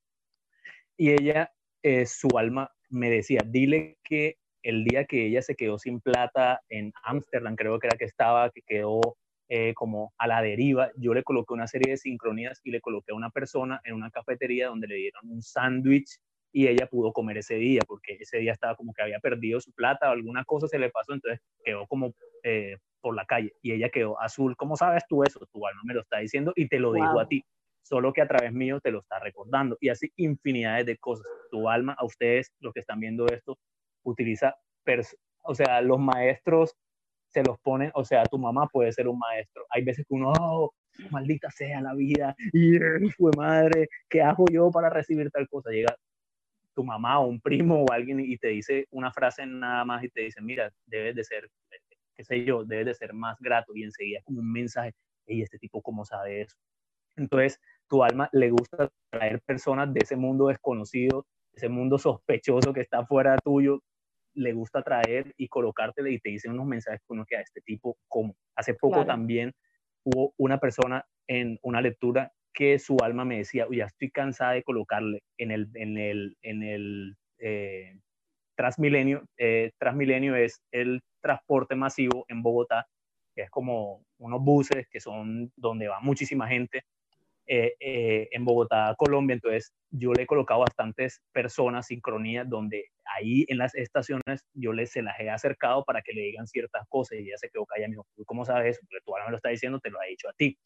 Y 0.97 1.11
ella, 1.11 1.53
eh, 1.83 2.07
su 2.07 2.29
alma 2.39 2.71
me 2.89 3.11
decía, 3.11 3.41
dile 3.45 3.99
que 4.03 4.39
el 4.63 4.85
día 4.85 5.05
que 5.05 5.27
ella 5.27 5.43
se 5.43 5.55
quedó 5.55 5.79
sin 5.79 6.01
plata 6.01 6.61
en 6.69 6.93
Ámsterdam, 7.03 7.57
creo 7.57 7.79
que 7.79 7.89
era 7.89 7.97
que 7.97 8.05
estaba, 8.05 8.51
que 8.51 8.63
quedó 8.63 9.01
eh, 9.49 9.75
como 9.75 10.13
a 10.19 10.27
la 10.27 10.43
deriva, 10.43 10.91
yo 10.97 11.15
le 11.15 11.23
coloqué 11.23 11.55
una 11.55 11.69
serie 11.69 11.93
de 11.93 11.97
sincronías 11.99 12.61
y 12.65 12.73
le 12.73 12.81
coloqué 12.81 13.13
a 13.13 13.15
una 13.15 13.31
persona 13.31 13.81
en 13.85 13.95
una 13.95 14.11
cafetería 14.11 14.69
donde 14.69 14.89
le 14.89 14.97
dieron 14.97 15.31
un 15.31 15.41
sándwich 15.41 16.19
y 16.53 16.67
ella 16.67 16.89
pudo 16.89 17.13
comer 17.13 17.39
ese 17.39 17.55
día, 17.55 17.83
porque 17.87 18.17
ese 18.19 18.39
día 18.39 18.53
estaba 18.53 18.75
como 18.75 18.93
que 18.93 19.03
había 19.03 19.21
perdido 19.21 19.61
su 19.61 19.73
plata 19.73 20.09
o 20.09 20.13
alguna 20.13 20.45
cosa 20.45 20.67
se 20.67 20.81
le 20.81 20.91
pasó, 20.91 21.13
entonces 21.13 21.41
quedó 21.65 21.87
como 21.87 22.13
eh, 22.43 22.77
por 23.07 23.15
la 23.15 23.25
calle 23.25 23.53
y 23.63 23.71
ella 23.71 23.89
quedó 23.89 24.21
azul. 24.21 24.57
¿Cómo 24.57 24.75
sabes 24.75 25.05
tú 25.09 25.23
eso? 25.23 25.39
Tu 25.53 25.65
alma 25.65 25.81
me 25.85 25.95
lo 25.95 26.01
está 26.01 26.19
diciendo 26.19 26.53
y 26.57 26.67
te 26.67 26.81
lo 26.81 26.93
digo 26.93 27.21
a 27.21 27.29
ti, 27.29 27.45
solo 27.81 28.13
que 28.13 28.21
a 28.21 28.27
través 28.27 28.53
mío 28.53 28.81
te 28.81 28.91
lo 28.91 28.99
está 28.99 29.21
recordando 29.21 29.79
y 29.81 29.91
así 29.91 30.11
infinidades 30.17 30.87
de 30.87 30.99
cosas. 30.99 31.25
Tu 31.53 31.69
alma, 31.69 31.95
a 31.97 32.05
ustedes, 32.05 32.53
los 32.59 32.75
que 32.75 32.81
están 32.81 32.99
viendo 32.99 33.27
esto, 33.29 33.57
utiliza, 34.03 34.57
o 35.45 35.55
sea, 35.55 35.81
los 35.83 36.01
maestros 36.01 36.75
se 37.29 37.45
los 37.45 37.61
ponen, 37.61 37.93
o 37.95 38.05
sea, 38.05 38.25
tu 38.25 38.39
mamá 38.39 38.67
puede 38.67 38.91
ser 38.91 39.07
un 39.07 39.21
maestro. 39.21 39.65
Hay 39.71 39.85
veces 39.85 40.05
que 40.05 40.13
uno, 40.13 40.33
oh, 40.41 40.73
maldita 41.13 41.49
sea 41.53 41.81
la 41.81 41.95
vida, 41.95 42.35
y 42.53 42.77
fue 43.11 43.31
madre, 43.37 43.87
¿qué 44.09 44.21
hago 44.21 44.47
yo 44.51 44.69
para 44.73 44.91
recibir 44.91 45.31
tal 45.31 45.47
cosa? 45.49 45.71
Llega 45.71 45.95
tu 46.75 46.83
mamá 46.83 47.21
o 47.21 47.29
un 47.29 47.41
primo 47.41 47.85
o 47.85 47.93
alguien 47.93 48.19
y 48.19 48.37
te 48.37 48.49
dice 48.49 48.87
una 48.91 49.13
frase 49.13 49.47
nada 49.47 49.85
más 49.85 50.03
y 50.03 50.09
te 50.09 50.23
dice, 50.23 50.41
mira, 50.41 50.73
debes 50.87 51.15
de 51.15 51.23
ser, 51.23 51.49
qué 52.17 52.25
sé 52.25 52.45
yo, 52.45 52.65
debes 52.65 52.87
de 52.87 52.95
ser 52.95 53.13
más 53.13 53.37
grato 53.41 53.73
y 53.75 53.83
enseguida 53.85 54.21
como 54.25 54.41
un 54.41 54.53
mensaje, 54.53 54.93
y 55.27 55.43
este 55.43 55.59
tipo 55.59 55.83
cómo 55.83 56.05
sabe 56.05 56.43
eso. 56.43 56.57
Entonces, 57.17 57.61
tu 57.89 58.03
alma 58.03 58.29
le 58.33 58.51
gusta 58.51 58.91
traer 59.11 59.41
personas 59.43 59.93
de 59.93 60.01
ese 60.03 60.17
mundo 60.17 60.49
desconocido, 60.49 61.27
ese 61.53 61.69
mundo 61.69 61.99
sospechoso 61.99 62.73
que 62.73 62.81
está 62.81 63.07
fuera 63.07 63.37
tuyo, 63.39 63.83
le 64.35 64.53
gusta 64.53 64.83
traer 64.83 65.33
y 65.37 65.49
colocártele 65.49 66.13
y 66.13 66.21
te 66.21 66.31
dice 66.31 66.51
unos 66.51 66.67
mensajes 66.67 67.01
que 67.01 67.13
uno 67.13 67.25
que 67.27 67.37
a 67.37 67.41
este 67.41 67.61
tipo 67.63 67.97
como. 68.07 68.37
Hace 68.55 68.75
poco 68.75 69.05
también 69.07 69.53
hubo 70.05 70.35
una 70.37 70.59
persona 70.59 71.05
en 71.27 71.59
una 71.63 71.81
lectura 71.81 72.33
que 72.53 72.79
su 72.79 72.97
alma 73.03 73.25
me 73.25 73.39
decía, 73.39 73.67
ya 73.71 73.85
estoy 73.85 74.11
cansada 74.11 74.53
de 74.53 74.63
colocarle 74.63 75.23
en 75.39 75.51
el, 75.51 75.69
en 75.75 75.99
el, 75.99 76.37
en 76.43 76.63
el 76.63 77.17
eh, 77.39 77.99
Transmilenio. 78.57 79.25
Eh, 79.37 79.73
Transmilenio 79.79 80.37
es 80.37 80.63
el 80.73 81.03
transporte 81.27 81.75
masivo 81.75 82.25
en 82.29 82.43
Bogotá, 82.43 82.87
que 83.35 83.43
es 83.43 83.51
como 83.51 84.03
unos 84.19 84.41
buses 84.43 84.87
que 84.89 85.01
son 85.01 85.53
donde 85.57 85.89
va 85.89 86.01
muchísima 86.01 86.47
gente 86.49 86.85
eh, 87.49 87.75
eh, 87.81 88.29
en 88.33 88.45
Bogotá, 88.45 88.95
Colombia. 88.97 89.35
Entonces 89.35 89.73
yo 89.91 90.13
le 90.13 90.23
he 90.23 90.27
colocado 90.27 90.61
bastantes 90.61 91.21
personas, 91.33 91.87
sincronías, 91.87 92.49
donde 92.49 92.87
ahí 93.17 93.45
en 93.49 93.59
las 93.59 93.75
estaciones 93.75 94.47
yo 94.55 94.73
les 94.73 94.91
se 94.91 95.03
las 95.03 95.19
he 95.21 95.31
acercado 95.31 95.85
para 95.85 96.03
que 96.03 96.13
le 96.13 96.23
digan 96.23 96.47
ciertas 96.47 96.87
cosas 96.89 97.19
y 97.19 97.29
ella 97.29 97.37
se 97.39 97.49
quedó 97.51 97.67
callada 97.67 97.87
y 97.87 97.91
me 97.91 97.97
dijo, 97.97 98.07
¿cómo 98.25 98.45
sabes 98.45 98.77
eso? 98.77 98.87
Porque 98.89 99.05
tu 99.05 99.15
alma 99.15 99.27
me 99.27 99.31
lo 99.33 99.37
está 99.37 99.51
diciendo, 99.51 99.81
te 99.81 99.91
lo 99.91 100.01
ha 100.01 100.07
dicho 100.07 100.29
a 100.29 100.33
ti. 100.33 100.59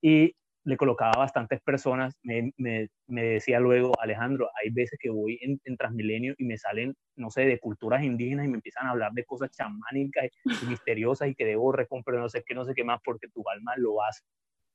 Y 0.00 0.34
le 0.64 0.76
colocaba 0.76 1.12
bastantes 1.18 1.60
personas, 1.60 2.14
me, 2.22 2.52
me, 2.56 2.88
me, 3.08 3.24
decía 3.24 3.58
luego, 3.58 3.92
Alejandro, 4.00 4.48
hay 4.62 4.70
veces 4.70 4.98
que 5.00 5.10
voy 5.10 5.38
en, 5.42 5.60
en, 5.64 5.76
Transmilenio 5.76 6.34
y 6.38 6.44
me 6.44 6.56
salen, 6.56 6.94
no 7.16 7.30
sé, 7.30 7.42
de 7.42 7.58
culturas 7.58 8.04
indígenas 8.04 8.46
y 8.46 8.48
me 8.48 8.56
empiezan 8.56 8.86
a 8.86 8.90
hablar 8.90 9.12
de 9.12 9.24
cosas 9.24 9.50
chamánicas 9.50 10.30
y 10.44 10.66
misteriosas 10.66 11.28
y 11.28 11.34
que 11.34 11.44
debo 11.44 11.72
recomprar, 11.72 12.20
no 12.20 12.28
sé 12.28 12.44
qué, 12.46 12.54
no 12.54 12.64
sé 12.64 12.74
qué 12.74 12.84
más, 12.84 13.00
porque 13.04 13.28
tu 13.28 13.42
alma 13.48 13.74
lo 13.76 14.02
hace, 14.04 14.22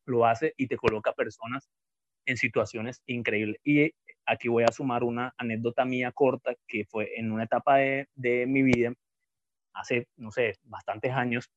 lo 0.06 0.26
hace 0.26 0.54
y 0.58 0.68
te 0.68 0.78
coloca 0.78 1.14
personas 1.14 1.70
en 2.26 2.36
situaciones 2.36 3.02
increíbles. 3.06 3.58
Y 3.64 3.92
aquí 4.26 4.50
voy 4.50 4.66
a 4.66 4.74
sumar 4.74 5.04
una 5.04 5.34
anécdota 5.38 5.86
mía 5.86 6.12
corta 6.12 6.54
que 6.68 6.86
fue 6.86 7.18
en 7.18 7.32
una 7.32 7.46
etapa 7.46 7.78
de, 7.78 8.08
de 8.16 8.46
mi 8.46 8.62
vida, 8.62 8.92
hace, 9.74 10.08
no 10.18 10.32
sé, 10.32 10.56
bastantes 10.64 11.14
años, 11.14 11.50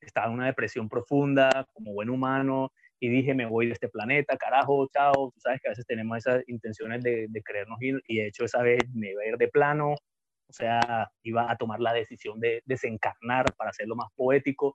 estaba 0.00 0.26
en 0.26 0.34
una 0.34 0.46
depresión 0.46 0.88
profunda, 0.88 1.66
como 1.72 1.94
buen 1.94 2.10
humano, 2.10 2.70
y 3.06 3.08
dije, 3.08 3.34
me 3.34 3.46
voy 3.46 3.66
de 3.66 3.72
este 3.74 3.88
planeta, 3.88 4.36
carajo, 4.36 4.88
chao. 4.92 5.30
Tú 5.32 5.40
sabes 5.40 5.60
que 5.60 5.68
a 5.68 5.70
veces 5.70 5.86
tenemos 5.86 6.18
esas 6.18 6.42
intenciones 6.48 7.04
de, 7.04 7.26
de 7.28 7.42
creernos 7.42 7.80
ir, 7.80 8.02
y 8.08 8.16
de 8.16 8.26
hecho 8.26 8.44
esa 8.44 8.62
vez 8.62 8.80
me 8.92 9.12
iba 9.12 9.22
a 9.22 9.26
ir 9.26 9.36
de 9.36 9.46
plano, 9.46 9.92
o 9.92 10.52
sea, 10.52 11.08
iba 11.22 11.48
a 11.48 11.56
tomar 11.56 11.78
la 11.78 11.92
decisión 11.92 12.40
de 12.40 12.62
desencarnar 12.66 13.54
para 13.56 13.70
hacerlo 13.70 13.94
más 13.94 14.08
poético, 14.16 14.74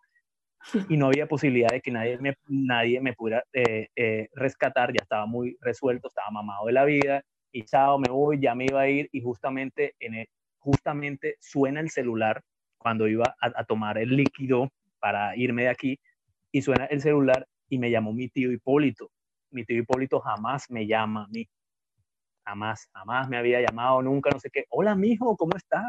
y 0.90 0.96
no 0.96 1.08
había 1.08 1.28
posibilidad 1.28 1.68
de 1.70 1.82
que 1.82 1.92
nadie 1.92 2.18
me, 2.20 2.36
nadie 2.48 3.02
me 3.02 3.14
pudiera 3.14 3.44
eh, 3.52 3.90
eh, 3.98 4.30
rescatar, 4.34 4.94
ya 4.94 5.02
estaba 5.02 5.26
muy 5.26 5.58
resuelto, 5.60 6.08
estaba 6.08 6.32
mamado 6.32 6.68
de 6.68 6.72
la 6.72 6.86
vida, 6.86 7.24
y 7.52 7.64
chao, 7.64 8.00
me 8.00 8.10
voy, 8.10 8.40
ya 8.40 8.56
me 8.56 8.64
iba 8.64 8.80
a 8.80 8.88
ir, 8.88 9.10
y 9.12 9.20
justamente, 9.22 9.96
en 10.00 10.16
el, 10.16 10.28
justamente 10.60 11.36
suena 11.42 11.82
el 11.82 11.90
celular 11.90 12.42
cuando 12.78 13.10
iba 13.10 13.36
a, 13.42 13.52
a 13.60 13.66
tomar 13.66 13.98
el 13.98 14.16
líquido 14.16 14.70
para 15.02 15.36
irme 15.36 15.64
de 15.64 15.70
aquí, 15.70 16.00
y 16.54 16.62
suena 16.62 16.86
el 16.86 17.02
celular 17.02 17.46
y 17.72 17.80
me 17.80 17.90
llamó 17.90 18.12
mi 18.14 18.28
tío 18.28 18.52
Hipólito. 18.52 19.10
Mi 19.50 19.64
tío 19.64 19.78
Hipólito 19.78 20.20
jamás 20.20 20.70
me 20.70 20.86
llama 20.86 21.24
a 21.24 21.28
mí. 21.30 21.48
Jamás, 22.46 22.90
jamás 22.94 23.30
me 23.30 23.38
había 23.38 23.62
llamado, 23.62 24.02
nunca, 24.02 24.30
no 24.30 24.40
sé 24.40 24.50
qué. 24.52 24.66
Hola, 24.70 24.94
mijo, 24.94 25.38
¿cómo 25.38 25.56
está? 25.56 25.82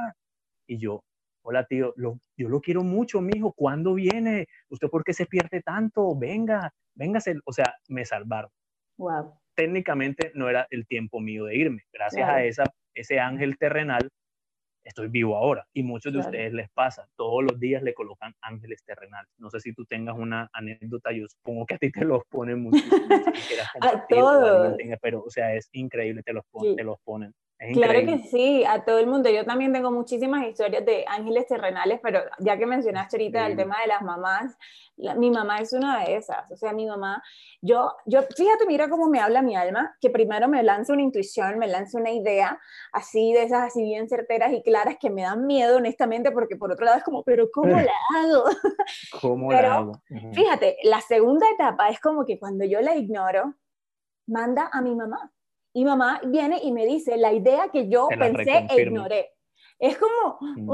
Y 0.69 0.79
yo, 0.79 1.03
hola, 1.43 1.65
tío, 1.67 1.93
yo 1.97 2.49
lo 2.49 2.61
quiero 2.61 2.85
mucho, 2.85 3.21
mijo. 3.21 3.53
¿Cuándo 3.53 3.95
viene? 3.95 4.47
¿Usted 4.69 4.89
por 4.89 5.03
qué 5.03 5.13
se 5.13 5.27
pierde 5.27 5.61
tanto? 5.61 6.17
Venga, 6.17 6.73
véngase. 6.95 7.35
O 7.45 7.53
sea, 7.53 7.75
me 7.89 8.05
salvaron. 8.05 8.51
técnicamente 9.55 10.31
no 10.35 10.49
era 10.49 10.69
el 10.71 10.87
tiempo 10.87 11.19
mío 11.19 11.47
de 11.47 11.57
irme. 11.57 11.83
Gracias 11.93 12.29
a 12.29 12.45
esa, 12.45 12.65
ese 12.95 13.19
ángel 13.19 13.59
terrenal 13.59 14.09
estoy 14.85 15.09
vivo 15.09 15.37
ahora. 15.37 15.67
Y 15.73 15.83
muchos 15.83 16.13
de 16.13 16.21
ustedes 16.21 16.53
les 16.53 16.71
pasa, 16.71 17.09
todos 17.17 17.43
los 17.43 17.59
días 17.59 17.83
le 17.83 17.95
colocan 17.95 18.35
ángeles 18.41 18.83
terrenales. 18.85 19.31
No 19.39 19.51
sé 19.51 19.61
si 19.61 19.73
tú 19.73 19.85
tengas 19.85 20.17
una 20.17 20.51
anécdota, 20.53 21.13
yo 21.13 21.27
supongo 21.29 21.67
que 21.67 21.75
a 21.75 21.79
ti 21.79 21.91
te 21.91 22.05
los 22.05 22.23
ponen 22.29 22.63
mucho. 22.63 22.83
a 23.81 24.07
todos. 24.09 24.77
Pero, 25.01 25.23
o 25.23 25.31
sea, 25.31 25.55
es 25.55 25.69
increíble, 25.73 26.23
te 26.23 26.33
los, 26.33 26.45
te 26.77 26.85
los 26.85 26.99
ponen. 27.05 27.35
Claro 27.73 28.01
que 28.01 28.19
sí, 28.29 28.65
a 28.65 28.85
todo 28.85 28.99
el 28.99 29.07
mundo. 29.07 29.31
Yo 29.31 29.45
también 29.45 29.73
tengo 29.73 29.93
muchísimas 29.93 30.45
historias 30.47 30.85
de 30.85 31.05
ángeles 31.07 31.47
terrenales, 31.47 32.01
pero 32.03 32.21
ya 32.41 32.57
que 32.57 32.67
mencionaste 32.67 33.17
ahorita 33.17 33.47
el 33.47 33.57
tema 33.57 33.77
de 33.81 33.87
las 33.87 34.03
mamás, 34.03 34.57
mi 35.17 35.31
mamá 35.31 35.59
es 35.59 35.73
una 35.73 36.05
de 36.05 36.17
esas. 36.17 36.51
O 36.51 36.57
sea, 36.57 36.73
mi 36.73 36.87
mamá, 36.87 37.23
yo, 37.61 37.93
yo, 38.05 38.23
fíjate, 38.23 38.67
mira 38.67 38.89
cómo 38.89 39.09
me 39.09 39.21
habla 39.21 39.43
mi 39.43 39.55
alma, 39.55 39.97
que 40.01 40.11
primero 40.11 40.49
me 40.49 40.63
lanza 40.63 40.93
una 40.93 41.03
intuición, 41.03 41.59
me 41.59 41.69
lanza 41.69 41.99
una 41.99 42.11
idea, 42.11 42.59
así 42.93 43.33
de 43.33 43.45
esas 43.45 43.63
así 43.63 43.83
bien 43.83 44.09
certeras 44.09 44.53
y 44.53 44.63
claras 44.63 44.97
que 45.01 45.11
me 45.11 45.23
dan 45.23 45.47
miedo, 45.47 45.77
honestamente, 45.77 46.33
porque 46.33 46.57
por 46.57 46.73
otro 46.73 46.85
lado 46.85 46.99
es 46.99 47.05
como, 47.05 47.23
pero 47.23 47.49
¿cómo 47.53 47.77
la 47.77 47.93
hago? 48.17 48.45
¿Cómo 49.21 49.53
la 49.53 49.75
hago? 49.75 50.03
Fíjate, 50.33 50.79
la 50.83 51.01
segunda 51.01 51.47
etapa 51.51 51.91
es 51.91 52.01
como 52.01 52.25
que 52.25 52.39
cuando 52.41 52.65
yo 52.65 52.81
la 52.81 52.97
ignoro, 52.97 53.55
manda 54.27 54.69
a 54.73 54.83
mi 54.83 54.95
mamá 54.95 55.33
y 55.73 55.85
mamá 55.85 56.21
viene 56.25 56.61
y 56.63 56.73
me 56.73 56.87
dice 56.87 57.17
la 57.17 57.33
idea 57.33 57.69
que 57.71 57.89
yo 57.89 58.09
pensé 58.09 58.67
e 58.71 58.83
ignoré. 58.83 59.31
Es 59.79 59.99
como, 59.99 60.39
mm. 60.41 60.71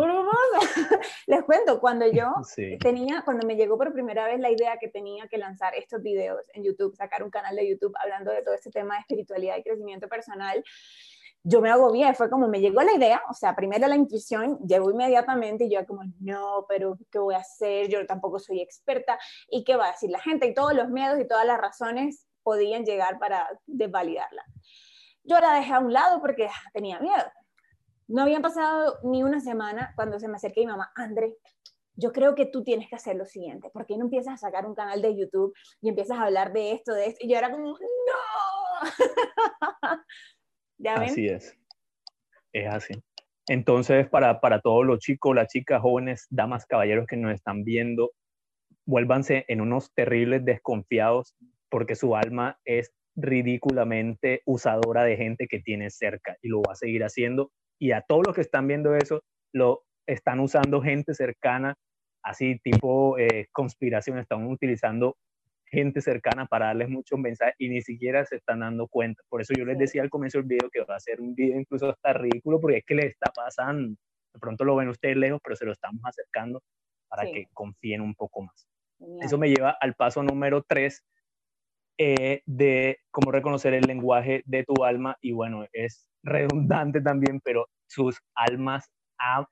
les 1.28 1.42
cuento, 1.44 1.80
cuando 1.80 2.06
yo 2.06 2.30
tenía, 2.80 3.22
cuando 3.24 3.46
me 3.46 3.56
llegó 3.56 3.78
por 3.78 3.90
primera 3.92 4.26
vez 4.26 4.38
la 4.38 4.50
idea 4.50 4.76
que 4.78 4.88
tenía 4.88 5.26
que 5.28 5.38
lanzar 5.38 5.74
estos 5.74 6.02
videos 6.02 6.42
en 6.52 6.62
YouTube, 6.62 6.94
sacar 6.94 7.22
un 7.22 7.30
canal 7.30 7.56
de 7.56 7.68
YouTube 7.70 7.94
hablando 8.02 8.30
de 8.30 8.42
todo 8.42 8.54
este 8.54 8.70
tema 8.70 8.96
de 8.96 9.00
espiritualidad 9.00 9.56
y 9.56 9.62
crecimiento 9.62 10.08
personal, 10.08 10.62
yo 11.42 11.62
me 11.62 11.70
hago 11.70 11.90
bien, 11.90 12.14
fue 12.14 12.28
como 12.28 12.48
me 12.48 12.61
llegó 12.61 12.82
la 12.82 12.92
idea, 12.92 13.22
o 13.30 13.32
sea, 13.32 13.56
primero 13.56 13.87
la 13.88 13.96
intuición, 13.96 14.58
llegó 14.66 14.90
inmediatamente 14.90 15.64
y 15.64 15.70
yo 15.70 15.87
como, 15.87 16.02
no, 16.20 16.66
pero 16.68 16.98
¿qué 17.11 17.18
voy 17.18 17.34
a 17.34 17.38
hacer? 17.38 17.88
Yo 17.88 18.04
tampoco 18.04 18.38
soy 18.38 18.61
experta, 18.61 19.18
¿y 19.48 19.64
qué 19.64 19.76
va 19.76 19.87
a 19.87 19.92
decir 19.92 20.11
la 20.11 20.20
gente? 20.20 20.46
Y 20.46 20.52
todos 20.52 20.74
los 20.74 20.90
miedos 20.90 21.18
y 21.18 21.26
todas 21.26 21.46
las 21.46 21.58
razones 21.58 22.26
podían 22.42 22.84
llegar 22.84 23.18
para 23.18 23.48
desvalidarla. 23.66 24.44
Yo 25.28 25.38
la 25.40 25.54
dejé 25.54 25.72
a 25.74 25.80
un 25.80 25.92
lado 25.92 26.20
porque 26.20 26.46
ah, 26.46 26.70
tenía 26.72 26.98
miedo. 27.00 27.24
No 28.06 28.22
habían 28.22 28.40
pasado 28.40 28.98
ni 29.02 29.22
una 29.22 29.40
semana 29.40 29.92
cuando 29.94 30.18
se 30.18 30.26
me 30.26 30.36
acerqué 30.36 30.60
mi 30.60 30.68
mamá, 30.68 30.90
André, 30.94 31.36
yo 31.94 32.12
creo 32.12 32.34
que 32.34 32.46
tú 32.46 32.64
tienes 32.64 32.88
que 32.88 32.96
hacer 32.96 33.16
lo 33.16 33.26
siguiente. 33.26 33.68
¿Por 33.70 33.84
qué 33.84 33.98
no 33.98 34.04
empiezas 34.04 34.34
a 34.34 34.46
sacar 34.46 34.64
un 34.64 34.74
canal 34.74 35.02
de 35.02 35.18
YouTube 35.18 35.52
y 35.82 35.90
empiezas 35.90 36.18
a 36.18 36.22
hablar 36.22 36.52
de 36.52 36.72
esto, 36.72 36.94
de 36.94 37.06
esto? 37.06 37.26
Y 37.26 37.30
yo 37.30 37.36
era 37.36 37.50
como, 37.50 37.72
no. 37.72 37.78
¿Ya 40.78 40.98
ven? 40.98 41.10
Así 41.10 41.26
es. 41.26 41.54
Es 42.52 42.68
así. 42.72 42.94
Entonces, 43.48 44.08
para, 44.08 44.40
para 44.40 44.60
todos 44.60 44.86
los 44.86 45.00
chicos, 45.00 45.34
las 45.34 45.48
chicas, 45.48 45.82
jóvenes, 45.82 46.26
damas, 46.30 46.64
caballeros 46.64 47.06
que 47.06 47.16
nos 47.16 47.34
están 47.34 47.64
viendo, 47.64 48.12
vuélvanse 48.86 49.44
en 49.48 49.60
unos 49.60 49.92
terribles 49.92 50.44
desconfiados 50.44 51.34
porque 51.68 51.96
su 51.96 52.16
alma 52.16 52.58
es 52.64 52.94
ridículamente 53.20 54.42
usadora 54.46 55.02
de 55.04 55.16
gente 55.16 55.48
que 55.48 55.61
tiene 55.61 55.90
cerca 55.90 56.37
y 56.40 56.48
lo 56.48 56.62
va 56.62 56.72
a 56.72 56.76
seguir 56.76 57.02
haciendo. 57.02 57.50
Y 57.78 57.92
a 57.92 58.02
todos 58.02 58.22
los 58.26 58.35
que 58.35 58.42
están 58.42 58.66
viendo 58.68 58.94
eso, 58.94 59.22
lo 59.52 59.83
están 60.07 60.40
usando 60.40 60.81
gente 60.81 61.14
cercana, 61.14 61.74
así 62.22 62.59
tipo 62.62 63.18
eh, 63.18 63.48
conspiración, 63.52 64.18
están 64.18 64.46
utilizando 64.46 65.16
gente 65.66 66.00
cercana 66.00 66.46
para 66.46 66.66
darles 66.66 66.88
muchos 66.88 67.18
mensajes 67.18 67.54
y 67.59 67.68
ni 67.68 67.83
siquiera 67.83 68.24
se 68.24 68.37
están 68.37 68.61
dando 68.61 68.87
cuenta. 68.87 69.22
Por 69.28 69.40
eso 69.40 69.52
yo 69.57 69.64
les 69.64 69.78
decía 69.78 70.02
al 70.02 70.11
comienzo 70.11 70.38
del 70.38 70.46
video 70.46 70.70
que 70.70 70.83
va 70.85 70.96
a 70.96 71.00
ser 71.00 71.20
un 71.20 71.35
video 71.35 71.59
incluso 71.59 71.90
hasta 71.90 72.12
ridículo 72.12 72.61
porque 72.61 72.78
es 72.78 72.85
que 72.85 72.94
les 72.94 73.07
está 73.07 73.31
pasando. 73.35 73.96
De 74.33 74.40
pronto 74.40 74.64
lo 74.64 74.76
ven 74.76 74.88
ustedes 74.88 75.16
lejos, 75.16 75.40
pero 75.42 75.57
se 75.57 75.66
lo 75.66 75.72
estamos 75.72 76.00
acercando 76.04 76.62
para 77.09 77.24
que 77.24 77.46
confíen 77.52 78.00
un 78.00 78.14
poco 78.14 78.42
más. 78.42 78.66
Eso 79.20 79.38
me 79.38 79.48
lleva 79.48 79.76
al 79.81 79.94
paso 79.94 80.22
número 80.22 80.62
tres, 80.62 81.04
eh, 81.98 82.42
de 82.46 82.98
cómo 83.11 83.32
reconocer 83.32 83.74
el 83.74 83.84
lenguaje 83.84 84.42
de 84.46 84.64
tu 84.64 84.84
alma 84.84 85.16
y 85.20 85.32
bueno, 85.32 85.66
es 85.72 86.06
redundante 86.22 87.00
también, 87.00 87.40
pero 87.42 87.66
sus 87.88 88.20
almas, 88.34 88.88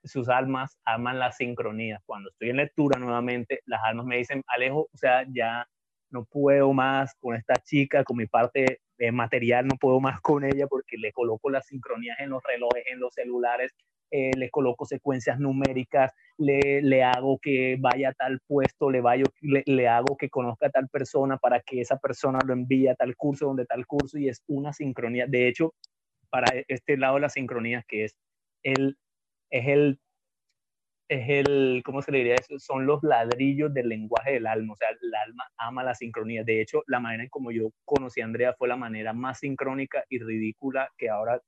sus 0.04 0.28
almas 0.28 0.78
aman 0.84 1.18
la 1.18 1.32
sincronía. 1.32 2.00
Cuando 2.06 2.30
estoy 2.30 2.50
en 2.50 2.58
lectura 2.58 3.00
nuevamente, 3.00 3.60
las 3.66 3.80
almas 3.84 4.06
me 4.06 4.18
dicen, 4.18 4.42
Alejo, 4.46 4.88
o 4.92 4.96
sea, 4.96 5.26
ya 5.28 5.66
no 6.10 6.24
puedo 6.24 6.72
más 6.72 7.14
con 7.18 7.34
esta 7.34 7.54
chica, 7.56 8.04
con 8.04 8.16
mi 8.16 8.26
parte 8.26 8.80
eh, 8.98 9.12
material, 9.12 9.66
no 9.66 9.76
puedo 9.76 10.00
más 10.00 10.20
con 10.20 10.44
ella 10.44 10.66
porque 10.68 10.96
le 10.98 11.12
coloco 11.12 11.50
las 11.50 11.66
sincronías 11.66 12.18
en 12.20 12.30
los 12.30 12.42
relojes, 12.44 12.84
en 12.90 13.00
los 13.00 13.12
celulares, 13.14 13.74
eh, 14.10 14.30
le 14.36 14.50
coloco 14.50 14.84
secuencias 14.84 15.38
numéricas, 15.38 16.12
le, 16.38 16.80
le, 16.82 17.02
hago 17.02 17.38
que 17.40 17.76
vaya 17.78 18.10
a 18.10 18.12
tal 18.12 18.40
puesto, 18.46 18.90
le, 18.90 19.00
vaya, 19.00 19.24
le, 19.40 19.62
le, 19.66 19.88
hago 19.88 20.16
que 20.16 20.30
conozca 20.30 20.68
a 20.68 20.70
tal 20.70 20.88
persona 20.88 21.38
para 21.38 21.60
que 21.60 21.80
esa 21.80 21.98
persona 21.98 22.38
lo 22.46 22.52
envíe 22.52 22.88
a 22.88 22.94
tal 22.94 23.16
curso, 23.16 23.46
donde 23.46 23.66
tal 23.66 23.86
curso, 23.86 24.18
y 24.18 24.28
es 24.28 24.42
una 24.46 24.72
sincronía. 24.72 25.26
De 25.26 25.48
hecho, 25.48 25.74
para 26.30 26.46
este 26.68 26.96
lado 26.96 27.16
de 27.16 27.22
la 27.22 27.28
sincronía, 27.30 27.84
que 27.88 28.04
es 28.04 28.16
el, 28.62 28.96
es 29.50 29.66
el, 29.68 30.00
es 31.08 31.28
el, 31.28 31.82
¿cómo 31.84 32.02
se 32.02 32.12
le 32.12 32.18
diría 32.18 32.34
eso? 32.34 32.58
Son 32.58 32.86
los 32.86 33.02
ladrillos 33.02 33.72
del 33.72 33.88
lenguaje 33.88 34.32
del 34.32 34.46
alma, 34.46 34.72
o 34.74 34.76
sea, 34.76 34.88
el 34.90 35.14
alma 35.14 35.44
ama 35.56 35.84
la 35.84 35.94
sincronía. 35.94 36.42
De 36.44 36.60
hecho, 36.60 36.82
la 36.86 37.00
manera 37.00 37.24
en 37.24 37.28
como 37.28 37.50
yo 37.52 37.70
conocí 37.84 38.20
a 38.20 38.24
Andrea 38.24 38.54
fue 38.58 38.68
la 38.68 38.76
manera 38.76 39.12
más 39.12 39.40
sincrónica 39.40 40.04
y 40.08 40.18
ridícula 40.18 40.90
que 40.98 41.08
ahora 41.08 41.40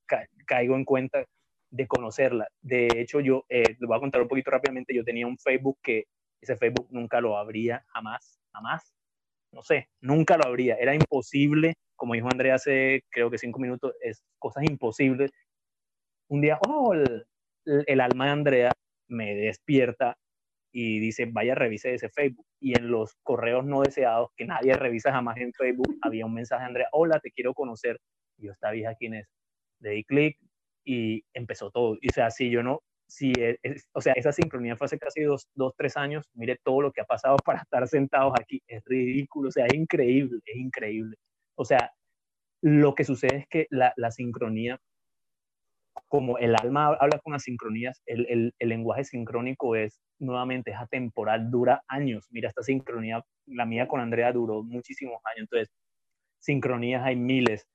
caigo 0.46 0.76
en 0.76 0.84
cuenta 0.84 1.24
de 1.70 1.86
conocerla. 1.86 2.48
De 2.60 2.88
hecho, 2.96 3.20
yo 3.20 3.44
eh, 3.48 3.76
les 3.78 3.80
voy 3.80 3.96
a 3.96 4.00
contar 4.00 4.22
un 4.22 4.28
poquito 4.28 4.50
rápidamente, 4.50 4.94
yo 4.94 5.04
tenía 5.04 5.26
un 5.26 5.38
Facebook 5.38 5.78
que 5.82 6.04
ese 6.40 6.56
Facebook 6.56 6.88
nunca 6.90 7.20
lo 7.20 7.36
abría, 7.36 7.84
jamás, 7.88 8.40
jamás, 8.52 8.94
no 9.52 9.62
sé, 9.62 9.88
nunca 10.00 10.36
lo 10.36 10.46
abría, 10.46 10.76
era 10.76 10.94
imposible, 10.94 11.74
como 11.96 12.14
dijo 12.14 12.28
Andrea 12.30 12.54
hace 12.54 13.04
creo 13.10 13.30
que 13.30 13.38
cinco 13.38 13.58
minutos, 13.58 13.92
es 14.00 14.22
cosas 14.38 14.64
imposibles. 14.64 15.32
Un 16.28 16.40
día, 16.40 16.58
oh, 16.66 16.94
el, 17.64 18.00
alma 18.00 18.26
de 18.26 18.30
Andrea 18.30 18.72
me 19.08 19.34
despierta 19.34 20.16
y 20.72 21.00
dice, 21.00 21.26
vaya, 21.26 21.54
revise 21.54 21.94
ese 21.94 22.08
Facebook. 22.10 22.46
Y 22.60 22.78
en 22.78 22.90
los 22.90 23.14
correos 23.22 23.64
no 23.64 23.82
deseados, 23.82 24.30
que 24.36 24.44
nadie 24.44 24.74
revisa 24.74 25.12
jamás 25.12 25.38
en 25.38 25.52
Facebook, 25.52 25.98
había 26.02 26.26
un 26.26 26.34
mensaje 26.34 26.62
de 26.62 26.68
Andrea, 26.68 26.88
hola, 26.92 27.20
te 27.20 27.30
quiero 27.30 27.54
conocer. 27.54 27.98
Y 28.36 28.46
yo, 28.46 28.52
esta 28.52 28.70
vieja, 28.70 28.94
¿quién 28.94 29.14
es? 29.14 29.28
Le 29.80 29.90
di 29.90 30.04
y 30.88 31.22
empezó 31.34 31.70
todo. 31.70 31.98
Y 32.00 32.08
o 32.08 32.12
sea, 32.14 32.30
si 32.30 32.50
yo 32.50 32.62
no, 32.62 32.80
si 33.06 33.32
e, 33.36 33.58
o 33.92 34.00
sea, 34.00 34.14
esa 34.14 34.32
sincronía 34.32 34.74
fue 34.76 34.86
hace 34.86 34.98
casi 34.98 35.22
dos, 35.22 35.46
dos, 35.54 35.74
tres 35.76 35.98
años, 35.98 36.24
mire 36.32 36.58
todo 36.64 36.80
lo 36.80 36.92
que 36.92 37.02
ha 37.02 37.04
pasado 37.04 37.36
para 37.44 37.60
estar 37.60 37.86
sentados 37.88 38.32
aquí, 38.40 38.62
es 38.66 38.82
ridículo, 38.86 39.50
o 39.50 39.52
sea, 39.52 39.66
es 39.66 39.74
increíble, 39.74 40.40
es 40.46 40.56
increíble. 40.56 41.16
O 41.56 41.64
sea, 41.66 41.92
lo 42.62 42.94
que 42.94 43.04
sucede 43.04 43.36
es 43.38 43.46
que 43.48 43.66
la, 43.70 43.92
la 43.96 44.10
sincronía, 44.10 44.80
como 46.08 46.38
el 46.38 46.54
alma 46.56 46.96
habla 46.98 47.18
con 47.22 47.34
las 47.34 47.42
sincronías, 47.42 48.00
el, 48.06 48.26
el, 48.30 48.54
el, 48.58 48.68
lenguaje 48.70 49.04
sincrónico 49.04 49.76
es 49.76 50.00
nuevamente, 50.18 50.70
es 50.70 50.78
atemporal, 50.78 51.50
dura 51.50 51.82
años. 51.88 52.26
Mira, 52.30 52.48
esta 52.48 52.62
sincronía, 52.62 53.22
la 53.46 53.66
mía 53.66 53.88
con 53.88 54.00
Andrea 54.00 54.32
duró 54.32 54.62
muchísimos 54.62 55.20
años, 55.26 55.48
entonces, 55.50 55.68
sincronías 56.38 57.04
hay 57.04 57.16
miles 57.16 57.66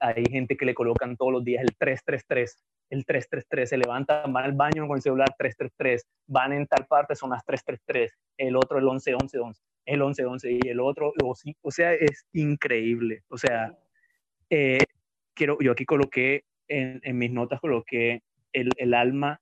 hay 0.00 0.24
gente 0.30 0.56
que 0.56 0.66
le 0.66 0.74
colocan 0.74 1.16
todos 1.16 1.32
los 1.32 1.44
días 1.44 1.62
el 1.62 1.74
333, 1.76 2.64
el 2.90 3.04
333, 3.04 3.68
se 3.68 3.78
levantan, 3.78 4.32
van 4.32 4.44
al 4.44 4.52
baño 4.52 4.86
con 4.86 4.96
el 4.96 5.02
celular 5.02 5.28
333, 5.38 6.06
van 6.26 6.52
en 6.52 6.66
tal 6.66 6.86
parte, 6.86 7.14
son 7.14 7.30
las 7.30 7.44
333, 7.44 8.12
el 8.38 8.56
otro 8.56 8.78
el 8.78 8.84
1111, 8.84 9.60
el 9.86 9.98
1111 10.00 10.52
y 10.52 10.68
el 10.68 10.80
otro, 10.80 11.12
o, 11.22 11.70
sea, 11.70 11.92
es 11.94 12.26
increíble. 12.32 13.22
O 13.28 13.38
sea, 13.38 13.76
eh, 14.50 14.78
quiero, 15.34 15.58
yo 15.60 15.72
aquí 15.72 15.84
coloqué, 15.84 16.44
en, 16.68 17.00
en 17.04 17.18
mis 17.18 17.30
notas 17.30 17.60
coloqué 17.60 18.22
el, 18.52 18.70
el 18.76 18.94
alma 18.94 19.40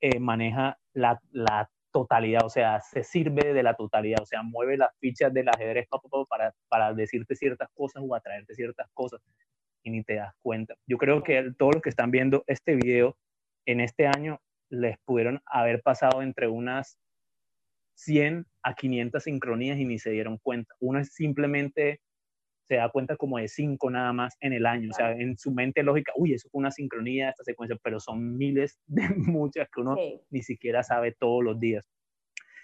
eh, 0.00 0.20
maneja 0.20 0.78
la, 0.92 1.18
la 1.30 1.70
totalidad, 1.94 2.44
o 2.44 2.50
sea, 2.50 2.80
se 2.80 3.04
sirve 3.04 3.54
de 3.54 3.62
la 3.62 3.74
totalidad, 3.74 4.20
o 4.20 4.26
sea, 4.26 4.42
mueve 4.42 4.76
las 4.76 4.90
fichas 4.98 5.32
del 5.32 5.48
ajedrez 5.48 5.86
para, 6.28 6.52
para 6.68 6.92
decirte 6.92 7.36
ciertas 7.36 7.68
cosas 7.72 8.02
o 8.04 8.16
atraerte 8.16 8.56
ciertas 8.56 8.88
cosas 8.94 9.20
y 9.84 9.90
ni 9.90 10.02
te 10.02 10.16
das 10.16 10.34
cuenta. 10.42 10.74
Yo 10.88 10.98
creo 10.98 11.22
que 11.22 11.52
todos 11.56 11.74
los 11.74 11.82
que 11.82 11.90
están 11.90 12.10
viendo 12.10 12.42
este 12.48 12.74
video 12.74 13.16
en 13.64 13.80
este 13.80 14.08
año 14.08 14.40
les 14.70 14.98
pudieron 15.04 15.40
haber 15.46 15.82
pasado 15.82 16.20
entre 16.20 16.48
unas 16.48 16.98
100 17.94 18.44
a 18.64 18.74
500 18.74 19.22
sincronías 19.22 19.78
y 19.78 19.84
ni 19.84 20.00
se 20.00 20.10
dieron 20.10 20.38
cuenta. 20.38 20.74
Uno 20.80 20.98
es 20.98 21.14
simplemente 21.14 22.00
se 22.66 22.76
da 22.76 22.88
cuenta 22.88 23.16
como 23.16 23.38
de 23.38 23.48
cinco 23.48 23.90
nada 23.90 24.12
más 24.12 24.36
en 24.40 24.52
el 24.52 24.66
año. 24.66 24.90
O 24.90 24.94
sea, 24.94 25.12
en 25.12 25.36
su 25.36 25.52
mente 25.52 25.82
lógica, 25.82 26.12
uy, 26.16 26.32
eso 26.32 26.48
fue 26.50 26.60
una 26.60 26.70
sincronía, 26.70 27.30
esta 27.30 27.44
secuencia, 27.44 27.78
pero 27.82 28.00
son 28.00 28.36
miles 28.36 28.78
de 28.86 29.08
muchas 29.10 29.68
que 29.70 29.80
uno 29.80 29.96
ni 30.30 30.42
siquiera 30.42 30.82
sabe 30.82 31.12
todos 31.12 31.44
los 31.44 31.58
días. 31.60 31.84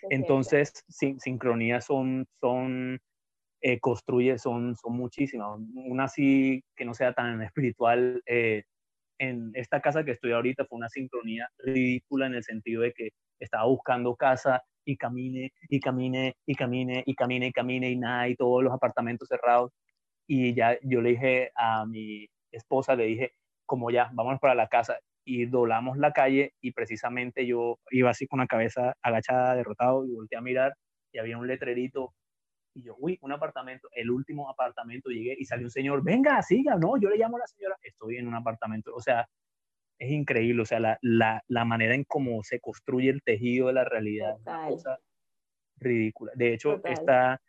Entonces, 0.08 0.72
sin, 0.88 1.20
sincronías 1.20 1.84
son, 1.84 2.26
son 2.40 2.98
eh, 3.60 3.78
construye 3.78 4.38
son, 4.38 4.74
son 4.76 4.96
muchísimas. 4.96 5.60
Una 5.74 6.04
así 6.04 6.64
que 6.74 6.84
no 6.84 6.94
sea 6.94 7.12
tan 7.12 7.42
espiritual, 7.42 8.22
eh, 8.26 8.64
en 9.18 9.50
esta 9.52 9.80
casa 9.80 10.02
que 10.02 10.12
estoy 10.12 10.32
ahorita 10.32 10.64
fue 10.64 10.78
una 10.78 10.88
sincronía 10.88 11.46
ridícula 11.58 12.26
en 12.26 12.34
el 12.34 12.42
sentido 12.42 12.82
de 12.82 12.92
que 12.92 13.10
estaba 13.38 13.66
buscando 13.66 14.16
casa 14.16 14.62
y 14.86 14.96
camine 14.96 15.52
y 15.68 15.78
camine 15.78 16.34
y 16.46 16.54
camine 16.54 17.02
y 17.04 17.14
camine 17.14 17.46
y 17.48 17.52
camine 17.52 17.90
y 17.90 17.96
nada 17.96 18.28
y 18.28 18.36
todos 18.36 18.64
los 18.64 18.72
apartamentos 18.72 19.28
cerrados 19.28 19.72
y 20.32 20.54
ya 20.54 20.78
yo 20.82 21.00
le 21.00 21.10
dije 21.10 21.50
a 21.56 21.84
mi 21.86 22.28
esposa 22.52 22.94
le 22.94 23.06
dije 23.06 23.32
como 23.66 23.90
ya 23.90 24.10
vámonos 24.12 24.38
para 24.38 24.54
la 24.54 24.68
casa 24.68 25.00
y 25.24 25.46
doblamos 25.46 25.98
la 25.98 26.12
calle 26.12 26.54
y 26.60 26.70
precisamente 26.70 27.44
yo 27.46 27.80
iba 27.90 28.10
así 28.10 28.28
con 28.28 28.38
la 28.38 28.46
cabeza 28.46 28.94
agachada 29.02 29.56
derrotado 29.56 30.06
y 30.06 30.12
volteé 30.12 30.38
a 30.38 30.40
mirar 30.40 30.74
y 31.12 31.18
había 31.18 31.36
un 31.36 31.48
letrerito 31.48 32.14
y 32.72 32.84
yo, 32.84 32.94
uy, 33.00 33.18
un 33.22 33.32
apartamento, 33.32 33.88
el 33.90 34.08
último 34.12 34.48
apartamento 34.48 35.10
llegué 35.10 35.34
y 35.36 35.44
salió 35.44 35.66
un 35.66 35.72
señor, 35.72 36.04
venga, 36.04 36.40
siga, 36.42 36.76
no, 36.76 36.96
yo 37.00 37.10
le 37.10 37.16
llamo 37.16 37.36
a 37.36 37.40
la 37.40 37.46
señora, 37.48 37.76
estoy 37.82 38.18
en 38.18 38.28
un 38.28 38.34
apartamento, 38.36 38.94
o 38.94 39.00
sea, 39.00 39.26
es 39.98 40.12
increíble, 40.12 40.62
o 40.62 40.64
sea, 40.64 40.78
la, 40.78 40.96
la, 41.02 41.42
la 41.48 41.64
manera 41.64 41.96
en 41.96 42.04
cómo 42.04 42.44
se 42.44 42.60
construye 42.60 43.10
el 43.10 43.22
tejido 43.24 43.66
de 43.66 43.72
la 43.72 43.84
realidad, 43.84 44.36
una 44.46 44.68
cosa 44.68 44.98
ridícula. 45.80 46.30
De 46.36 46.54
hecho, 46.54 46.80
está, 46.84 47.40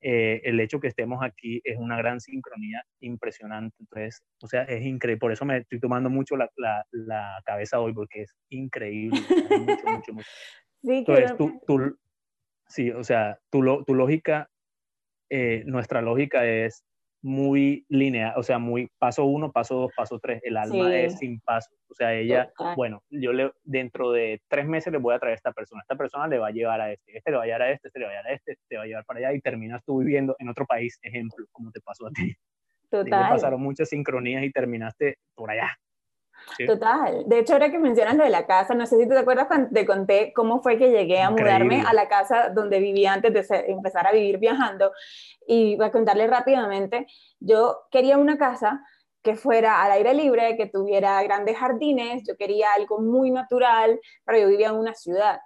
eh, 0.00 0.40
el 0.44 0.60
hecho 0.60 0.80
que 0.80 0.88
estemos 0.88 1.22
aquí 1.22 1.60
es 1.64 1.76
una 1.78 1.96
gran 1.96 2.20
sincronía 2.20 2.82
impresionante, 3.00 3.76
entonces, 3.80 4.22
o 4.42 4.46
sea, 4.46 4.62
es 4.62 4.82
increíble, 4.82 5.18
por 5.18 5.32
eso 5.32 5.44
me 5.44 5.58
estoy 5.58 5.80
tomando 5.80 6.10
mucho 6.10 6.36
la, 6.36 6.48
la, 6.56 6.84
la 6.92 7.42
cabeza 7.44 7.80
hoy, 7.80 7.92
porque 7.92 8.22
es 8.22 8.34
increíble, 8.50 9.20
mucho, 9.20 9.86
mucho, 9.86 10.12
mucho. 10.12 10.12
Sí, 10.80 10.98
entonces, 10.98 11.36
tú, 11.36 11.60
tú, 11.66 11.98
sí, 12.68 12.92
o 12.92 13.02
sea, 13.02 13.40
tu, 13.50 13.82
tu 13.84 13.94
lógica 13.96 14.48
eh, 15.30 15.62
nuestra 15.66 16.00
lógica 16.00 16.46
es 16.46 16.84
muy 17.22 17.84
lineal, 17.88 18.34
o 18.36 18.42
sea, 18.42 18.58
muy 18.58 18.90
paso 18.98 19.24
uno, 19.24 19.50
paso 19.50 19.74
dos, 19.74 19.92
paso 19.96 20.18
tres. 20.18 20.40
El 20.44 20.56
alma 20.56 20.94
es 20.94 21.18
sin 21.18 21.40
paso. 21.40 21.70
O 21.88 21.94
sea, 21.94 22.14
ella, 22.14 22.50
bueno, 22.76 23.02
yo 23.10 23.32
le, 23.32 23.50
dentro 23.64 24.12
de 24.12 24.40
tres 24.48 24.66
meses 24.66 24.92
le 24.92 24.98
voy 24.98 25.14
a 25.14 25.18
traer 25.18 25.32
a 25.32 25.36
esta 25.36 25.52
persona. 25.52 25.82
Esta 25.82 25.96
persona 25.96 26.28
le 26.28 26.38
va 26.38 26.48
a 26.48 26.52
llevar 26.52 26.80
a 26.80 26.92
este, 26.92 27.16
este 27.16 27.30
le 27.30 27.36
va 27.36 27.42
a 27.42 27.46
llevar 27.46 27.62
a 27.62 27.70
este, 27.70 27.88
este 27.88 27.98
le 27.98 28.04
va 28.06 28.10
a 28.10 28.14
llevar 28.14 28.26
a 28.30 28.34
este, 28.34 28.52
este 28.52 28.64
te 28.68 28.76
va 28.76 28.82
a 28.82 28.86
llevar 28.86 29.04
para 29.04 29.18
allá 29.18 29.32
y 29.32 29.40
terminas 29.40 29.82
tú 29.84 29.98
viviendo 29.98 30.36
en 30.38 30.48
otro 30.48 30.66
país, 30.66 30.98
ejemplo, 31.02 31.44
como 31.52 31.70
te 31.72 31.80
pasó 31.80 32.06
a 32.06 32.10
ti. 32.10 32.34
Total. 32.90 33.28
pasaron 33.28 33.60
muchas 33.60 33.90
sincronías 33.90 34.42
y 34.42 34.50
terminaste 34.50 35.18
por 35.34 35.50
allá. 35.50 35.76
Total. 36.66 37.24
De 37.26 37.38
hecho, 37.38 37.52
ahora 37.54 37.70
que 37.70 37.78
mencionas 37.78 38.16
lo 38.16 38.24
de 38.24 38.30
la 38.30 38.46
casa, 38.46 38.74
no 38.74 38.86
sé 38.86 38.98
si 38.98 39.08
te 39.08 39.16
acuerdas 39.16 39.46
cuando 39.46 39.70
te 39.70 39.86
conté 39.86 40.32
cómo 40.34 40.60
fue 40.62 40.78
que 40.78 40.90
llegué 40.90 41.20
a 41.20 41.30
mudarme 41.30 41.82
a 41.86 41.92
la 41.92 42.08
casa 42.08 42.50
donde 42.50 42.80
vivía 42.80 43.12
antes 43.12 43.32
de 43.32 43.64
empezar 43.68 44.06
a 44.06 44.12
vivir 44.12 44.38
viajando. 44.38 44.92
Y 45.46 45.76
voy 45.76 45.86
a 45.86 45.92
contarle 45.92 46.26
rápidamente, 46.26 47.06
yo 47.40 47.86
quería 47.90 48.18
una 48.18 48.38
casa 48.38 48.82
que 49.22 49.36
fuera 49.36 49.82
al 49.82 49.92
aire 49.92 50.14
libre, 50.14 50.56
que 50.56 50.66
tuviera 50.66 51.22
grandes 51.22 51.56
jardines, 51.56 52.22
yo 52.26 52.36
quería 52.36 52.72
algo 52.72 52.98
muy 53.00 53.30
natural, 53.30 54.00
pero 54.24 54.38
yo 54.38 54.48
vivía 54.48 54.68
en 54.68 54.76
una 54.76 54.94
ciudad. 54.94 55.40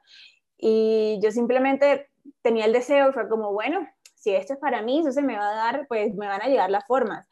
Y 0.56 1.18
yo 1.22 1.30
simplemente 1.30 2.10
tenía 2.42 2.66
el 2.66 2.72
deseo 2.72 3.10
y 3.10 3.12
fue 3.12 3.28
como, 3.28 3.52
bueno, 3.52 3.88
si 4.14 4.34
esto 4.34 4.52
es 4.52 4.58
para 4.60 4.82
mí, 4.82 5.00
eso 5.00 5.10
se 5.10 5.22
me 5.22 5.36
va 5.36 5.50
a 5.50 5.54
dar, 5.54 5.86
pues 5.88 6.14
me 6.14 6.28
van 6.28 6.42
a 6.42 6.46
llegar 6.46 6.70
las 6.70 6.86
formas. 6.86 7.26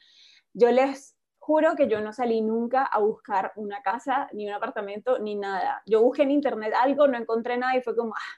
Yo 0.52 0.70
les 0.72 1.16
juro 1.50 1.74
que 1.74 1.88
yo 1.88 2.00
no 2.00 2.12
salí 2.12 2.42
nunca 2.42 2.84
a 2.84 3.00
buscar 3.00 3.52
una 3.56 3.82
casa, 3.82 4.28
ni 4.32 4.46
un 4.46 4.54
apartamento, 4.54 5.18
ni 5.18 5.34
nada. 5.34 5.82
Yo 5.84 6.00
busqué 6.00 6.22
en 6.22 6.30
internet 6.30 6.72
algo, 6.80 7.08
no 7.08 7.18
encontré 7.18 7.58
nada 7.58 7.76
y 7.76 7.82
fue 7.82 7.96
como, 7.96 8.14
ah, 8.14 8.34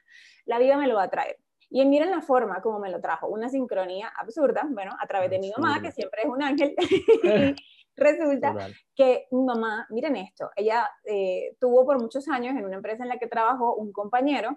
la 0.47 0.59
vida 0.59 0.79
me 0.79 0.87
lo 0.87 0.95
va 0.95 1.03
a 1.03 1.11
traer. 1.11 1.37
Y 1.69 1.85
miren 1.85 2.11
la 2.11 2.23
forma 2.23 2.63
como 2.63 2.79
me 2.79 2.91
lo 2.91 3.03
trajo, 3.03 3.29
una 3.29 3.51
sincronía 3.51 4.11
absurda, 4.17 4.67
bueno, 4.67 4.97
a 4.99 5.07
través 5.07 5.29
de 5.29 5.41
mi 5.41 5.53
mamá, 5.55 5.83
que 5.83 5.93
siempre 5.93 6.23
es 6.23 6.29
un 6.31 6.43
ángel. 6.43 6.75
Resulta 7.97 8.55
que 8.97 9.27
mi 9.31 9.45
mamá, 9.45 9.87
miren 9.91 10.17
esto, 10.17 10.51
ella 10.57 10.89
eh, 11.05 11.55
tuvo 11.61 11.85
por 11.85 12.01
muchos 12.01 12.29
años 12.29 12.57
en 12.57 12.65
una 12.65 12.77
empresa 12.77 13.03
en 13.03 13.11
la 13.11 13.19
que 13.19 13.27
trabajó 13.27 13.75
un 13.75 13.93
compañero, 13.93 14.57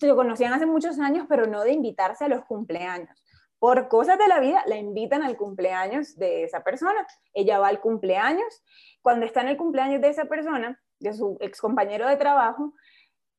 lo 0.00 0.14
conocían 0.14 0.52
hace 0.52 0.66
muchos 0.66 1.00
años, 1.00 1.26
pero 1.28 1.48
no 1.48 1.64
de 1.64 1.72
invitarse 1.72 2.26
a 2.26 2.28
los 2.28 2.44
cumpleaños 2.44 3.23
por 3.64 3.88
cosas 3.88 4.18
de 4.18 4.28
la 4.28 4.40
vida, 4.40 4.62
la 4.66 4.76
invitan 4.76 5.22
al 5.22 5.38
cumpleaños 5.38 6.18
de 6.18 6.44
esa 6.44 6.62
persona. 6.62 7.06
Ella 7.32 7.58
va 7.58 7.68
al 7.68 7.80
cumpleaños. 7.80 8.62
Cuando 9.00 9.24
está 9.24 9.40
en 9.40 9.48
el 9.48 9.56
cumpleaños 9.56 10.02
de 10.02 10.10
esa 10.10 10.26
persona, 10.26 10.78
de 11.00 11.14
su 11.14 11.38
ex 11.40 11.62
compañero 11.62 12.06
de 12.06 12.18
trabajo, 12.18 12.74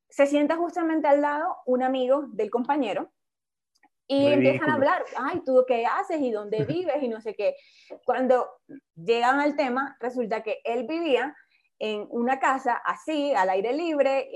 se 0.08 0.26
sienta 0.26 0.56
justamente 0.56 1.06
al 1.06 1.20
lado 1.20 1.58
un 1.64 1.84
amigo 1.84 2.24
del 2.32 2.50
compañero 2.50 3.12
y 4.08 4.26
empiezan 4.26 4.68
a 4.68 4.74
hablar, 4.74 5.04
ay, 5.16 5.42
¿tú 5.46 5.64
qué 5.64 5.86
haces 5.86 6.20
y 6.20 6.32
dónde 6.32 6.64
vives 6.64 7.00
y 7.00 7.06
no 7.06 7.20
sé 7.20 7.36
qué? 7.36 7.54
Cuando 8.04 8.48
llegan 8.96 9.38
al 9.38 9.54
tema, 9.54 9.96
resulta 10.00 10.42
que 10.42 10.58
él 10.64 10.88
vivía 10.88 11.36
en 11.78 12.06
una 12.10 12.38
casa 12.38 12.80
así, 12.84 13.34
al 13.34 13.50
aire 13.50 13.72
libre, 13.72 14.28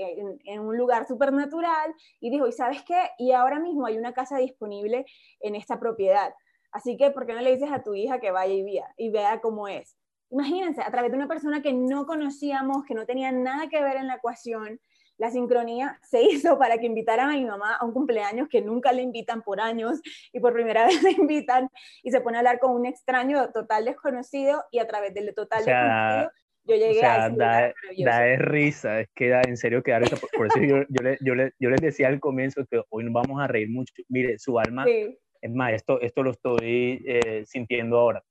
en, 0.45 0.59
un 0.59 0.77
lugar 0.77 1.07
supernatural, 1.07 1.93
y 2.19 2.29
dijo, 2.29 2.47
¿y 2.47 2.51
sabes 2.51 2.83
qué? 2.83 3.11
Y 3.17 3.31
ahora 3.31 3.59
mismo 3.59 3.85
hay 3.85 3.97
una 3.97 4.13
casa 4.13 4.37
disponible 4.37 5.05
en 5.39 5.55
esta 5.55 5.79
propiedad. 5.79 6.33
Así 6.71 6.97
que, 6.97 7.11
¿por 7.11 7.25
qué 7.25 7.33
no 7.33 7.41
le 7.41 7.53
dices 7.53 7.71
a 7.71 7.83
tu 7.83 7.93
hija 7.93 8.19
que 8.19 8.31
vaya 8.31 8.53
y 8.53 8.63
vea, 8.63 8.93
y 8.97 9.09
vea 9.09 9.41
cómo 9.41 9.67
es? 9.67 9.97
Imagínense, 10.29 10.81
a 10.81 10.91
través 10.91 11.11
de 11.11 11.17
una 11.17 11.27
persona 11.27 11.61
que 11.61 11.73
no 11.73 12.05
conocíamos, 12.05 12.85
que 12.85 12.93
no 12.93 13.05
tenía 13.05 13.31
nada 13.31 13.67
que 13.67 13.81
ver 13.81 13.97
en 13.97 14.07
la 14.07 14.15
ecuación, 14.15 14.79
la 15.17 15.29
sincronía 15.29 15.99
se 16.01 16.23
hizo 16.23 16.57
para 16.57 16.77
que 16.77 16.85
invitaran 16.85 17.29
a 17.29 17.33
mi 17.33 17.45
mamá 17.45 17.75
a 17.75 17.85
un 17.85 17.93
cumpleaños 17.93 18.47
que 18.49 18.61
nunca 18.61 18.91
le 18.91 19.01
invitan 19.01 19.41
por 19.41 19.59
años 19.59 20.01
y 20.31 20.39
por 20.39 20.53
primera 20.53 20.85
vez 20.87 21.03
le 21.03 21.11
invitan 21.11 21.69
y 22.01 22.11
se 22.11 22.21
pone 22.21 22.37
a 22.37 22.39
hablar 22.39 22.59
con 22.59 22.71
un 22.71 22.85
extraño 22.85 23.51
total 23.51 23.85
desconocido 23.85 24.63
y 24.71 24.79
a 24.79 24.87
través 24.87 25.13
del 25.13 25.33
total 25.35 25.65
desconocido 25.65 26.31
yo 26.63 26.75
llegué 26.75 26.91
o 26.91 26.93
sea, 26.99 27.25
a 27.25 27.29
da, 27.29 27.73
da 27.97 28.19
de 28.21 28.37
risa, 28.37 29.01
es 29.01 29.09
que 29.15 29.29
da 29.29 29.41
en 29.41 29.57
serio 29.57 29.81
que 29.81 29.91
da 29.91 29.99
risa. 29.99 30.17
Por, 30.17 30.47
eso 30.47 30.59
yo, 30.59 30.83
yo, 30.89 31.03
le, 31.03 31.17
yo, 31.21 31.35
le, 31.35 31.53
yo, 31.59 31.69
les 31.69 31.81
decía 31.81 32.07
al 32.07 32.19
comienzo 32.19 32.65
que 32.69 32.81
hoy 32.89 33.03
nos 33.03 33.13
vamos 33.13 33.41
a 33.41 33.47
reír 33.47 33.69
mucho. 33.69 33.93
Mire, 34.09 34.37
su 34.37 34.59
alma, 34.59 34.85
es 34.87 35.51
más, 35.51 35.73
esto, 35.73 35.99
esto 36.01 36.23
lo 36.23 36.31
estoy 36.31 37.03
eh, 37.05 37.43
sintiendo 37.45 37.97
ahora. 37.97 38.23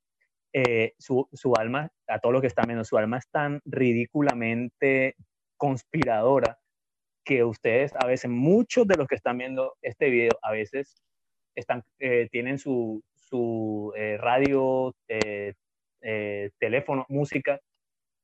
Eh, 0.53 0.93
su, 0.97 1.27
su, 1.33 1.53
alma, 1.55 1.89
a 2.07 2.19
todos 2.19 2.33
los 2.33 2.41
que 2.41 2.47
están 2.47 2.65
viendo, 2.67 2.83
su 2.83 2.97
alma 2.97 3.17
es 3.17 3.29
tan 3.29 3.61
ridículamente 3.65 5.15
conspiradora 5.57 6.57
que 7.23 7.43
ustedes, 7.43 7.93
a 7.95 8.07
veces, 8.07 8.31
muchos 8.31 8.87
de 8.87 8.95
los 8.95 9.07
que 9.07 9.15
están 9.15 9.37
viendo 9.37 9.75
este 9.81 10.09
video, 10.09 10.31
a 10.41 10.51
veces 10.51 11.01
están, 11.55 11.83
eh, 11.99 12.27
tienen 12.31 12.57
su, 12.57 13.03
su 13.13 13.93
radio, 14.19 14.95
teléfono, 16.57 17.05
música 17.09 17.59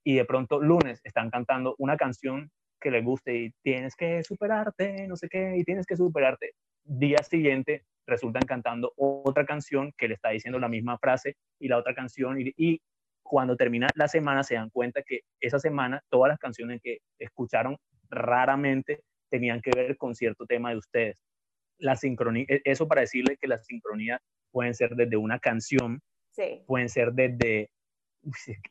y 0.07 0.15
de 0.15 0.23
pronto 0.23 0.61
lunes 0.61 1.01
están 1.03 1.29
cantando 1.29 1.75
una 1.79 1.97
canción 1.97 2.49
que 2.79 2.91
les 2.91 3.03
guste 3.03 3.35
y 3.35 3.51
tienes 3.61 3.93
que 3.93 4.23
superarte, 4.23 5.05
no 5.05 5.17
sé 5.17 5.27
qué, 5.27 5.57
y 5.57 5.65
tienes 5.65 5.85
que 5.85 5.97
superarte. 5.97 6.53
Día 6.85 7.17
siguiente 7.17 7.83
resultan 8.05 8.43
cantando 8.43 8.93
otra 8.95 9.45
canción 9.45 9.91
que 9.97 10.07
le 10.07 10.13
está 10.13 10.29
diciendo 10.29 10.59
la 10.59 10.69
misma 10.69 10.97
frase 10.97 11.35
y 11.59 11.67
la 11.67 11.77
otra 11.77 11.93
canción 11.93 12.39
y, 12.39 12.53
y 12.55 12.79
cuando 13.21 13.57
termina 13.57 13.89
la 13.95 14.07
semana 14.07 14.45
se 14.45 14.55
dan 14.55 14.69
cuenta 14.69 15.03
que 15.05 15.23
esa 15.41 15.59
semana 15.59 16.01
todas 16.07 16.29
las 16.29 16.39
canciones 16.39 16.79
que 16.81 16.99
escucharon 17.19 17.75
raramente 18.09 19.01
tenían 19.29 19.59
que 19.59 19.71
ver 19.75 19.97
con 19.97 20.15
cierto 20.15 20.45
tema 20.45 20.69
de 20.69 20.77
ustedes. 20.77 21.17
La 21.79 21.97
sincronía, 21.97 22.45
e, 22.47 22.61
eso 22.63 22.87
para 22.87 23.01
decirle 23.01 23.35
que 23.35 23.49
la 23.49 23.57
sincronía 23.57 24.21
pueden 24.51 24.73
ser 24.73 24.95
desde 24.95 25.17
una 25.17 25.37
canción, 25.39 25.99
sí. 26.31 26.63
pueden 26.65 26.87
ser 26.87 27.11
desde 27.11 27.71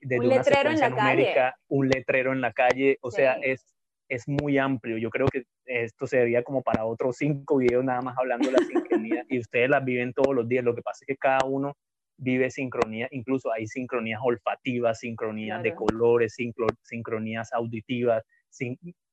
desde 0.01 0.21
un 0.21 0.29
letrero 0.29 0.71
en 0.71 0.81
la 0.81 0.95
calle. 0.95 1.35
un 1.69 1.89
letrero 1.89 2.33
en 2.33 2.41
la 2.41 2.53
calle, 2.53 2.99
o 3.01 3.11
sea, 3.11 3.35
es, 3.35 3.75
es 4.09 4.29
muy 4.29 4.59
amplio. 4.59 4.99
Yo 4.99 5.11
creo 5.11 5.27
que 5.27 5.45
esto 5.65 6.07
sería 6.07 6.43
como 6.43 6.63
para 6.63 6.85
otros 6.85 7.17
cinco 7.17 7.59
videos 7.59 7.85
nada 7.85 8.01
más 8.03 8.17
hablando 8.19 8.51
de 8.51 8.53
la 8.53 8.65
sincronía 8.65 9.25
y 9.29 9.39
ustedes 9.39 9.69
las 9.69 9.85
viven 9.85 10.13
todos 10.13 10.35
los 10.35 10.49
días. 10.49 10.65
Lo 10.65 10.75
que 10.75 10.83
pasa 10.83 10.99
es 11.03 11.07
que 11.07 11.17
cada 11.17 11.45
uno 11.45 11.77
vive 12.19 12.51
sincronía, 12.51 13.09
incluso 13.11 13.53
hay 13.53 13.67
sincronías 13.67 14.21
olfativas, 14.23 15.01
sincronías 15.01 15.63
de 15.63 15.75
colores, 15.75 16.35
sincronías 16.83 17.53
auditivas, 17.53 18.25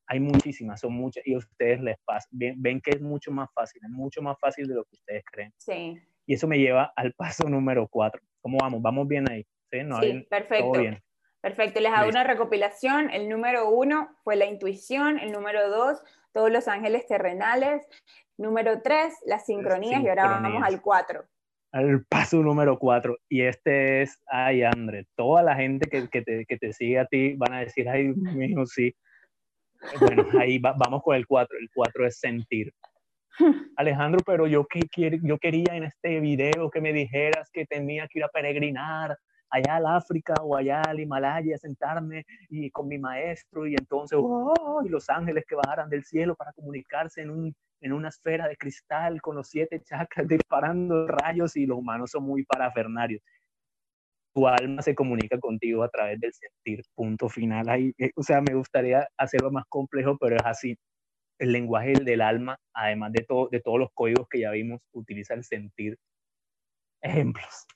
hay 0.07 0.19
muchísimas, 0.19 0.79
son 0.79 0.93
muchas 0.93 1.25
y 1.25 1.33
a 1.33 1.37
ustedes 1.37 1.81
les 1.81 1.97
pasa, 2.05 2.27
ven, 2.31 2.55
ven, 2.61 2.81
que 2.81 2.91
es 2.91 3.01
mucho 3.01 3.31
más 3.31 3.49
fácil, 3.53 3.81
es 3.83 3.89
mucho 3.89 4.21
más 4.21 4.37
fácil 4.39 4.67
de 4.67 4.75
lo 4.75 4.83
que 4.85 4.95
ustedes 4.95 5.23
creen. 5.29 5.53
Sí. 5.57 5.97
Y 6.25 6.33
eso 6.33 6.47
me 6.47 6.57
lleva 6.57 6.93
al 6.95 7.13
paso 7.13 7.49
número 7.49 7.87
cuatro. 7.89 8.21
¿Cómo 8.41 8.57
vamos? 8.61 8.81
¿Vamos 8.81 9.07
bien 9.07 9.29
ahí? 9.29 9.45
Sí, 10.01 10.27
perfecto. 10.29 10.79
Perfecto, 11.41 11.81
les 11.81 11.91
hago 11.91 12.09
una 12.09 12.23
recopilación. 12.23 13.09
El 13.09 13.27
número 13.27 13.69
uno 13.69 14.15
fue 14.23 14.37
la 14.37 14.45
intuición, 14.45 15.19
el 15.19 15.33
número 15.33 15.69
dos, 15.69 16.01
todos 16.31 16.49
los 16.49 16.69
ángeles 16.69 17.05
terrenales, 17.05 17.85
número 18.37 18.81
tres, 18.81 19.13
las 19.25 19.45
sincronías, 19.45 20.01
y 20.01 20.07
ahora 20.07 20.39
vamos 20.39 20.63
al 20.63 20.81
cuatro. 20.81 21.25
Al 21.73 22.05
paso 22.05 22.37
número 22.37 22.77
cuatro, 22.79 23.17
y 23.27 23.41
este 23.41 24.03
es, 24.03 24.17
ay, 24.27 24.63
André, 24.63 25.05
toda 25.17 25.43
la 25.43 25.55
gente 25.55 25.89
que, 25.89 26.07
que, 26.07 26.21
te, 26.21 26.45
que 26.45 26.57
te, 26.57 26.71
sigue 26.71 26.99
a 26.99 27.05
ti 27.07 27.33
van 27.33 27.53
a 27.53 27.59
decir, 27.59 27.89
ay, 27.89 28.13
mío, 28.15 28.65
sí. 28.65 28.95
Bueno, 29.99 30.25
ahí 30.39 30.59
vamos 30.59 31.01
con 31.03 31.15
el 31.15 31.27
cuatro, 31.27 31.57
el 31.59 31.67
cuatro 31.73 32.07
es 32.07 32.19
sentir. 32.19 32.71
Alejandro, 33.75 34.21
pero 34.25 34.47
yo, 34.47 34.65
que, 34.65 35.19
yo 35.21 35.37
quería 35.39 35.75
en 35.75 35.83
este 35.83 36.21
video 36.21 36.69
que 36.71 36.79
me 36.79 36.93
dijeras 36.93 37.49
que 37.51 37.65
tenía 37.65 38.07
que 38.07 38.19
ir 38.19 38.23
a 38.23 38.29
peregrinar 38.29 39.17
allá 39.53 39.75
al 39.75 39.85
África 39.85 40.33
o 40.41 40.55
allá 40.55 40.81
al 40.81 40.99
Himalaya, 40.99 41.57
sentarme 41.57 42.25
y 42.49 42.71
con 42.71 42.87
mi 42.87 42.97
maestro 42.97 43.67
y 43.67 43.75
entonces 43.75 44.17
oh, 44.21 44.81
y 44.83 44.89
los 44.89 45.09
ángeles 45.09 45.45
que 45.47 45.55
bajaran 45.55 45.89
del 45.89 46.03
cielo 46.03 46.35
para 46.35 46.53
comunicarse 46.53 47.21
en, 47.21 47.29
un, 47.29 47.55
en 47.81 47.93
una 47.93 48.09
esfera 48.09 48.47
de 48.47 48.57
cristal 48.57 49.21
con 49.21 49.35
los 49.35 49.47
siete 49.47 49.79
chakras 49.81 50.27
disparando 50.27 51.07
rayos 51.07 51.55
y 51.55 51.67
los 51.67 51.77
humanos 51.77 52.11
son 52.11 52.23
muy 52.23 52.43
parafernarios. 52.45 53.21
Tu 54.35 54.47
alma 54.47 54.81
se 54.81 54.95
comunica 54.95 55.39
contigo 55.39 55.83
a 55.83 55.89
través 55.89 56.19
del 56.19 56.33
sentir, 56.33 56.83
punto 56.95 57.29
final. 57.29 57.69
Ahí, 57.69 57.93
eh, 57.99 58.11
o 58.15 58.23
sea, 58.23 58.41
me 58.41 58.55
gustaría 58.55 59.07
hacerlo 59.15 59.51
más 59.51 59.65
complejo, 59.69 60.17
pero 60.19 60.37
es 60.37 60.45
así. 60.45 60.75
El 61.37 61.51
lenguaje 61.51 61.93
del 61.93 62.21
alma, 62.21 62.57
además 62.73 63.11
de, 63.13 63.23
todo, 63.25 63.49
de 63.51 63.59
todos 63.61 63.77
los 63.77 63.89
códigos 63.93 64.27
que 64.27 64.39
ya 64.39 64.49
vimos, 64.49 64.81
utiliza 64.91 65.35
el 65.35 65.43
sentir. 65.43 65.97
Ejemplos 67.03 67.67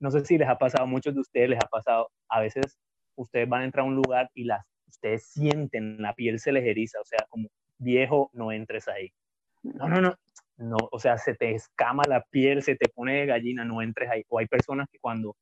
no 0.00 0.10
sé 0.10 0.24
si 0.24 0.38
les 0.38 0.48
ha 0.48 0.58
pasado, 0.58 0.84
a 0.84 0.86
muchos 0.86 1.14
de 1.14 1.20
ustedes 1.20 1.50
les 1.50 1.58
ha 1.58 1.68
pasado, 1.68 2.10
a 2.28 2.40
veces 2.40 2.78
ustedes 3.16 3.48
van 3.48 3.62
a 3.62 3.64
entrar 3.64 3.84
a 3.84 3.88
un 3.88 3.96
lugar 3.96 4.30
y 4.34 4.44
las, 4.44 4.64
ustedes 4.86 5.26
sienten, 5.30 6.00
la 6.00 6.14
piel 6.14 6.38
se 6.38 6.52
les 6.52 6.64
eriza, 6.64 7.00
o 7.00 7.04
sea, 7.04 7.26
como 7.28 7.48
viejo, 7.78 8.30
no 8.32 8.52
entres 8.52 8.88
ahí. 8.88 9.10
No, 9.62 9.88
no, 9.88 10.00
no, 10.00 10.14
no, 10.56 10.76
o 10.90 10.98
sea, 10.98 11.18
se 11.18 11.34
te 11.34 11.54
escama 11.54 12.02
la 12.08 12.22
piel, 12.30 12.62
se 12.62 12.76
te 12.76 12.88
pone 12.88 13.20
de 13.20 13.26
gallina, 13.26 13.64
no 13.64 13.82
entres 13.82 14.10
ahí. 14.10 14.24
O 14.28 14.38
hay 14.38 14.46
personas 14.46 14.88
que 14.90 14.98
cuando 14.98 15.36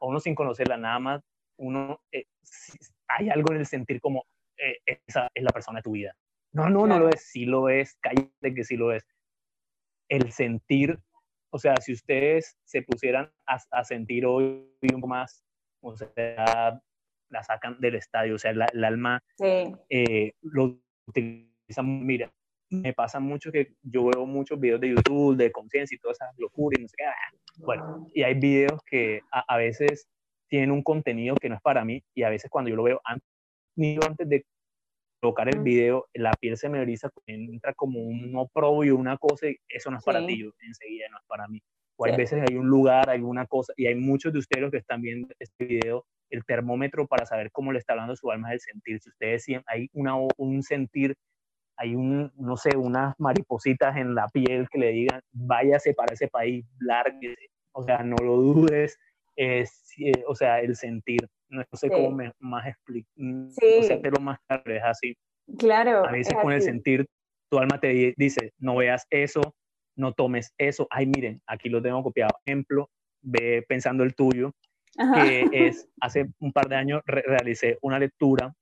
uno 0.00 0.20
sin 0.20 0.34
conocerla 0.34 0.76
nada 0.76 0.98
más, 0.98 1.22
uno, 1.58 2.00
eh, 2.12 2.24
hay 3.08 3.28
algo 3.30 3.52
en 3.52 3.58
el 3.60 3.66
sentir 3.66 4.00
como, 4.00 4.24
eh, 4.56 4.78
esa 5.06 5.28
es 5.34 5.42
la 5.42 5.50
persona 5.50 5.78
de 5.78 5.82
tu 5.82 5.92
vida. 5.92 6.14
No, 6.52 6.70
no, 6.70 6.86
no 6.86 6.98
lo 6.98 7.08
es, 7.08 7.22
sí 7.22 7.44
lo 7.44 7.68
es, 7.68 7.96
cállate 8.00 8.54
que 8.54 8.64
sí 8.64 8.76
lo 8.76 8.92
es. 8.92 9.04
El 10.08 10.32
sentir 10.32 10.98
o 11.56 11.58
sea, 11.58 11.74
si 11.80 11.94
ustedes 11.94 12.58
se 12.64 12.82
pusieran 12.82 13.32
a, 13.46 13.82
sentir 13.82 14.26
hoy 14.26 14.68
un 14.82 15.00
poco 15.00 15.06
más, 15.06 15.42
o 15.80 15.96
sea, 15.96 16.82
la 17.30 17.42
sacan 17.42 17.80
del 17.80 17.94
estadio, 17.94 18.34
o 18.34 18.38
sea, 18.38 18.50
el 18.50 18.84
alma 18.84 19.22
eh, 19.40 20.34
lo 20.42 20.78
utilizan, 21.06 22.04
mira, 22.04 22.30
me 22.68 22.92
pasa 22.92 23.20
mucho 23.20 23.50
que 23.50 23.72
yo 23.82 24.04
veo 24.04 24.26
muchos 24.26 24.60
videos 24.60 24.82
de 24.82 24.90
YouTube 24.90 25.38
de 25.38 25.50
conciencia 25.50 25.94
y 25.96 25.98
todas 25.98 26.18
esas 26.20 26.36
locuras 26.36 26.78
y 26.78 26.82
no 26.82 26.88
sé 26.88 26.94
qué, 26.98 27.04
ah, 27.06 27.14
bueno, 27.60 28.06
y 28.12 28.22
hay 28.22 28.34
videos 28.34 28.78
que 28.84 29.22
a, 29.30 29.56
veces 29.56 30.10
tienen 30.48 30.70
un 30.70 30.82
contenido 30.82 31.36
que 31.36 31.48
no 31.48 31.54
es 31.54 31.62
para 31.62 31.86
mí 31.86 32.04
y 32.14 32.24
a 32.24 32.28
veces 32.28 32.50
cuando 32.50 32.68
yo 32.68 32.76
lo 32.76 32.82
veo 32.82 33.00
antes, 33.02 33.26
antes 34.06 34.28
de 34.28 34.44
colocar 35.26 35.48
el 35.48 35.60
video, 35.60 36.06
la 36.14 36.32
piel 36.38 36.56
se 36.56 36.68
me 36.68 36.80
eriza, 36.80 37.10
entra 37.26 37.74
como 37.74 37.98
un 37.98 38.36
oprobio, 38.36 38.96
una 38.96 39.16
cosa, 39.16 39.48
y 39.48 39.56
eso 39.68 39.90
no 39.90 39.98
es 39.98 40.04
para 40.04 40.24
ti, 40.24 40.48
enseguida 40.60 41.06
no 41.10 41.18
es 41.18 41.24
para 41.26 41.48
mí. 41.48 41.60
O 41.96 42.04
hay 42.04 42.16
veces 42.16 42.44
hay 42.48 42.56
un 42.56 42.68
lugar, 42.68 43.10
hay 43.10 43.22
una 43.22 43.44
cosa, 43.46 43.72
y 43.76 43.86
hay 43.86 43.96
muchos 43.96 44.32
de 44.32 44.38
ustedes 44.38 44.70
que 44.70 44.76
están 44.76 45.02
viendo 45.02 45.28
este 45.40 45.64
video, 45.64 46.06
el 46.30 46.44
termómetro 46.44 47.08
para 47.08 47.26
saber 47.26 47.50
cómo 47.50 47.72
le 47.72 47.80
está 47.80 47.94
hablando 47.94 48.14
su 48.14 48.30
alma 48.30 48.50
es 48.50 48.54
el 48.54 48.72
sentir. 48.72 49.00
Si 49.00 49.08
ustedes 49.08 49.42
sienten, 49.42 49.64
hay 49.66 49.88
una, 49.92 50.14
un 50.36 50.62
sentir, 50.62 51.16
hay 51.76 51.96
un, 51.96 52.32
no 52.36 52.56
sé, 52.56 52.76
unas 52.76 53.14
maripositas 53.18 53.96
en 53.96 54.14
la 54.14 54.28
piel 54.28 54.68
que 54.70 54.78
le 54.78 54.92
digan, 54.92 55.20
váyase 55.32 55.92
para 55.94 56.14
ese 56.14 56.28
país, 56.28 56.64
lárguese. 56.78 57.48
O 57.72 57.84
sea, 57.84 57.98
no 58.04 58.16
lo 58.22 58.36
dudes, 58.36 58.98
es, 59.36 59.92
eh, 59.98 60.24
o 60.26 60.34
sea, 60.34 60.60
el 60.60 60.76
sentir 60.76 61.28
no 61.48 61.64
sé 61.72 61.88
cómo 61.88 62.10
me, 62.10 62.32
más 62.38 62.66
explicar, 62.66 63.10
mm, 63.16 63.50
sí. 63.50 63.76
no 63.78 63.82
sé, 63.84 63.96
pero 64.02 64.20
más 64.20 64.38
claro, 64.46 64.74
es 64.74 64.82
así. 64.82 65.16
Claro. 65.58 66.04
A 66.06 66.10
veces 66.10 66.34
con 66.34 66.52
el 66.52 66.62
sentir, 66.62 67.06
tu 67.50 67.58
alma 67.58 67.78
te 67.78 68.14
dice, 68.16 68.52
no 68.58 68.76
veas 68.76 69.06
eso, 69.10 69.40
no 69.96 70.12
tomes 70.12 70.52
eso. 70.58 70.86
Ay, 70.90 71.06
miren, 71.06 71.40
aquí 71.46 71.68
lo 71.68 71.80
tengo 71.80 72.02
copiado. 72.02 72.36
Ejemplo, 72.44 72.90
ve 73.22 73.64
pensando 73.68 74.02
el 74.02 74.14
tuyo, 74.14 74.52
que 75.14 75.46
es, 75.52 75.88
hace 76.00 76.26
un 76.40 76.52
par 76.52 76.68
de 76.68 76.76
años 76.76 77.02
realicé 77.06 77.78
una 77.82 77.98
lectura 77.98 78.52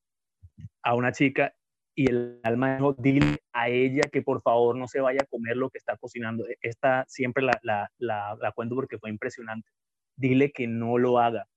a 0.82 0.94
una 0.94 1.12
chica 1.12 1.54
y 1.96 2.10
el 2.10 2.40
alma 2.42 2.74
dijo, 2.74 2.94
dile 2.98 3.38
a 3.52 3.68
ella 3.68 4.02
que 4.12 4.20
por 4.20 4.42
favor 4.42 4.76
no 4.76 4.88
se 4.88 5.00
vaya 5.00 5.20
a 5.22 5.26
comer 5.26 5.56
lo 5.56 5.70
que 5.70 5.78
está 5.78 5.96
cocinando. 5.96 6.44
Esta 6.60 7.04
siempre 7.08 7.42
la, 7.42 7.58
la, 7.62 7.88
la, 7.98 8.36
la 8.38 8.52
cuento 8.52 8.74
porque 8.74 8.98
fue 8.98 9.10
impresionante. 9.10 9.70
Dile 10.16 10.52
que 10.52 10.66
no 10.66 10.98
lo 10.98 11.18
haga 11.18 11.48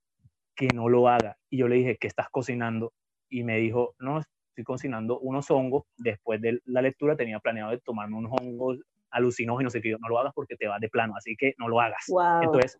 que 0.58 0.68
no 0.74 0.90
lo 0.90 1.08
haga. 1.08 1.38
Y 1.50 1.60
yo 1.60 1.70
le 1.70 1.76
dije, 1.76 1.98
¿qué 1.98 2.08
estás 2.08 2.28
cocinando? 2.30 2.92
Y 3.30 3.44
me 3.44 3.58
dijo, 3.58 3.96
no, 4.00 4.20
estoy 4.20 4.64
cocinando 4.66 5.20
unos 5.20 5.50
hongos. 5.52 5.84
Después 5.96 6.42
de 6.42 6.60
la 6.66 6.82
lectura 6.82 7.16
tenía 7.16 7.40
planeado 7.40 7.72
de 7.72 7.80
tomarme 7.80 8.18
unos 8.18 8.34
hongos 8.42 8.80
alucinógenos 9.12 9.74
y 9.76 9.82
que 9.82 9.92
no 9.92 10.10
lo 10.10 10.20
hagas 10.20 10.34
porque 10.34 10.58
te 10.58 10.68
vas 10.68 10.82
de 10.82 10.90
plano, 10.90 11.14
así 11.16 11.36
que 11.38 11.54
no 11.58 11.70
lo 11.70 11.80
hagas. 11.80 12.04
Entonces, 12.42 12.78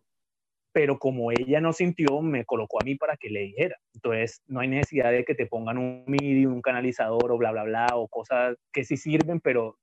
pero 0.72 0.98
como 0.98 1.30
ella 1.32 1.60
no 1.60 1.72
sintió, 1.72 2.20
me 2.20 2.44
colocó 2.44 2.82
a 2.82 2.84
mí 2.84 2.96
para 2.96 3.16
que 3.16 3.30
le 3.30 3.40
dijera. 3.40 3.76
Entonces, 3.94 4.42
no 4.46 4.60
hay 4.60 4.68
necesidad 4.68 5.10
de 5.12 5.24
que 5.24 5.34
te 5.34 5.46
pongan 5.46 5.78
un 5.78 6.04
MIDI, 6.06 6.46
un 6.46 6.60
canalizador 6.60 7.32
o 7.32 7.38
bla, 7.38 7.52
bla, 7.52 7.64
bla, 7.64 7.86
o 7.94 8.08
cosas 8.08 8.56
que 8.72 8.84
sí 8.84 8.96
sirven, 8.96 9.40
pero 9.40 9.78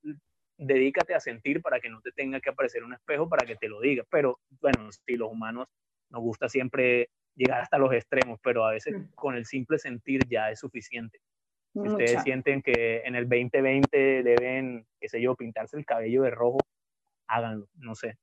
dedícate 0.57 1.15
a 1.15 1.19
sentir 1.19 1.61
para 1.61 1.79
que 1.79 1.89
no 1.89 2.01
te 2.01 2.11
tenga 2.11 2.39
que 2.39 2.49
aparecer 2.49 2.83
un 2.83 2.93
espejo 2.93 3.27
para 3.27 3.45
que 3.45 3.55
te 3.55 3.67
lo 3.67 3.81
diga. 3.81 4.03
Pero 4.09 4.39
bueno, 4.61 4.89
si 4.91 5.15
los 5.15 5.31
humanos 5.31 5.67
nos 6.09 6.21
gusta 6.21 6.49
siempre 6.49 7.09
llegar 7.35 7.61
hasta 7.61 7.77
los 7.77 7.93
extremos, 7.93 8.39
pero 8.43 8.65
a 8.65 8.71
veces 8.71 8.95
mm. 8.95 9.13
con 9.15 9.35
el 9.35 9.45
simple 9.45 9.77
sentir 9.77 10.27
ya 10.27 10.49
es 10.49 10.59
suficiente. 10.59 11.19
Si 11.73 11.81
ustedes 11.81 12.23
sienten 12.23 12.61
que 12.61 13.01
en 13.03 13.15
el 13.15 13.27
2020 13.27 14.23
deben, 14.23 14.87
qué 14.97 15.09
sé 15.09 15.21
yo, 15.21 15.35
pintarse 15.35 15.75
el 15.75 15.85
cabello 15.85 16.23
de 16.23 16.29
rojo, 16.29 16.59
háganlo, 17.27 17.67
no 17.75 17.95
sé. 17.95 18.17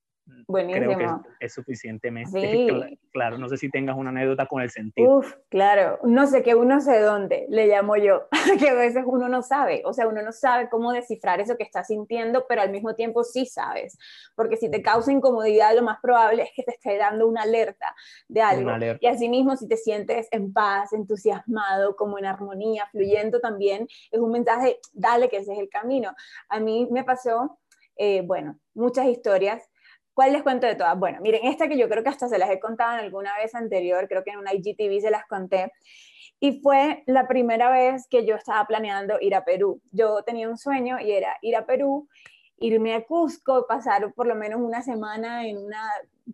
Buenísimo. 0.46 0.94
Creo 0.94 1.22
que 1.22 1.46
es, 1.46 1.52
suficientemente 1.52 2.30
claro. 3.12 3.38
No 3.38 3.48
sé 3.48 3.56
si 3.56 3.70
tengas 3.70 3.96
una 3.96 4.10
anécdota 4.10 4.46
con 4.46 4.62
el 4.62 4.70
sentido. 4.70 5.18
Uf, 5.18 5.34
claro. 5.48 5.98
No 6.04 6.26
sé 6.26 6.42
que 6.42 6.54
uno 6.54 6.80
sé 6.80 7.00
dónde, 7.00 7.46
le 7.48 7.66
llamo 7.66 7.96
yo, 7.96 8.28
que 8.58 8.68
a 8.68 8.74
veces 8.74 9.04
uno 9.06 9.28
no 9.28 9.42
sabe. 9.42 9.82
O 9.84 9.92
sea, 9.92 10.06
uno 10.06 10.22
no 10.22 10.32
sabe 10.32 10.68
cómo 10.68 10.92
descifrar 10.92 11.40
eso 11.40 11.56
que 11.56 11.64
está 11.64 11.84
sintiendo, 11.84 12.46
pero 12.48 12.62
al 12.62 12.70
mismo 12.70 12.94
tiempo 12.94 13.24
sí 13.24 13.46
sabes. 13.46 13.98
Porque 14.34 14.56
si 14.56 14.70
te 14.70 14.82
causa 14.82 15.12
incomodidad, 15.12 15.74
lo 15.74 15.82
más 15.82 15.98
probable 16.00 16.44
es 16.44 16.50
que 16.54 16.62
te 16.62 16.72
esté 16.72 16.96
dando 16.98 17.26
una 17.26 17.42
alerta 17.42 17.94
de 18.28 18.42
algo. 18.42 18.70
Y 19.00 19.06
asimismo, 19.06 19.56
si 19.56 19.66
te 19.66 19.76
sientes 19.76 20.28
en 20.30 20.52
paz, 20.52 20.92
entusiasmado, 20.92 21.96
como 21.96 22.18
en 22.18 22.26
armonía, 22.26 22.86
fluyendo 22.90 23.40
también, 23.40 23.86
es 24.10 24.20
un 24.20 24.30
mensaje, 24.30 24.78
dale 24.92 25.28
que 25.28 25.38
ese 25.38 25.52
es 25.52 25.58
el 25.58 25.68
camino. 25.68 26.14
A 26.48 26.60
mí 26.60 26.88
me 26.90 27.04
pasó, 27.04 27.58
eh, 27.96 28.22
bueno, 28.22 28.58
muchas 28.74 29.06
historias 29.06 29.68
¿Cuál 30.14 30.32
les 30.32 30.42
cuento 30.42 30.66
de 30.66 30.74
todas? 30.74 30.98
Bueno, 30.98 31.20
miren, 31.22 31.46
esta 31.46 31.68
que 31.68 31.78
yo 31.78 31.88
creo 31.88 32.02
que 32.02 32.10
hasta 32.10 32.28
se 32.28 32.38
las 32.38 32.50
he 32.50 32.60
contado 32.60 32.94
en 32.94 33.04
alguna 33.04 33.36
vez 33.38 33.54
anterior, 33.54 34.06
creo 34.08 34.22
que 34.24 34.30
en 34.30 34.38
una 34.38 34.52
IGTV 34.52 35.00
se 35.00 35.10
las 35.10 35.26
conté, 35.26 35.72
y 36.38 36.60
fue 36.60 37.04
la 37.06 37.28
primera 37.28 37.70
vez 37.70 38.08
que 38.08 38.26
yo 38.26 38.34
estaba 38.34 38.66
planeando 38.66 39.16
ir 39.20 39.34
a 39.34 39.44
Perú. 39.44 39.80
Yo 39.92 40.22
tenía 40.24 40.48
un 40.48 40.58
sueño 40.58 40.98
y 40.98 41.12
era 41.12 41.36
ir 41.40 41.54
a 41.54 41.66
Perú, 41.66 42.08
irme 42.58 42.94
a 42.94 43.04
Cusco, 43.04 43.66
pasar 43.68 44.12
por 44.12 44.26
lo 44.26 44.34
menos 44.34 44.60
una 44.60 44.82
semana 44.82 45.46
en 45.46 45.58
una 45.58 45.80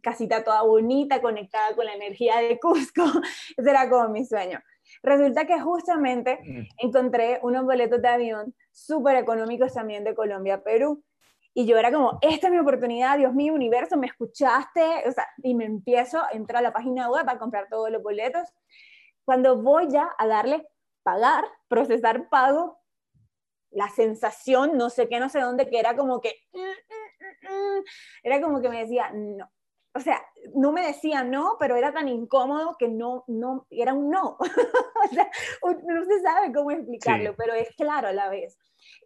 casita 0.02 0.42
toda 0.44 0.62
bonita, 0.62 1.20
conectada 1.20 1.74
con 1.74 1.84
la 1.84 1.94
energía 1.94 2.38
de 2.38 2.58
Cusco. 2.58 3.02
Ese 3.56 3.70
era 3.70 3.88
como 3.90 4.08
mi 4.08 4.24
sueño. 4.24 4.60
Resulta 5.02 5.46
que 5.46 5.60
justamente 5.60 6.38
encontré 6.78 7.38
unos 7.42 7.64
boletos 7.64 8.00
de 8.00 8.08
avión 8.08 8.54
súper 8.72 9.16
económicos 9.16 9.74
también 9.74 10.04
de 10.04 10.14
Colombia 10.14 10.54
a 10.54 10.62
Perú. 10.62 11.02
Y 11.58 11.66
yo 11.66 11.76
era 11.76 11.90
como, 11.90 12.20
esta 12.20 12.46
es 12.46 12.52
mi 12.52 12.60
oportunidad, 12.60 13.18
Dios 13.18 13.34
mío, 13.34 13.52
universo, 13.52 13.96
me 13.96 14.06
escuchaste, 14.06 15.08
o 15.08 15.10
sea, 15.10 15.26
y 15.42 15.56
me 15.56 15.64
empiezo 15.64 16.22
a 16.22 16.28
entrar 16.30 16.60
a 16.60 16.68
la 16.68 16.72
página 16.72 17.10
web 17.10 17.28
a 17.28 17.36
comprar 17.36 17.66
todos 17.68 17.90
los 17.90 18.00
boletos. 18.00 18.48
Cuando 19.24 19.60
voy 19.60 19.90
ya 19.90 20.08
a 20.18 20.28
darle 20.28 20.68
pagar, 21.02 21.42
procesar 21.66 22.28
pago, 22.28 22.78
la 23.72 23.88
sensación, 23.88 24.78
no 24.78 24.88
sé 24.88 25.08
qué, 25.08 25.18
no 25.18 25.28
sé 25.28 25.40
dónde, 25.40 25.68
que 25.68 25.80
era 25.80 25.96
como 25.96 26.20
que, 26.20 26.32
mm, 26.52 26.60
mm, 26.60 27.78
mm, 27.78 27.84
era 28.22 28.40
como 28.40 28.60
que 28.60 28.68
me 28.68 28.82
decía, 28.82 29.10
no. 29.12 29.50
O 29.96 30.00
sea, 30.00 30.24
no 30.54 30.70
me 30.70 30.86
decía 30.86 31.24
no, 31.24 31.56
pero 31.58 31.74
era 31.74 31.92
tan 31.92 32.06
incómodo 32.06 32.76
que 32.78 32.86
no, 32.86 33.24
no, 33.26 33.66
era 33.68 33.94
un 33.94 34.10
no. 34.10 34.36
o 35.04 35.08
sea, 35.12 35.28
no 35.64 36.04
se 36.04 36.20
sabe 36.20 36.52
cómo 36.52 36.70
explicarlo, 36.70 37.34
pero 37.34 37.54
es 37.54 37.74
claro 37.74 38.06
a 38.06 38.12
la 38.12 38.28
vez. 38.28 38.56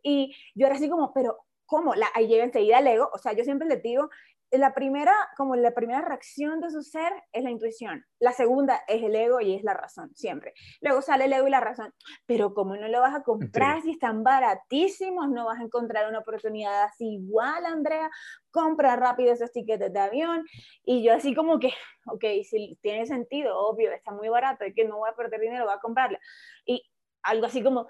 Y 0.03 0.37
yo 0.55 0.67
era 0.67 0.77
así 0.77 0.91
como, 0.91 1.15
pero 1.15 1.47
¿cómo? 1.73 1.95
La, 1.95 2.09
ahí 2.15 2.29
llega 2.29 2.45
enseguida 2.45 2.81
el 2.81 2.87
ego, 2.87 3.09
o 3.15 3.19
sea, 3.19 3.33
yo 3.33 3.45
siempre 3.45 3.67
les 3.67 3.83
digo, 3.83 4.11
la 4.51 4.75
primera, 4.75 5.15
como 5.39 5.57
la 5.57 5.71
primera 5.71 6.03
reacción 6.03 6.61
de 6.61 6.71
su 6.71 6.83
ser 6.83 7.11
es 7.33 7.43
la 7.43 7.51
intuición, 7.51 8.05
la 8.19 8.33
segunda 8.33 8.83
es 8.87 9.03
el 9.03 9.17
ego 9.17 9.41
y 9.41 9.55
es 9.55 9.65
la 9.65 9.73
razón, 9.73 10.15
siempre. 10.15 10.53
Luego 10.83 11.01
sale 11.01 11.25
el 11.25 11.33
ego 11.33 11.47
y 11.47 11.51
la 11.51 11.61
razón, 11.61 11.95
pero 12.27 12.53
como 12.53 12.77
no 12.77 12.89
lo 12.89 13.01
vas 13.01 13.15
a 13.15 13.23
comprar 13.23 13.81
si 13.81 13.93
están 13.93 14.23
baratísimos, 14.23 15.31
no 15.31 15.47
vas 15.47 15.61
a 15.61 15.63
encontrar 15.63 16.07
una 16.11 16.19
oportunidad 16.19 16.83
así 16.83 17.15
igual, 17.15 17.65
Andrea, 17.65 18.11
compra 18.51 18.95
rápido 18.97 19.33
esos 19.33 19.51
tickets 19.51 19.91
de 19.91 19.99
avión. 19.99 20.45
Y 20.85 21.03
yo 21.03 21.15
así 21.15 21.35
como 21.35 21.59
que, 21.59 21.73
ok, 22.05 22.25
si 22.45 22.79
tiene 22.83 23.07
sentido, 23.07 23.59
obvio, 23.59 23.91
está 23.93 24.13
muy 24.13 24.29
barato, 24.29 24.67
y 24.67 24.75
que 24.75 24.85
no 24.85 24.99
voy 24.99 25.09
a 25.11 25.17
perder 25.17 25.41
dinero, 25.41 25.65
voy 25.65 25.75
a 25.75 25.81
comprarla. 25.81 26.21
Y 26.67 26.83
algo 27.23 27.47
así 27.47 27.63
como, 27.63 27.89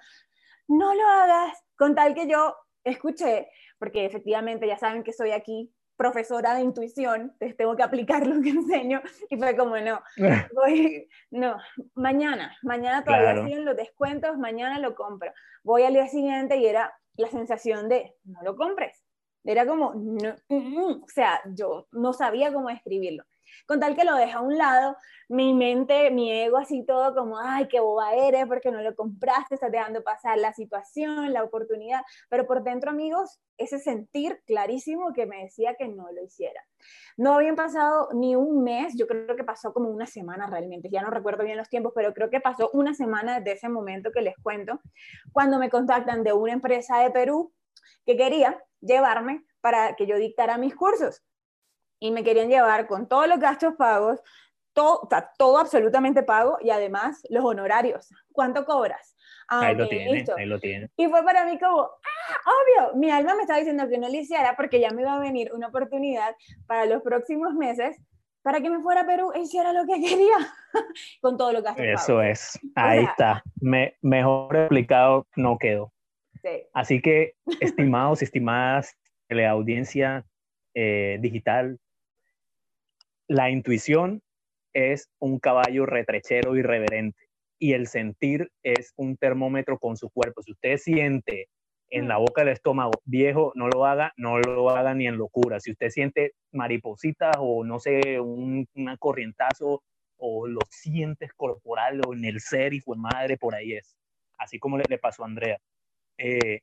no 0.68 0.94
lo 0.94 1.06
hagas 1.08 1.58
con 1.76 1.96
tal 1.96 2.14
que 2.14 2.28
yo 2.28 2.54
escuché, 2.84 3.48
porque 3.82 4.04
efectivamente 4.04 4.68
ya 4.68 4.78
saben 4.78 5.02
que 5.02 5.12
soy 5.12 5.32
aquí 5.32 5.74
profesora 5.96 6.54
de 6.54 6.60
intuición, 6.60 7.32
entonces 7.32 7.56
tengo 7.56 7.74
que 7.74 7.82
aplicar 7.82 8.24
lo 8.24 8.40
que 8.40 8.50
enseño, 8.60 9.02
y 9.28 9.36
fue 9.36 9.56
como, 9.56 9.76
no, 9.78 10.00
voy, 10.54 11.08
no, 11.32 11.56
mañana, 11.96 12.56
mañana 12.62 13.02
todavía 13.02 13.42
siguen 13.42 13.64
los 13.64 13.76
descuentos, 13.76 14.38
mañana 14.38 14.78
lo 14.78 14.94
compro. 14.94 15.32
Voy 15.64 15.82
al 15.82 15.94
día 15.94 16.06
siguiente 16.06 16.58
y 16.58 16.66
era 16.66 16.96
la 17.16 17.26
sensación 17.26 17.88
de, 17.88 18.14
no 18.22 18.40
lo 18.44 18.54
compres. 18.54 19.04
Era 19.42 19.66
como, 19.66 19.94
no, 19.94 20.36
mm, 20.48 20.54
mm", 20.54 21.02
o 21.02 21.08
sea, 21.08 21.40
yo 21.46 21.88
no 21.90 22.12
sabía 22.12 22.52
cómo 22.52 22.70
escribirlo 22.70 23.24
con 23.66 23.80
tal 23.80 23.96
que 23.96 24.04
lo 24.04 24.16
deja 24.16 24.38
a 24.38 24.42
un 24.42 24.56
lado, 24.56 24.96
mi 25.28 25.54
mente, 25.54 26.10
mi 26.10 26.30
ego 26.30 26.58
así 26.58 26.84
todo 26.84 27.14
como, 27.14 27.38
ay, 27.38 27.66
qué 27.68 27.80
boba 27.80 28.14
eres 28.14 28.46
porque 28.46 28.70
no 28.70 28.82
lo 28.82 28.94
compraste, 28.94 29.54
estás 29.54 29.72
dejando 29.72 30.02
pasar 30.02 30.38
la 30.38 30.52
situación, 30.52 31.32
la 31.32 31.42
oportunidad, 31.42 32.02
pero 32.28 32.46
por 32.46 32.62
dentro, 32.62 32.90
amigos, 32.90 33.40
ese 33.56 33.78
sentir 33.78 34.42
clarísimo 34.46 35.12
que 35.12 35.26
me 35.26 35.44
decía 35.44 35.74
que 35.74 35.88
no 35.88 36.10
lo 36.12 36.22
hiciera. 36.22 36.60
No 37.16 37.34
habían 37.34 37.56
pasado 37.56 38.08
ni 38.12 38.36
un 38.36 38.62
mes, 38.62 38.94
yo 38.96 39.06
creo 39.06 39.36
que 39.36 39.44
pasó 39.44 39.72
como 39.72 39.88
una 39.88 40.06
semana 40.06 40.46
realmente, 40.46 40.90
ya 40.90 41.02
no 41.02 41.10
recuerdo 41.10 41.44
bien 41.44 41.56
los 41.56 41.68
tiempos, 41.68 41.92
pero 41.94 42.12
creo 42.12 42.30
que 42.30 42.40
pasó 42.40 42.70
una 42.72 42.94
semana 42.94 43.38
desde 43.38 43.52
ese 43.52 43.68
momento 43.68 44.10
que 44.12 44.22
les 44.22 44.36
cuento, 44.42 44.80
cuando 45.32 45.58
me 45.58 45.70
contactan 45.70 46.24
de 46.24 46.32
una 46.32 46.52
empresa 46.52 46.98
de 46.98 47.10
Perú 47.10 47.52
que 48.04 48.16
quería 48.16 48.62
llevarme 48.80 49.44
para 49.60 49.94
que 49.94 50.06
yo 50.06 50.16
dictara 50.16 50.58
mis 50.58 50.74
cursos 50.74 51.22
y 52.02 52.10
me 52.10 52.24
querían 52.24 52.48
llevar 52.48 52.88
con 52.88 53.06
todos 53.06 53.28
los 53.28 53.38
gastos 53.38 53.74
pagos, 53.76 54.20
todo, 54.72 55.08
todo 55.38 55.58
absolutamente 55.58 56.24
pago 56.24 56.58
y 56.60 56.70
además 56.70 57.22
los 57.30 57.44
honorarios. 57.44 58.08
¿Cuánto 58.32 58.64
cobras? 58.64 59.16
Ah, 59.48 59.66
ahí, 59.66 59.76
lo 59.76 59.88
tiene, 59.88 60.24
ahí 60.36 60.46
lo 60.46 60.58
tiene. 60.58 60.90
Y 60.96 61.06
fue 61.06 61.22
para 61.22 61.44
mí 61.44 61.58
como, 61.60 61.82
ah, 61.82 62.50
obvio, 62.50 62.96
mi 62.96 63.08
alma 63.08 63.36
me 63.36 63.42
estaba 63.42 63.60
diciendo 63.60 63.88
que 63.88 63.98
no 63.98 64.08
lo 64.08 64.14
hiciera 64.16 64.56
porque 64.56 64.80
ya 64.80 64.90
me 64.90 65.02
iba 65.02 65.14
a 65.14 65.20
venir 65.20 65.52
una 65.54 65.68
oportunidad 65.68 66.34
para 66.66 66.86
los 66.86 67.02
próximos 67.02 67.54
meses 67.54 67.96
para 68.42 68.60
que 68.60 68.68
me 68.68 68.80
fuera 68.80 69.02
a 69.02 69.06
Perú 69.06 69.30
e 69.32 69.40
hiciera 69.40 69.72
lo 69.72 69.86
que 69.86 70.00
quería 70.00 70.34
con 71.20 71.36
todo 71.36 71.52
lo 71.52 71.62
que 71.62 71.92
Eso 71.92 72.20
es, 72.20 72.58
ahí 72.74 73.04
está. 73.04 73.44
Me, 73.60 73.96
mejor 74.02 74.56
explicado 74.56 75.28
no 75.36 75.56
quedó. 75.56 75.92
Sí. 76.42 76.64
Así 76.72 77.00
que, 77.00 77.34
estimados 77.60 78.22
y 78.22 78.24
estimadas 78.24 78.96
la 79.28 79.50
audiencia 79.50 80.24
eh, 80.74 81.18
digital, 81.20 81.78
la 83.28 83.50
intuición 83.50 84.22
es 84.72 85.08
un 85.18 85.38
caballo 85.38 85.86
retrechero 85.86 86.56
irreverente 86.56 87.18
y 87.58 87.74
el 87.74 87.86
sentir 87.86 88.50
es 88.62 88.92
un 88.96 89.16
termómetro 89.16 89.78
con 89.78 89.96
su 89.96 90.10
cuerpo. 90.10 90.42
Si 90.42 90.52
usted 90.52 90.78
siente 90.78 91.48
en 91.90 92.08
la 92.08 92.18
mm. 92.18 92.20
boca 92.20 92.42
del 92.42 92.54
estómago 92.54 92.92
viejo, 93.04 93.52
no 93.54 93.68
lo 93.68 93.86
haga, 93.86 94.12
no 94.16 94.38
lo 94.38 94.70
haga 94.70 94.94
ni 94.94 95.06
en 95.06 95.16
locura. 95.16 95.60
Si 95.60 95.70
usted 95.70 95.90
siente 95.90 96.32
maripositas 96.50 97.36
o 97.38 97.64
no 97.64 97.78
sé, 97.78 98.18
un 98.18 98.66
corrientazo 98.98 99.82
o 100.16 100.46
lo 100.46 100.60
sientes 100.70 101.32
corporal 101.34 102.00
o 102.06 102.14
en 102.14 102.24
el 102.24 102.40
ser, 102.40 102.74
hijo 102.74 102.94
de 102.94 103.00
madre, 103.00 103.36
por 103.36 103.54
ahí 103.54 103.74
es. 103.74 103.96
Así 104.38 104.58
como 104.58 104.78
le, 104.78 104.84
le 104.88 104.98
pasó 104.98 105.22
a 105.22 105.26
Andrea. 105.26 105.58
Eh, 106.18 106.60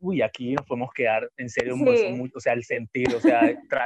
uy, 0.00 0.22
aquí 0.22 0.54
nos 0.54 0.66
podemos 0.66 0.90
quedar 0.92 1.28
en 1.36 1.48
serio, 1.48 1.74
o 1.76 2.40
sea, 2.40 2.52
el 2.52 2.64
sentir, 2.64 3.14
o 3.14 3.20
sea, 3.20 3.40
tra, 3.68 3.84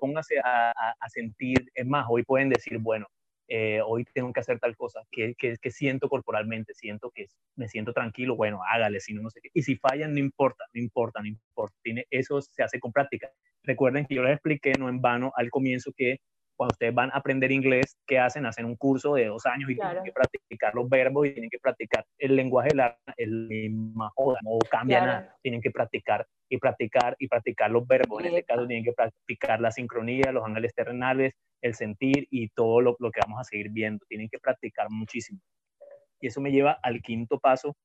póngase 0.00 0.38
a, 0.42 0.70
a, 0.70 1.08
sentir, 1.08 1.70
es 1.74 1.86
más, 1.86 2.06
hoy 2.08 2.22
pueden 2.22 2.48
decir, 2.48 2.78
bueno, 2.78 3.06
eh, 3.48 3.80
hoy 3.86 4.04
tengo 4.12 4.32
que 4.32 4.40
hacer 4.40 4.58
tal 4.58 4.76
cosa, 4.76 5.00
que, 5.10 5.34
que, 5.38 5.56
que, 5.60 5.70
siento 5.70 6.08
corporalmente, 6.08 6.74
siento 6.74 7.10
que 7.14 7.26
me 7.54 7.68
siento 7.68 7.92
tranquilo, 7.92 8.34
bueno, 8.34 8.60
hágale, 8.68 9.00
si 9.00 9.14
no, 9.14 9.22
no 9.22 9.30
sé 9.30 9.40
qué. 9.40 9.50
Y 9.54 9.62
si 9.62 9.76
fallan, 9.76 10.14
no 10.14 10.18
importa, 10.18 10.64
no 10.74 10.80
importa, 10.80 11.20
no 11.20 11.28
importa. 11.28 11.76
Tiene, 11.82 12.06
eso 12.10 12.40
se 12.42 12.62
hace 12.62 12.80
con 12.80 12.92
práctica. 12.92 13.30
Recuerden 13.62 14.04
que 14.06 14.16
yo 14.16 14.22
les 14.22 14.32
expliqué, 14.32 14.72
no 14.78 14.88
en 14.88 15.00
vano, 15.00 15.32
al 15.36 15.50
comienzo 15.50 15.92
que 15.96 16.18
cuando 16.56 16.72
ustedes 16.72 16.94
van 16.94 17.10
a 17.10 17.16
aprender 17.16 17.52
inglés, 17.52 17.96
¿qué 18.06 18.18
hacen? 18.18 18.46
Hacen 18.46 18.64
un 18.64 18.76
curso 18.76 19.14
de 19.14 19.26
dos 19.26 19.44
años 19.46 19.70
y 19.70 19.76
tienen 19.76 20.04
que 20.04 20.12
practicar 20.12 20.74
los 20.74 20.88
verbos 20.88 21.26
y 21.26 21.32
tienen 21.32 21.50
que 21.50 21.58
practicar 21.58 22.04
el 22.18 22.34
lenguaje 22.34 22.70
de 22.70 22.76
la 22.76 22.98
el 23.16 23.46
misma 23.48 24.10
joda, 24.14 24.38
no 24.42 24.58
cambia 24.70 25.04
nada. 25.04 25.36
Tienen 25.42 25.60
que 25.60 25.70
practicar 25.70 26.26
y 26.48 26.58
practicar 26.58 27.16
y 27.18 27.28
practicar 27.28 27.70
los 27.70 27.86
verbos. 27.86 28.20
En 28.20 28.28
este 28.28 28.44
caso 28.44 28.66
tienen 28.66 28.84
que 28.84 28.92
practicar 28.92 29.60
la 29.60 29.70
sincronía, 29.70 30.32
los 30.32 30.44
ángeles 30.44 30.74
terrenales, 30.74 31.34
el 31.60 31.74
sentir 31.74 32.26
y 32.30 32.48
todo 32.48 32.80
lo, 32.80 32.96
lo 32.98 33.10
que 33.10 33.20
vamos 33.24 33.40
a 33.40 33.44
seguir 33.44 33.70
viendo. 33.70 34.04
Tienen 34.08 34.28
que 34.28 34.38
practicar 34.38 34.88
muchísimo. 34.90 35.40
Y 36.20 36.28
eso 36.28 36.40
me 36.40 36.50
lleva 36.50 36.78
al 36.82 37.02
quinto 37.02 37.38
paso, 37.38 37.76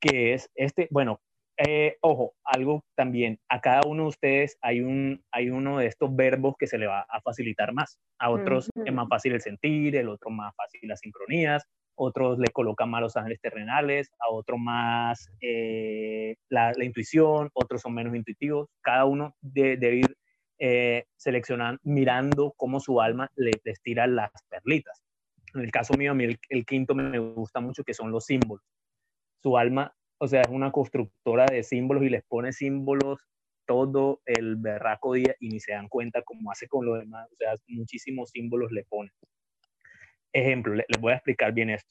que 0.00 0.34
es 0.34 0.48
este, 0.54 0.86
bueno, 0.90 1.20
eh, 1.66 1.96
ojo, 2.00 2.34
algo 2.44 2.84
también, 2.94 3.38
a 3.48 3.60
cada 3.60 3.82
uno 3.86 4.04
de 4.04 4.08
ustedes 4.08 4.58
hay, 4.60 4.80
un, 4.80 5.22
hay 5.30 5.50
uno 5.50 5.78
de 5.78 5.86
estos 5.86 6.14
verbos 6.14 6.54
que 6.58 6.66
se 6.66 6.78
le 6.78 6.86
va 6.86 7.06
a 7.08 7.20
facilitar 7.20 7.72
más. 7.72 7.98
A 8.18 8.30
otros 8.30 8.70
es 8.84 8.92
más 8.92 9.08
fácil 9.08 9.32
el 9.32 9.40
sentir, 9.40 9.96
el 9.96 10.08
otro 10.08 10.30
más 10.30 10.54
fácil 10.56 10.88
las 10.88 11.00
sincronías, 11.00 11.66
otros 11.94 12.38
le 12.38 12.48
colocan 12.48 12.90
más 12.90 13.02
los 13.02 13.16
ángeles 13.16 13.40
terrenales, 13.40 14.10
a 14.18 14.32
otros 14.32 14.58
más 14.58 15.28
eh, 15.40 16.36
la, 16.48 16.72
intuición, 16.82 17.50
otros 17.52 17.82
son 17.82 17.94
menos 17.94 18.14
intuitivos. 18.14 18.68
Cada 18.80 19.04
uno 19.04 19.36
debe 19.40 19.96
ir 19.96 20.16
eh, 20.58 21.04
seleccionando, 21.16 21.80
mirando 21.84 22.54
cómo 22.56 22.80
su 22.80 23.00
alma 23.00 23.28
le, 23.36 23.52
les 23.64 23.80
tira 23.82 24.06
las 24.06 24.30
perlitas. 24.48 25.02
En 25.54 25.60
el 25.60 25.70
caso 25.70 25.94
mío, 25.94 26.12
a 26.12 26.14
mí 26.14 26.24
el 26.48 26.66
quinto 26.66 26.94
me 26.94 27.18
gusta 27.18 27.60
mucho, 27.60 27.84
que 27.84 27.94
son 27.94 28.10
los 28.10 28.24
símbolos. 28.24 28.64
Su 29.42 29.58
alma 29.58 29.92
o 30.22 30.28
sea, 30.28 30.42
es 30.42 30.48
una 30.50 30.70
constructora 30.70 31.46
de 31.46 31.64
símbolos 31.64 32.04
y 32.04 32.08
les 32.08 32.22
pone 32.22 32.52
símbolos 32.52 33.18
todo 33.66 34.20
el 34.24 34.54
berraco 34.54 35.14
día 35.14 35.34
y 35.40 35.48
ni 35.48 35.58
se 35.58 35.72
dan 35.72 35.88
cuenta 35.88 36.22
cómo 36.22 36.52
hace 36.52 36.68
con 36.68 36.86
lo 36.86 36.94
demás. 36.94 37.28
O 37.32 37.34
sea, 37.34 37.56
muchísimos 37.66 38.30
símbolos 38.30 38.70
le 38.70 38.84
pone. 38.84 39.10
Ejemplo, 40.32 40.76
les 40.76 41.00
voy 41.00 41.10
a 41.10 41.16
explicar 41.16 41.52
bien 41.52 41.70
esto. 41.70 41.90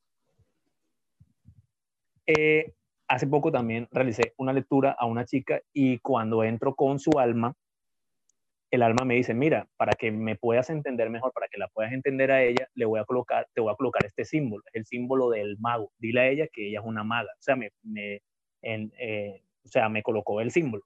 Eh, 2.25 2.71
hace 3.09 3.27
poco 3.27 3.51
también 3.51 3.89
realicé 3.91 4.33
una 4.37 4.53
lectura 4.53 4.95
a 4.97 5.07
una 5.07 5.25
chica 5.25 5.59
y 5.73 5.99
cuando 5.99 6.45
entro 6.45 6.73
con 6.73 6.99
su 6.99 7.19
alma, 7.19 7.53
el 8.71 8.83
alma 8.83 9.03
me 9.05 9.15
dice, 9.15 9.33
mira, 9.33 9.67
para 9.75 9.91
que 9.93 10.11
me 10.11 10.37
puedas 10.37 10.69
entender 10.69 11.09
mejor, 11.09 11.33
para 11.33 11.47
que 11.49 11.57
la 11.59 11.67
puedas 11.67 11.91
entender 11.91 12.31
a 12.31 12.41
ella, 12.41 12.67
le 12.73 12.85
voy 12.85 13.01
a 13.01 13.05
colocar, 13.05 13.47
te 13.53 13.59
voy 13.59 13.71
a 13.71 13.75
colocar 13.75 14.05
este 14.05 14.23
símbolo, 14.23 14.63
el 14.71 14.85
símbolo 14.85 15.29
del 15.29 15.57
mago. 15.59 15.91
Dile 15.97 16.21
a 16.21 16.27
ella 16.29 16.47
que 16.51 16.69
ella 16.69 16.79
es 16.79 16.85
una 16.85 17.03
maga. 17.03 17.29
O 17.37 17.41
sea, 17.41 17.57
me, 17.57 17.71
me 17.83 18.21
eh, 18.61 19.43
o 19.65 19.67
sea, 19.67 19.89
me 19.89 20.01
colocó 20.01 20.39
el 20.41 20.51
símbolo, 20.51 20.83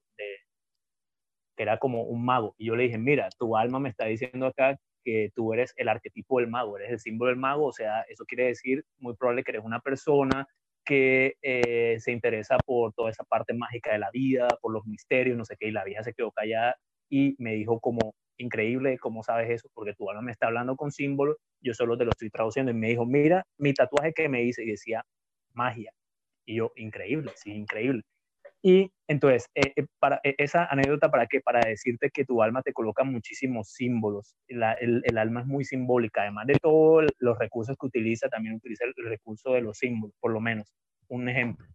que 1.56 1.64
era 1.64 1.78
como 1.78 2.04
un 2.04 2.26
mago. 2.26 2.56
Y 2.58 2.66
yo 2.68 2.76
le 2.76 2.84
dije, 2.84 2.98
mira, 2.98 3.30
tu 3.38 3.56
alma 3.56 3.80
me 3.80 3.90
está 3.90 4.06
diciendo 4.06 4.48
acá 4.48 4.78
que 5.04 5.30
tú 5.36 5.54
eres 5.54 5.74
el 5.78 5.88
arquetipo 5.88 6.40
del 6.40 6.50
mago, 6.50 6.78
eres 6.78 6.92
el 6.92 7.00
símbolo 7.00 7.30
del 7.30 7.40
mago. 7.40 7.68
O 7.68 7.74
sea, 7.74 8.02
eso 8.10 8.26
quiere 8.26 8.46
decir 8.48 8.84
muy 8.98 9.16
probable 9.16 9.44
que 9.44 9.52
eres 9.52 9.64
una 9.64 9.80
persona 9.80 10.48
que 10.86 11.36
eh, 11.42 11.98
se 12.00 12.12
interesa 12.12 12.58
por 12.66 12.94
toda 12.94 13.12
esa 13.12 13.24
parte 13.24 13.54
mágica 13.54 13.92
de 13.94 14.00
la 14.00 14.10
vida, 14.12 14.48
por 14.62 14.74
los 14.74 14.86
misterios, 14.86 15.38
no 15.38 15.46
sé 15.46 15.56
qué, 15.60 15.68
y 15.68 15.72
la 15.72 15.84
vieja 15.84 16.04
se 16.04 16.14
quedó 16.14 16.32
callada 16.32 16.76
y 17.10 17.36
me 17.38 17.54
dijo 17.54 17.80
como, 17.80 18.16
increíble, 18.38 18.98
¿cómo 18.98 19.24
sabes 19.24 19.50
eso? 19.50 19.70
Porque 19.74 19.94
tu 19.94 20.10
alma 20.10 20.22
me 20.22 20.32
está 20.32 20.48
hablando 20.48 20.76
con 20.76 20.92
símbolos, 20.92 21.38
yo 21.62 21.74
solo 21.74 21.98
te 21.98 22.06
lo 22.06 22.12
estoy 22.12 22.30
traduciendo. 22.30 22.72
Y 22.72 22.76
me 22.76 22.90
dijo, 22.90 23.06
mira, 23.06 23.46
mi 23.58 23.74
tatuaje 23.74 24.14
que 24.14 24.30
me 24.30 24.44
hice 24.44 24.64
y 24.64 24.72
decía 24.72 25.04
magia. 25.54 25.92
Y 26.46 26.56
yo, 26.58 26.72
increíble, 26.76 27.32
sí, 27.36 27.52
increíble. 27.52 28.04
Y 28.62 28.92
entonces, 29.08 29.48
eh, 29.54 29.74
eh, 29.76 29.86
para, 30.00 30.20
eh, 30.24 30.34
esa 30.40 30.66
anécdota, 30.66 31.12
¿para 31.12 31.28
qué? 31.28 31.40
Para 31.40 31.60
decirte 31.60 32.10
que 32.10 32.26
tu 32.26 32.42
alma 32.42 32.64
te 32.64 32.74
coloca 32.74 33.04
muchísimos 33.04 33.70
símbolos. 33.70 34.36
el, 34.48 35.02
el, 35.04 35.18
alma 35.20 35.42
es 35.42 35.46
muy 35.46 35.64
simbólica. 35.64 36.24
Además 36.24 36.48
de 36.48 36.56
todos 36.56 37.06
los 37.20 37.38
recursos 37.38 37.78
que 37.80 37.86
utiliza, 37.86 38.28
también 38.28 38.56
utiliza 38.56 38.86
el 38.86 38.94
recurso 39.06 39.54
de 39.54 39.62
los 39.62 39.78
símbolos, 39.78 40.16
por 40.20 40.32
lo 40.32 40.42
menos. 40.42 40.74
Un 41.08 41.30
ejemplo. 41.30 41.68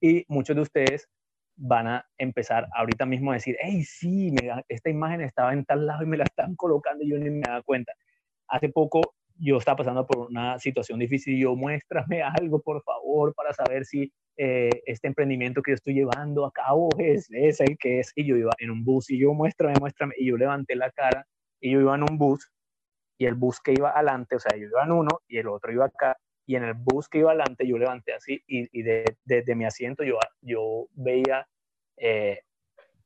Y 0.00 0.24
muchos 0.28 0.56
de 0.56 0.62
ustedes 0.62 1.06
van 1.62 1.86
a 1.86 2.06
empezar 2.16 2.66
ahorita 2.74 3.04
mismo 3.04 3.30
a 3.30 3.34
decir, 3.34 3.56
hey, 3.60 3.84
sí, 3.84 4.34
esta 4.68 4.88
imagen 4.88 5.20
estaba 5.20 5.52
en 5.52 5.64
tal 5.66 5.86
lado 5.86 6.02
y 6.02 6.06
me 6.06 6.16
la 6.16 6.24
están 6.24 6.56
colocando 6.56 7.04
y 7.04 7.10
yo 7.10 7.18
ni 7.18 7.30
me 7.30 7.42
daba 7.46 7.62
cuenta. 7.62 7.92
Hace 8.48 8.70
poco 8.70 9.14
yo 9.36 9.58
estaba 9.58 9.76
pasando 9.76 10.06
por 10.06 10.28
una 10.28 10.58
situación 10.58 10.98
difícil 10.98 11.34
y 11.34 11.42
yo, 11.42 11.54
muéstrame 11.56 12.22
algo, 12.22 12.62
por 12.62 12.82
favor, 12.82 13.34
para 13.34 13.52
saber 13.52 13.84
si 13.84 14.10
eh, 14.38 14.70
este 14.86 15.08
emprendimiento 15.08 15.60
que 15.60 15.72
yo 15.72 15.74
estoy 15.74 15.94
llevando 15.94 16.46
a 16.46 16.52
cabo 16.52 16.88
es, 16.98 17.28
es 17.30 17.60
el 17.60 17.76
que 17.78 18.00
es. 18.00 18.12
Y 18.14 18.26
yo 18.26 18.36
iba 18.36 18.52
en 18.58 18.70
un 18.70 18.82
bus 18.82 19.10
y 19.10 19.18
yo, 19.18 19.34
muéstrame, 19.34 19.74
muéstrame. 19.78 20.14
Y 20.18 20.28
yo 20.28 20.38
levanté 20.38 20.76
la 20.76 20.90
cara 20.90 21.26
y 21.60 21.72
yo 21.72 21.80
iba 21.80 21.94
en 21.94 22.04
un 22.10 22.16
bus 22.16 22.50
y 23.18 23.26
el 23.26 23.34
bus 23.34 23.60
que 23.60 23.72
iba 23.72 23.90
adelante, 23.90 24.36
o 24.36 24.40
sea, 24.40 24.56
yo 24.56 24.66
iba 24.66 24.82
en 24.82 24.92
uno 24.92 25.20
y 25.28 25.36
el 25.36 25.48
otro 25.48 25.70
iba 25.70 25.84
acá 25.84 26.16
y 26.50 26.56
en 26.56 26.64
el 26.64 26.74
bus 26.74 27.08
que 27.08 27.18
iba 27.18 27.30
adelante 27.30 27.64
yo 27.64 27.78
levanté 27.78 28.12
así 28.12 28.42
y, 28.48 28.66
y 28.76 28.82
desde 28.82 29.14
de, 29.24 29.54
mi 29.54 29.66
asiento 29.66 30.02
yo, 30.02 30.18
yo 30.40 30.88
veía 30.94 31.46
eh, 31.96 32.40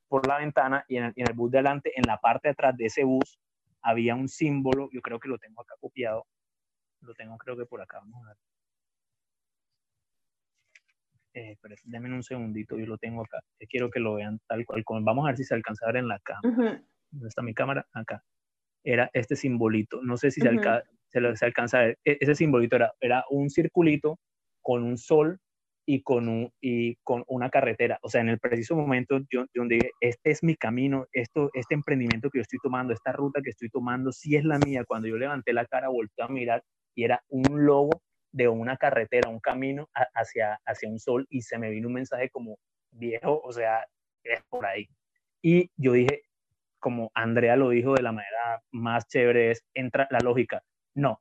por 0.08 0.26
la 0.26 0.38
ventana 0.38 0.86
y 0.88 0.96
en 0.96 1.12
el, 1.14 1.34
bus 1.34 1.50
de 1.50 1.58
adelante, 1.58 1.92
en 1.94 2.04
la 2.06 2.16
parte 2.16 2.48
de 2.48 2.52
atrás 2.52 2.74
de 2.74 2.86
ese 2.86 3.04
bus, 3.04 3.38
había 3.82 4.14
un 4.14 4.28
símbolo, 4.28 4.88
yo 4.94 5.02
creo 5.02 5.20
que 5.20 5.28
lo 5.28 5.36
tengo 5.36 5.60
acá 5.60 5.74
copiado, 5.78 6.26
lo 7.02 7.12
tengo 7.12 7.36
creo 7.36 7.54
que 7.54 7.66
por 7.66 7.82
acá, 7.82 7.98
vamos 7.98 8.24
a 8.24 8.28
ver. 8.28 8.36
eh, 11.34 11.58
pero 11.60 11.74
denme 11.84 12.14
un 12.14 12.22
segundito, 12.22 12.78
yo 12.78 12.86
lo 12.86 12.96
tengo 12.96 13.24
acá. 13.24 13.40
Quiero 13.68 13.90
que 13.90 14.00
lo 14.00 14.14
vean 14.14 14.40
tal 14.46 14.64
cual. 14.64 15.02
Vamos 15.02 15.26
a 15.26 15.28
ver 15.28 15.36
si 15.36 15.44
se 15.44 15.54
alcanza 15.54 15.84
a 15.84 15.88
ver 15.88 15.96
en 15.96 16.08
la 16.08 16.18
cámara. 16.20 16.82
¿Dónde 17.10 17.28
está 17.28 17.42
mi 17.42 17.52
cámara? 17.52 17.86
Acá. 17.92 18.24
Era 18.84 19.10
este 19.12 19.36
simbolito. 19.36 20.00
No 20.02 20.16
sé 20.16 20.30
si 20.30 20.40
se, 20.40 20.48
se, 21.20 21.44
alcanza 21.44 21.78
a 21.78 21.82
ver. 21.82 21.98
E, 22.04 22.18
ese 22.20 22.34
simbolito 22.34 22.76
era, 22.76 22.92
era 23.00 23.24
un 23.30 23.50
circulito 23.50 24.18
con 24.62 24.82
un 24.82 24.98
sol 24.98 25.38
y 25.86 26.02
con, 26.02 26.28
un, 26.28 26.50
y 26.60 26.96
con 27.02 27.24
una 27.28 27.50
carretera. 27.50 27.98
O 28.02 28.08
sea, 28.08 28.20
en 28.20 28.30
el 28.30 28.38
preciso 28.38 28.74
momento 28.76 29.18
yo, 29.30 29.44
yo 29.54 29.64
dije, 29.68 29.90
este 30.00 30.30
es 30.30 30.42
mi 30.42 30.56
camino, 30.56 31.06
esto, 31.12 31.50
este 31.52 31.74
emprendimiento 31.74 32.30
que 32.30 32.38
yo 32.38 32.42
estoy 32.42 32.58
tomando, 32.62 32.92
esta 32.92 33.12
ruta 33.12 33.40
que 33.42 33.50
estoy 33.50 33.68
tomando, 33.68 34.12
sí 34.12 34.36
es 34.36 34.44
la 34.44 34.58
mía. 34.58 34.84
Cuando 34.86 35.08
yo 35.08 35.16
levanté 35.16 35.52
la 35.52 35.66
cara, 35.66 35.88
volteé 35.88 36.24
a 36.24 36.28
mirar 36.28 36.62
y 36.94 37.04
era 37.04 37.22
un 37.28 37.66
logo 37.66 38.02
de 38.32 38.48
una 38.48 38.76
carretera, 38.76 39.30
un 39.30 39.40
camino 39.40 39.88
hacia, 40.14 40.58
hacia 40.66 40.88
un 40.88 40.98
sol 40.98 41.26
y 41.30 41.42
se 41.42 41.58
me 41.58 41.70
vino 41.70 41.88
un 41.88 41.94
mensaje 41.94 42.30
como 42.30 42.58
viejo, 42.90 43.40
o 43.44 43.52
sea, 43.52 43.84
es 44.24 44.42
por 44.48 44.66
ahí. 44.66 44.88
Y 45.42 45.70
yo 45.76 45.92
dije, 45.92 46.22
como 46.80 47.10
Andrea 47.14 47.56
lo 47.56 47.70
dijo 47.70 47.94
de 47.94 48.02
la 48.02 48.12
manera 48.12 48.60
más 48.72 49.06
chévere, 49.06 49.52
es 49.52 49.64
entra 49.74 50.08
la 50.10 50.18
lógica. 50.18 50.62
No, 50.94 51.20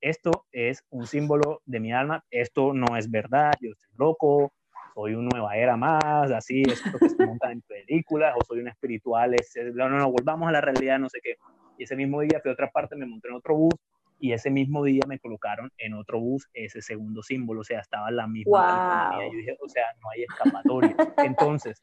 esto 0.00 0.46
es 0.52 0.84
un 0.90 1.06
símbolo 1.06 1.62
de 1.64 1.80
mi 1.80 1.92
alma, 1.92 2.24
esto 2.30 2.72
no 2.74 2.96
es 2.96 3.10
verdad, 3.10 3.52
yo 3.60 3.70
estoy 3.70 3.90
loco, 3.96 4.52
soy 4.94 5.14
un 5.14 5.28
nueva 5.28 5.56
era 5.56 5.76
más, 5.76 6.30
así, 6.30 6.62
esto 6.62 6.98
que 6.98 7.08
se 7.08 7.26
monta 7.26 7.50
en 7.50 7.62
películas, 7.62 8.34
o 8.38 8.44
soy 8.44 8.60
un 8.60 8.68
espiritual, 8.68 9.34
es, 9.34 9.54
no, 9.74 9.88
no, 9.88 9.98
no, 9.98 10.10
volvamos 10.10 10.48
a 10.48 10.52
la 10.52 10.60
realidad, 10.60 10.98
no 10.98 11.08
sé 11.08 11.20
qué. 11.22 11.36
Y 11.78 11.84
ese 11.84 11.96
mismo 11.96 12.20
día 12.20 12.38
fui 12.40 12.50
a 12.50 12.54
otra 12.54 12.70
parte, 12.70 12.94
me 12.94 13.06
monté 13.06 13.28
en 13.28 13.34
otro 13.34 13.56
bus 13.56 13.74
y 14.20 14.32
ese 14.32 14.50
mismo 14.50 14.84
día 14.84 15.02
me 15.08 15.18
colocaron 15.18 15.70
en 15.78 15.94
otro 15.94 16.20
bus 16.20 16.48
ese 16.54 16.80
segundo 16.82 17.22
símbolo, 17.22 17.62
o 17.62 17.64
sea, 17.64 17.80
estaba 17.80 18.10
la 18.10 18.26
misma. 18.26 19.10
Wow. 19.10 19.22
Yo 19.32 19.36
dije, 19.36 19.56
o 19.60 19.68
sea, 19.68 19.84
no 20.00 20.10
hay 20.10 20.22
escapatoria. 20.22 20.96
Entonces, 21.18 21.82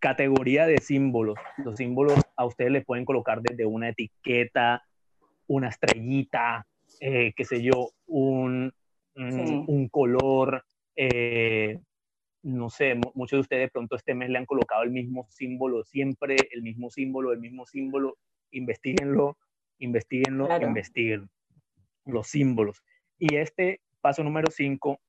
categoría 0.00 0.66
de 0.66 0.78
símbolos. 0.78 1.38
Los 1.58 1.76
símbolos 1.76 2.20
a 2.36 2.44
ustedes 2.44 2.72
le 2.72 2.82
pueden 2.82 3.04
colocar 3.04 3.40
desde 3.40 3.64
una 3.64 3.90
etiqueta, 3.90 4.82
una 5.46 5.68
estrellita, 5.68 6.66
eh, 7.00 7.32
qué 7.34 7.44
sé 7.44 7.62
yo, 7.62 7.90
un, 8.06 8.72
un 9.14 9.88
color. 9.88 10.64
Eh, 10.96 11.78
no 12.42 12.70
sé, 12.70 12.94
muchos 13.14 13.36
de 13.36 13.40
ustedes 13.40 13.62
de 13.62 13.70
pronto 13.70 13.96
este 13.96 14.14
mes 14.14 14.28
le 14.28 14.38
han 14.38 14.46
colocado 14.46 14.82
el 14.82 14.90
mismo 14.90 15.26
símbolo, 15.30 15.84
siempre 15.84 16.36
el 16.50 16.62
mismo 16.62 16.90
símbolo, 16.90 17.32
el 17.32 17.38
mismo 17.38 17.66
símbolo, 17.66 18.18
investiguenlo, 18.50 19.38
investiguenlo, 19.78 20.48
investiguen 20.60 21.30
los 22.04 22.26
símbolos. 22.26 22.82
Y 23.18 23.36
este 23.36 23.80
paso 24.00 24.24
número 24.24 24.50
5 24.50 25.00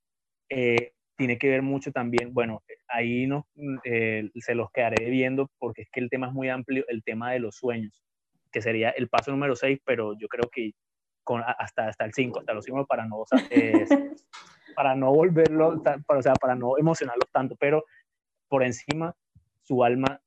eh, 0.49 0.93
tiene 1.15 1.37
que 1.37 1.49
ver 1.49 1.63
mucho 1.63 1.91
también, 1.91 2.33
bueno, 2.33 2.61
ahí 2.87 3.25
no, 3.25 3.47
eh, 3.83 4.29
se 4.35 4.55
los 4.55 4.71
quedaré 4.71 5.09
viendo 5.09 5.49
porque 5.57 5.83
es 5.83 5.89
que 5.89 5.99
el 5.99 6.09
tema 6.09 6.27
es 6.27 6.33
muy 6.33 6.49
amplio, 6.49 6.85
el 6.87 7.03
tema 7.03 7.31
de 7.31 7.39
los 7.39 7.55
sueños, 7.55 8.03
que 8.53 8.61
sería 8.61 8.91
el 8.91 9.09
paso 9.09 9.31
número 9.31 9.55
6, 9.55 9.79
pero 9.83 10.17
yo 10.17 10.27
creo 10.29 10.49
que 10.49 10.71
con, 11.23 11.41
hasta, 11.45 11.87
hasta 11.87 12.05
el 12.05 12.13
5, 12.13 12.39
hasta 12.39 12.53
los 12.53 12.65
5 12.65 12.85
para 12.85 13.05
no, 13.05 13.25
para 14.75 14.95
no 14.95 15.13
volverlo, 15.13 15.81
para, 15.81 16.19
o 16.19 16.21
sea, 16.21 16.33
para 16.35 16.55
no 16.55 16.77
emocionarlos 16.77 17.29
tanto, 17.31 17.55
pero 17.59 17.83
por 18.47 18.63
encima 18.63 19.15
su 19.63 19.83
alma 19.83 20.21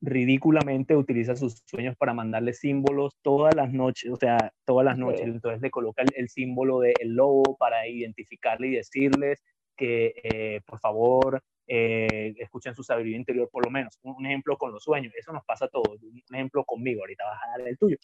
ridículamente 0.00 0.94
utiliza 0.94 1.34
sus 1.34 1.62
sueños 1.64 1.96
para 1.96 2.14
mandarle 2.14 2.52
símbolos 2.52 3.16
todas 3.22 3.54
las 3.54 3.72
noches, 3.72 4.12
o 4.12 4.16
sea, 4.16 4.52
todas 4.64 4.84
las 4.84 4.98
noches. 4.98 5.22
Entonces 5.22 5.60
le 5.60 5.70
coloca 5.70 6.04
el, 6.14 6.28
símbolo 6.28 6.80
del 6.80 7.14
lobo 7.14 7.56
para 7.56 7.88
identificarle 7.88 8.68
y 8.68 8.76
decirles 8.76 9.42
que 9.76 10.14
eh, 10.22 10.60
por 10.66 10.78
favor 10.78 11.42
eh, 11.66 12.34
escuchen 12.38 12.74
su 12.74 12.82
sabiduría 12.82 13.16
interior 13.16 13.48
por 13.50 13.64
lo 13.64 13.70
menos. 13.70 13.98
Un, 14.02 14.26
ejemplo 14.26 14.56
con 14.56 14.72
los 14.72 14.82
sueños, 14.84 15.12
eso 15.16 15.32
nos 15.32 15.44
pasa 15.44 15.66
a 15.66 15.68
todos. 15.68 16.02
Un 16.02 16.22
ejemplo 16.32 16.64
conmigo, 16.64 17.02
ahorita 17.02 17.24
vas 17.24 17.40
a 17.42 17.58
dar 17.58 17.68
el 17.68 17.78
tuyo. 17.78 17.96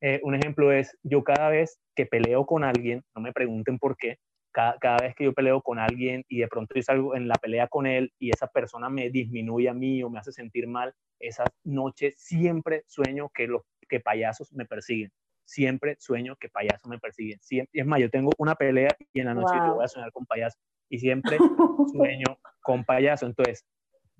Eh, 0.00 0.20
un 0.22 0.34
ejemplo 0.34 0.72
es, 0.72 0.96
yo 1.02 1.24
cada 1.24 1.48
vez 1.48 1.78
que 1.94 2.06
peleo 2.06 2.46
con 2.46 2.62
alguien, 2.64 3.02
no 3.14 3.20
me 3.20 3.32
pregunten 3.32 3.78
por 3.78 3.96
qué, 3.96 4.18
cada, 4.52 4.96
vez 5.00 5.14
que 5.14 5.24
yo 5.24 5.32
peleo 5.32 5.62
con 5.62 5.78
alguien 5.78 6.24
y 6.28 6.40
de 6.40 6.48
pronto 6.48 6.74
yo 6.74 6.82
salgo 6.82 7.14
en 7.14 7.28
la 7.28 7.34
pelea 7.34 7.68
con 7.68 7.86
él 7.86 8.12
y 8.18 8.30
esa 8.30 8.48
persona 8.48 8.88
me 8.88 9.10
disminuye 9.10 9.68
a 9.68 9.74
mí 9.74 10.02
o 10.02 10.10
me 10.10 10.18
hace 10.18 10.32
sentir 10.32 10.66
mal, 10.66 10.94
esa 11.20 11.44
noche 11.64 12.12
siempre 12.16 12.82
sueño 12.86 13.30
que 13.32 13.46
los 13.46 13.62
que 13.88 14.00
payasos 14.00 14.52
me 14.52 14.66
persiguen. 14.66 15.10
Siempre 15.44 15.96
sueño 15.98 16.36
que 16.36 16.48
payasos 16.48 16.88
me 16.88 16.98
persiguen. 16.98 17.38
Siempre, 17.40 17.80
es 17.80 17.86
más, 17.86 18.00
yo 18.00 18.10
tengo 18.10 18.30
una 18.36 18.54
pelea 18.54 18.90
y 19.12 19.20
en 19.20 19.26
la 19.26 19.34
noche 19.34 19.54
yo 19.56 19.76
voy 19.76 19.84
a 19.84 19.88
soñar 19.88 20.12
con 20.12 20.26
payasos 20.26 20.60
y 20.88 20.98
siempre 20.98 21.38
sueño 21.92 22.38
con 22.62 22.84
payasos. 22.84 23.28
Entonces, 23.28 23.64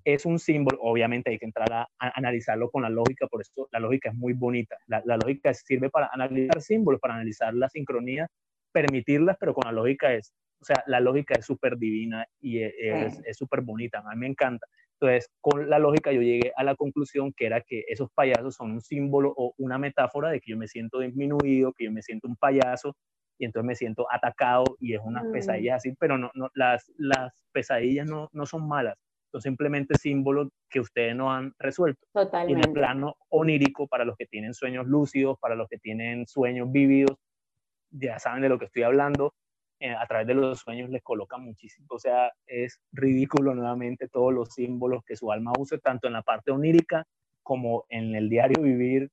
es 0.04 0.24
un 0.24 0.38
símbolo, 0.38 0.78
obviamente 0.80 1.30
hay 1.30 1.38
que 1.38 1.46
entrar 1.46 1.70
a, 1.72 1.88
analizarlo 1.98 2.70
con 2.70 2.82
la 2.82 2.88
lógica, 2.88 3.26
por 3.26 3.42
eso 3.42 3.68
la 3.72 3.80
lógica 3.80 4.10
es 4.10 4.14
muy 4.14 4.32
bonita. 4.32 4.76
La, 4.86 5.02
la, 5.04 5.16
lógica 5.16 5.52
sirve 5.52 5.90
para 5.90 6.08
analizar 6.12 6.60
símbolos, 6.62 7.00
para 7.00 7.14
analizar 7.14 7.52
la 7.54 7.68
sincronía 7.68 8.28
permitirlas, 8.72 9.36
pero 9.38 9.54
con 9.54 9.64
la 9.66 9.72
lógica 9.72 10.12
es, 10.14 10.32
o 10.60 10.64
sea, 10.64 10.82
la 10.86 11.00
lógica 11.00 11.34
es 11.38 11.46
súper 11.46 11.76
divina 11.76 12.26
y 12.40 12.62
es 12.62 13.36
súper 13.36 13.60
bonita, 13.62 14.02
a 14.04 14.14
mí 14.14 14.20
me 14.20 14.26
encanta. 14.28 14.66
Entonces, 15.00 15.30
con 15.40 15.70
la 15.70 15.78
lógica 15.78 16.12
yo 16.12 16.20
llegué 16.22 16.52
a 16.56 16.64
la 16.64 16.74
conclusión 16.74 17.32
que 17.32 17.46
era 17.46 17.60
que 17.60 17.84
esos 17.88 18.10
payasos 18.12 18.56
son 18.56 18.72
un 18.72 18.80
símbolo 18.80 19.32
o 19.36 19.54
una 19.58 19.78
metáfora 19.78 20.30
de 20.30 20.40
que 20.40 20.50
yo 20.50 20.56
me 20.56 20.66
siento 20.66 20.98
disminuido, 20.98 21.72
que 21.72 21.84
yo 21.84 21.92
me 21.92 22.02
siento 22.02 22.26
un 22.26 22.36
payaso 22.36 22.96
y 23.38 23.44
entonces 23.44 23.66
me 23.66 23.74
siento 23.74 24.06
atacado 24.10 24.64
y 24.80 24.94
es 24.94 25.00
una 25.02 25.22
mm. 25.22 25.32
pesadilla 25.32 25.76
así, 25.76 25.94
pero 25.98 26.18
no, 26.18 26.30
no, 26.34 26.50
las, 26.54 26.92
las 26.98 27.32
pesadillas 27.52 28.06
no, 28.06 28.28
no 28.32 28.46
son 28.46 28.68
malas, 28.68 28.96
son 29.30 29.40
simplemente 29.40 29.94
símbolos 29.96 30.48
que 30.68 30.80
ustedes 30.80 31.14
no 31.14 31.32
han 31.32 31.52
resuelto. 31.58 32.00
Totalmente. 32.12 32.52
Y 32.52 32.62
en 32.62 32.68
el 32.68 32.72
plano 32.72 33.16
onírico, 33.28 33.86
para 33.86 34.04
los 34.04 34.16
que 34.16 34.26
tienen 34.26 34.54
sueños 34.54 34.86
lúcidos, 34.86 35.38
para 35.38 35.54
los 35.54 35.68
que 35.68 35.78
tienen 35.78 36.26
sueños 36.26 36.70
vívidos, 36.70 37.16
ya 37.90 38.18
saben 38.18 38.42
de 38.42 38.48
lo 38.48 38.58
que 38.58 38.66
estoy 38.66 38.82
hablando, 38.82 39.34
eh, 39.80 39.94
a 39.94 40.06
través 40.06 40.26
de 40.26 40.34
los 40.34 40.58
sueños 40.58 40.90
les 40.90 41.02
coloca 41.02 41.38
muchísimo. 41.38 41.86
O 41.90 41.98
sea, 41.98 42.32
es 42.46 42.80
ridículo 42.92 43.54
nuevamente 43.54 44.08
todos 44.08 44.34
los 44.34 44.52
símbolos 44.52 45.04
que 45.04 45.16
su 45.16 45.30
alma 45.30 45.52
usa, 45.56 45.78
tanto 45.78 46.08
en 46.08 46.14
la 46.14 46.22
parte 46.22 46.50
onírica 46.50 47.06
como 47.42 47.86
en 47.88 48.14
el 48.16 48.28
diario 48.28 48.62
vivir. 48.62 49.08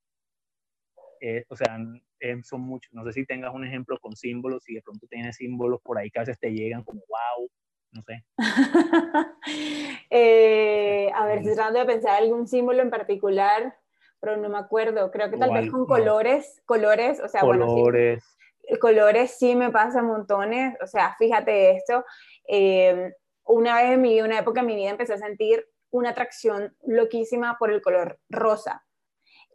Eh, 1.22 1.46
o 1.50 1.56
sea, 1.56 1.78
eh, 2.20 2.42
son 2.44 2.62
muchos. 2.62 2.94
No 2.94 3.04
sé 3.06 3.14
si 3.14 3.26
tengas 3.26 3.54
un 3.54 3.66
ejemplo 3.66 3.98
con 4.00 4.16
símbolos, 4.16 4.64
si 4.64 4.74
de 4.74 4.82
pronto 4.82 5.08
tienes 5.08 5.38
símbolos 5.38 5.82
por 5.82 5.98
ahí 5.98 6.10
que 6.10 6.20
a 6.20 6.24
veces 6.24 6.40
te 6.40 6.52
llegan 6.52 6.84
como 6.84 7.02
wow, 7.08 7.50
no 7.92 8.02
sé. 8.04 8.24
a 11.14 11.26
ver, 11.26 11.40
estoy 11.40 11.56
tratando 11.56 11.80
de 11.80 11.86
pensar 11.86 12.22
algún 12.22 12.48
símbolo 12.48 12.82
en 12.82 12.90
particular, 12.90 13.78
pero 14.20 14.38
no 14.38 14.50
me 14.50 14.58
acuerdo. 14.58 15.12
Creo 15.12 15.30
que 15.30 15.38
tal 15.38 15.54
vez 15.54 15.72
con 15.72 15.86
colores, 15.86 16.62
colores, 16.66 17.20
o 17.20 17.28
sea, 17.28 17.42
colores. 17.42 18.24
Bueno, 18.68 18.80
colores 18.80 19.36
sí 19.38 19.56
me 19.56 19.72
pasa 19.72 20.02
montones, 20.02 20.76
o 20.82 20.88
sea, 20.88 21.16
fíjate 21.18 21.72
esto, 21.72 22.04
eh, 22.48 23.14
una 23.44 23.76
vez 23.76 23.92
en 23.92 24.02
mi 24.02 24.22
una 24.22 24.40
época 24.40 24.62
en 24.62 24.68
mi 24.68 24.76
vida 24.76 24.90
empecé 24.90 25.14
a 25.14 25.18
sentir 25.18 25.66
una 25.92 26.10
atracción 26.10 26.76
loquísima 26.86 27.58
por 27.58 27.72
el 27.72 27.82
color 27.82 28.20
rosa. 28.30 28.84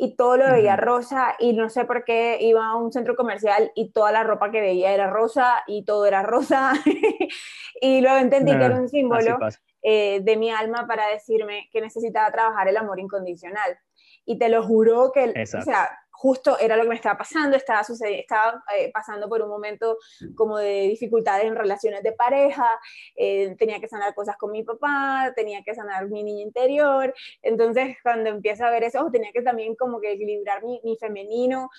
Y 0.03 0.17
todo 0.17 0.39
lo 0.39 0.47
veía 0.51 0.77
rosa 0.77 1.37
y 1.39 1.53
no 1.53 1.69
sé 1.69 1.85
por 1.85 2.05
qué 2.05 2.39
iba 2.41 2.67
a 2.67 2.75
un 2.75 2.91
centro 2.91 3.15
comercial 3.17 3.71
y 3.75 3.93
toda 3.93 4.13
la 4.13 4.25
ropa 4.25 4.51
que 4.51 4.63
veía 4.63 4.93
era 4.93 5.11
rosa 5.11 5.63
y 5.67 5.85
todo 5.85 6.07
era 6.07 6.23
rosa. 6.23 6.73
y 7.83 8.01
luego 8.01 8.17
entendí 8.17 8.57
que 8.57 8.65
era 8.65 8.81
un 8.81 8.89
símbolo 8.89 9.39
eh, 9.83 10.21
de 10.23 10.37
mi 10.39 10.51
alma 10.51 10.87
para 10.87 11.07
decirme 11.09 11.69
que 11.71 11.83
necesitaba 11.83 12.33
trabajar 12.33 12.67
el 12.69 12.79
amor 12.79 12.99
incondicional. 12.99 13.79
Y 14.25 14.39
te 14.39 14.49
lo 14.49 14.63
juro 14.63 15.13
que, 15.13 15.35
o 15.39 15.63
sea, 15.63 15.91
justo 16.21 16.59
era 16.59 16.77
lo 16.77 16.83
que 16.83 16.91
me 16.91 16.95
estaba 16.97 17.17
pasando, 17.17 17.57
estaba, 17.57 17.81
estaba 17.81 18.63
eh, 18.77 18.91
pasando 18.93 19.27
por 19.27 19.41
un 19.41 19.49
momento 19.49 19.97
como 20.35 20.59
de 20.59 20.83
dificultades 20.83 21.47
en 21.47 21.57
relaciones 21.57 22.03
de 22.03 22.13
pareja, 22.13 22.69
eh, 23.17 23.57
tenía 23.59 23.81
que 23.81 23.89
sanar 23.89 24.15
cosas 24.15 24.37
con 24.37 24.51
mi 24.51 24.63
papá, 24.63 25.33
tenía 25.35 25.63
que 25.63 25.75
sanar 25.75 26.11
mi 26.11 26.23
niña 26.23 26.43
interior, 26.43 27.15
entonces 27.41 27.97
cuando 28.03 28.29
empiezo 28.29 28.67
a 28.67 28.71
ver 28.71 28.85
eso, 28.85 29.09
tenía 29.11 29.33
que 29.33 29.41
también 29.41 29.75
como 29.77 29.99
que 29.99 30.13
equilibrar 30.13 30.63
mi, 30.63 30.79
mi 30.85 30.99
femenino 30.99 31.71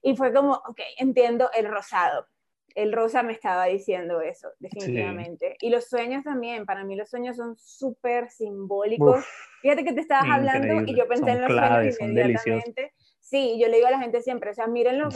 y 0.00 0.16
fue 0.16 0.32
como, 0.32 0.54
ok, 0.54 0.80
entiendo 0.96 1.50
el 1.52 1.66
rosado. 1.66 2.26
El 2.74 2.94
rosa 2.94 3.22
me 3.22 3.34
estaba 3.34 3.66
diciendo 3.66 4.22
eso, 4.22 4.48
definitivamente. 4.58 5.56
Y 5.60 5.68
los 5.68 5.90
sueños 5.90 6.24
también, 6.24 6.64
para 6.64 6.82
mí 6.84 6.96
los 6.96 7.10
sueños 7.10 7.36
son 7.36 7.54
súper 7.58 8.30
simbólicos. 8.30 9.22
Fíjate 9.60 9.84
que 9.84 9.92
te 9.92 10.00
estabas 10.00 10.30
hablando 10.30 10.90
y 10.90 10.96
yo 10.96 11.06
pensé 11.06 11.32
en 11.32 11.42
los 11.42 11.52
sueños 11.52 12.00
inmediatamente. 12.00 12.94
Sí, 13.22 13.56
yo 13.58 13.68
le 13.68 13.76
digo 13.76 13.86
a 13.86 13.92
la 13.92 14.00
gente 14.00 14.20
siempre, 14.20 14.50
o 14.50 14.54
sea, 14.54 14.66
mírenlo 14.66 15.08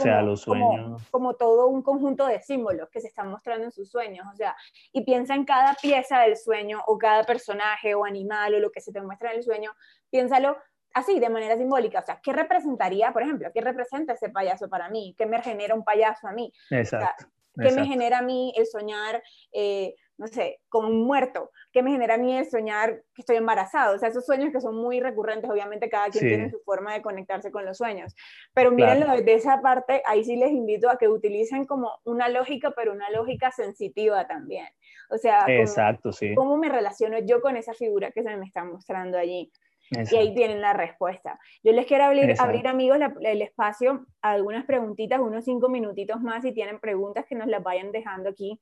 como, 0.45 0.97
como, 1.11 1.33
todo 1.35 1.67
un 1.67 1.81
conjunto 1.83 2.25
de 2.25 2.41
símbolos 2.41 2.89
que 2.89 3.01
se 3.01 3.07
están 3.07 3.29
mostrando 3.29 3.65
en 3.65 3.71
sus 3.71 3.91
sueños, 3.91 4.25
o 4.33 4.35
sea, 4.35 4.55
y 4.93 5.03
piensa 5.03 5.35
en 5.35 5.43
cada 5.43 5.75
pieza 5.75 6.21
del 6.21 6.37
sueño 6.37 6.81
o 6.87 6.97
cada 6.97 7.25
personaje 7.25 7.93
o 7.95 8.05
animal 8.05 8.55
o 8.55 8.59
lo 8.59 8.71
que 8.71 8.79
se 8.79 8.93
te 8.93 9.01
muestra 9.01 9.31
en 9.31 9.39
el 9.39 9.43
sueño, 9.43 9.73
piénsalo 10.09 10.57
así, 10.93 11.19
de 11.19 11.29
manera 11.29 11.57
simbólica, 11.57 11.99
o 11.99 12.05
sea, 12.05 12.19
¿qué 12.23 12.31
representaría, 12.31 13.11
por 13.11 13.23
ejemplo, 13.23 13.51
qué 13.53 13.59
representa 13.59 14.13
ese 14.13 14.29
payaso 14.29 14.69
para 14.69 14.89
mí? 14.89 15.13
¿Qué 15.17 15.25
me 15.25 15.41
genera 15.41 15.75
un 15.75 15.83
payaso 15.83 16.27
a 16.27 16.31
mí? 16.31 16.51
Exacto. 16.71 17.25
¿Qué 17.61 17.71
me 17.71 17.85
genera 17.85 18.19
a 18.19 18.21
mí 18.21 18.53
el 18.55 18.65
soñar? 18.65 19.23
Eh, 19.51 19.95
no 20.17 20.27
sé, 20.27 20.61
como 20.69 20.87
un 20.87 21.03
muerto. 21.03 21.51
¿Qué 21.71 21.83
me 21.83 21.91
genera 21.91 22.15
a 22.15 22.17
mí 22.17 22.35
el 22.35 22.49
soñar 22.49 23.03
que 23.13 23.21
estoy 23.21 23.35
embarazado? 23.35 23.95
O 23.95 23.99
sea, 23.99 24.09
esos 24.09 24.25
sueños 24.25 24.51
que 24.51 24.61
son 24.61 24.75
muy 24.75 24.99
recurrentes, 24.99 25.49
obviamente 25.49 25.89
cada 25.89 26.09
quien 26.09 26.27
tiene 26.27 26.49
su 26.49 26.59
forma 26.65 26.93
de 26.93 27.03
conectarse 27.03 27.51
con 27.51 27.65
los 27.65 27.77
sueños. 27.77 28.15
Pero 28.53 28.71
mírenlo 28.71 29.11
desde 29.11 29.35
esa 29.35 29.61
parte, 29.61 30.01
ahí 30.05 30.23
sí 30.23 30.35
les 30.35 30.51
invito 30.51 30.89
a 30.89 30.97
que 30.97 31.07
utilicen 31.07 31.65
como 31.65 31.91
una 32.03 32.29
lógica, 32.29 32.71
pero 32.75 32.93
una 32.93 33.11
lógica 33.11 33.51
sensitiva 33.51 34.25
también. 34.27 34.67
O 35.09 35.17
sea, 35.17 35.45
Exacto, 35.47 36.11
sí. 36.11 36.33
¿cómo 36.33 36.57
me 36.57 36.69
relaciono 36.69 37.19
yo 37.19 37.39
con 37.39 37.55
esa 37.55 37.73
figura 37.73 38.11
que 38.11 38.23
se 38.23 38.35
me 38.35 38.45
está 38.45 38.63
mostrando 38.63 39.17
allí? 39.17 39.51
Y 39.91 40.15
ahí 40.15 40.33
tienen 40.33 40.61
la 40.61 40.73
respuesta. 40.73 41.39
Yo 41.63 41.71
les 41.71 41.85
quiero 41.85 42.05
abrir, 42.05 42.35
abrir 42.39 42.67
amigos, 42.67 42.99
el 43.21 43.41
espacio 43.41 44.05
a 44.21 44.31
algunas 44.31 44.65
preguntitas, 44.65 45.19
unos 45.19 45.45
cinco 45.45 45.69
minutitos 45.69 46.21
más, 46.21 46.43
si 46.43 46.51
tienen 46.51 46.79
preguntas 46.79 47.25
que 47.27 47.35
nos 47.35 47.47
las 47.47 47.63
vayan 47.63 47.91
dejando 47.91 48.29
aquí 48.29 48.59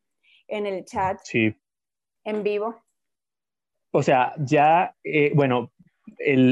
en 0.47 0.65
el 0.65 0.86
chat. 0.86 1.19
Sí. 1.23 1.55
En 2.23 2.43
vivo. 2.43 2.84
O 3.91 4.03
sea, 4.03 4.34
ya, 4.38 4.95
eh, 5.03 5.32
bueno, 5.34 5.71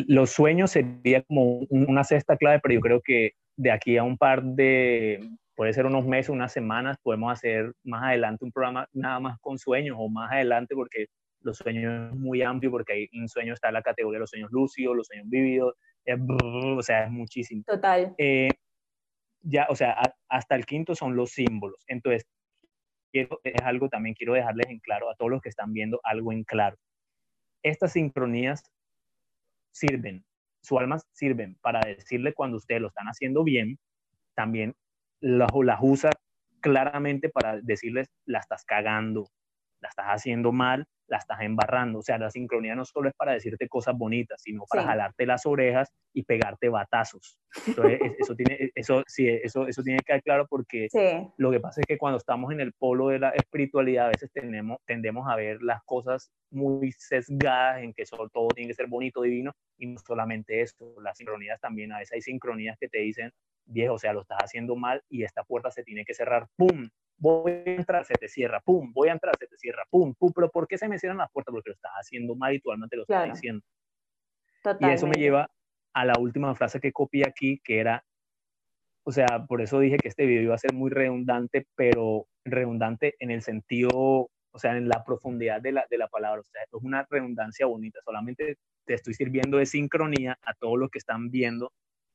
los 0.08 0.32
sueños 0.32 0.72
sería 0.72 1.22
como 1.24 1.60
una 1.70 2.04
cesta 2.04 2.38
clave, 2.38 2.60
pero 2.62 2.76
yo 2.76 2.82
creo 2.82 3.02
que 3.02 3.34
de 3.56 3.72
aquí 3.72 3.98
a 3.98 4.04
un 4.04 4.18
par 4.18 4.44
de, 4.44 5.30
puede 5.56 5.74
ser 5.74 5.86
unos 5.86 6.06
meses, 6.06 6.30
unas 6.30 6.52
semanas, 6.52 6.98
podemos 7.04 7.32
hacer 7.32 7.74
más 7.84 8.04
adelante 8.04 8.46
un 8.46 8.52
programa 8.52 8.88
nada 8.94 9.20
más 9.20 9.40
con 9.40 9.58
sueños 9.58 9.98
o 10.00 10.10
más 10.10 10.32
adelante 10.32 10.76
porque 10.76 11.08
los 11.44 11.58
sueños 11.58 12.12
es 12.12 12.18
muy 12.18 12.42
amplio 12.42 12.72
porque 12.72 12.94
ahí 12.94 13.10
en 13.12 13.28
sueños 13.28 13.56
está 13.56 13.72
la 13.72 13.82
categoría 13.82 14.18
de 14.18 14.22
los 14.22 14.30
sueños 14.30 14.52
lúcidos, 14.52 14.96
los 14.96 15.08
sueños 15.08 15.30
vívidos, 15.30 15.76
o 16.08 16.82
sea, 16.82 17.06
es 17.06 17.12
muchísimo. 17.12 17.64
Total. 17.66 18.14
Eh, 18.18 18.50
ya, 19.42 19.68
o 19.70 19.76
sea, 19.76 19.96
hasta 20.30 20.56
el 20.56 20.66
quinto 20.66 20.96
son 20.96 21.16
los 21.16 21.32
símbolos. 21.32 21.84
Entonces, 21.88 22.26
quiero, 23.12 23.40
es 23.44 23.62
algo 23.62 23.90
también 23.90 24.16
quiero 24.16 24.34
dejarles 24.34 24.68
en 24.70 24.80
claro 24.80 25.10
a 25.10 25.16
todos 25.16 25.32
los 25.32 25.42
que 25.42 25.50
están 25.50 25.74
viendo 25.74 26.00
algo 26.04 26.32
en 26.32 26.44
claro. 26.44 26.78
Estas 27.62 27.94
sincronías 27.94 28.64
sirven, 29.72 30.26
su 30.62 30.80
alma 30.80 30.98
sirven 31.12 31.56
para 31.62 31.82
decirle 31.82 32.34
cuando 32.34 32.58
ustedes 32.58 32.82
lo 32.82 32.88
están 32.88 33.08
haciendo 33.08 33.44
bien, 33.44 33.80
también 34.36 34.76
las, 35.20 35.50
las 35.64 35.80
usa 35.82 36.12
claramente 36.62 37.30
para 37.30 37.60
decirles 37.62 38.10
la 38.26 38.40
estás 38.40 38.64
cagando, 38.66 39.28
la 39.82 39.90
estás 39.90 40.08
haciendo 40.08 40.52
mal, 40.52 40.88
la 41.08 41.18
estás 41.18 41.42
embarrando. 41.42 42.00
O 42.00 42.02
sea, 42.02 42.18
la 42.18 42.30
sincronía 42.30 42.76
no 42.76 42.86
solo 42.86 43.10
es 43.10 43.16
para 43.16 43.34
decirte 43.34 43.68
cosas 43.68 43.98
bonitas, 43.98 44.42
sino 44.42 44.64
para 44.70 44.84
jalarte 44.84 45.26
las 45.26 45.46
orejas 45.46 45.92
y 46.14 46.24
pegarte 46.24 46.70
batazos. 46.70 47.38
Entonces, 47.68 48.00
eso 48.18 48.36
tiene, 48.36 48.72
eso, 48.76 49.04
sí, 49.08 49.28
eso, 49.28 49.68
eso 49.68 49.84
tiene 49.84 50.00
que 50.00 50.06
quedar 50.06 50.24
claro 50.24 50.48
porque 50.50 50.88
lo 51.38 51.52
que 51.52 51.60
pasa 51.60 51.82
es 51.82 51.88
que 51.88 51.98
cuando 51.98 52.18
estamos 52.18 52.52
en 52.52 52.60
el 52.60 52.74
polo 52.74 53.10
de 53.10 53.20
la 53.20 53.30
espiritualidad, 53.30 54.08
a 54.08 54.10
veces 54.10 54.32
tenemos, 54.32 54.80
tendemos 54.86 55.28
a 55.30 55.36
ver 55.36 55.62
las 55.62 55.84
cosas 55.84 56.32
muy 56.50 56.92
sesgadas 56.92 57.84
en 57.84 57.94
que 57.94 58.06
solo 58.06 58.30
todo 58.30 58.48
tiene 58.50 58.70
que 58.70 58.76
ser 58.76 58.88
bonito, 58.88 59.22
divino, 59.22 59.54
y 59.78 59.88
no 59.88 60.00
solamente 60.00 60.62
eso, 60.62 60.96
las 61.02 61.18
sincronías 61.18 61.60
también, 61.60 61.92
a 61.92 62.00
veces 62.00 62.14
hay 62.14 62.22
sincronías 62.22 62.78
que 62.80 62.88
te 62.88 63.00
dicen, 63.00 63.32
viejo, 63.66 63.96
o 63.96 64.00
sea, 64.00 64.14
lo 64.14 64.22
estás 64.22 64.40
haciendo 64.44 64.76
mal 64.76 65.04
y 65.10 65.24
esta 65.24 65.44
puerta 65.44 65.72
se 65.72 65.84
tiene 65.84 66.06
que 66.06 66.14
cerrar, 66.14 66.48
¡pum! 66.56 66.90
voy 67.18 67.52
a 67.52 67.64
entrar, 67.72 68.06
se 68.06 68.16
te 68.16 68.28
cierra, 68.28 68.60
pum, 68.62 68.92
voy 68.94 69.10
a 69.10 69.14
entrar, 69.14 69.36
se 69.40 69.48
te 69.48 69.58
cierra, 69.58 69.84
pum, 69.90 70.14
pum, 70.14 70.32
pero 70.34 70.50
¿por 70.50 70.68
qué 70.68 70.78
se 70.78 70.88
me 70.88 71.00
cierran 71.00 71.18
las 71.18 71.32
puertas? 71.32 71.54
Porque 71.54 71.70
lo 71.70 71.76
estás 71.76 71.92
haciendo 71.94 72.36
mal 72.36 72.54
y 72.54 72.60
tu 72.60 72.72
alma 72.72 72.88
te 72.88 72.98
lo 72.98 73.04
está 73.04 73.24
diciendo. 73.24 73.64
Y 74.80 74.86
eso 74.90 75.08
me 75.08 75.16
lleva 75.16 75.50
a 75.94 76.06
la 76.06 76.14
última 76.20 76.54
frase 76.56 76.80
que 76.80 76.92
copié 76.92 77.26
aquí, 77.28 77.60
que 77.64 77.80
era, 77.80 78.04
o 79.04 79.12
sea, 79.12 79.46
por 79.48 79.62
eso 79.62 79.80
dije 79.80 79.98
que 79.98 80.08
este 80.08 80.26
video 80.26 80.44
iba 80.44 80.56
a 80.56 80.60
ser 80.60 80.74
muy 80.74 80.90
redundante, 80.90 81.68
pero 81.76 82.28
redundante 82.44 83.16
en 83.20 83.32
el 83.32 83.42
sentido, 83.42 83.90
o 83.94 84.60
sea, 84.60 84.76
en 84.76 84.90
la 84.90 85.04
profundidad 85.04 85.62
de 85.62 85.72
la, 85.72 85.86
de 85.90 85.98
la 85.98 86.08
palabra, 86.08 86.42
o 86.42 86.44
sea, 86.44 86.62
es 86.64 86.70
una 86.74 87.06
redundancia 87.10 87.66
bonita, 87.66 88.00
solamente 88.04 88.58
te 88.86 88.96
estoy 88.96 89.14
sirviendo 89.14 89.58
de 89.58 89.66
sincronía 89.66 90.38
a 90.42 90.54
todos 90.56 90.78
los 90.78 90.90
que 90.90 91.00
están 91.00 91.30
viendo 91.30 91.72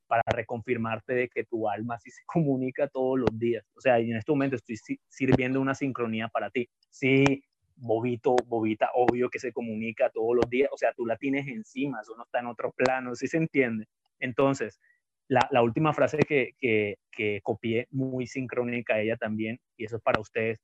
para 0.09 0.23
reconfirmarte 0.25 1.13
de 1.13 1.29
que 1.29 1.45
tu 1.45 1.69
alma 1.69 1.99
sí 1.99 2.09
se 2.09 2.23
comunica 2.25 2.87
todos 2.89 3.19
los 3.19 3.39
días. 3.39 3.63
O 3.75 3.79
sea, 3.79 3.99
en 3.99 4.17
este 4.17 4.31
momento 4.31 4.55
estoy 4.55 4.77
sirviendo 5.07 5.61
una 5.61 5.75
sincronía 5.75 6.27
para 6.27 6.49
ti. 6.49 6.67
Sí, 6.89 7.43
Bobito, 7.75 8.35
Bobita, 8.47 8.89
obvio 8.95 9.29
que 9.29 9.39
se 9.39 9.53
comunica 9.53 10.09
todos 10.09 10.35
los 10.35 10.49
días. 10.49 10.69
O 10.73 10.77
sea, 10.77 10.91
tú 10.93 11.05
la 11.05 11.15
tienes 11.15 11.47
encima, 11.47 12.01
eso 12.01 12.15
no 12.17 12.23
está 12.23 12.39
en 12.39 12.47
otro 12.47 12.71
plano, 12.71 13.15
¿sí 13.15 13.27
se 13.27 13.37
entiende? 13.37 13.85
Entonces, 14.19 14.81
la, 15.27 15.61
última 15.61 15.93
frase 15.93 16.17
que, 16.17 16.55
que, 16.57 16.97
que 17.11 17.39
copié, 17.43 17.87
muy 17.91 18.25
sincrónica 18.25 18.99
ella 18.99 19.15
también, 19.15 19.59
y 19.77 19.85
eso 19.85 19.97
es 19.97 20.01
para 20.01 20.19
ustedes, 20.19 20.59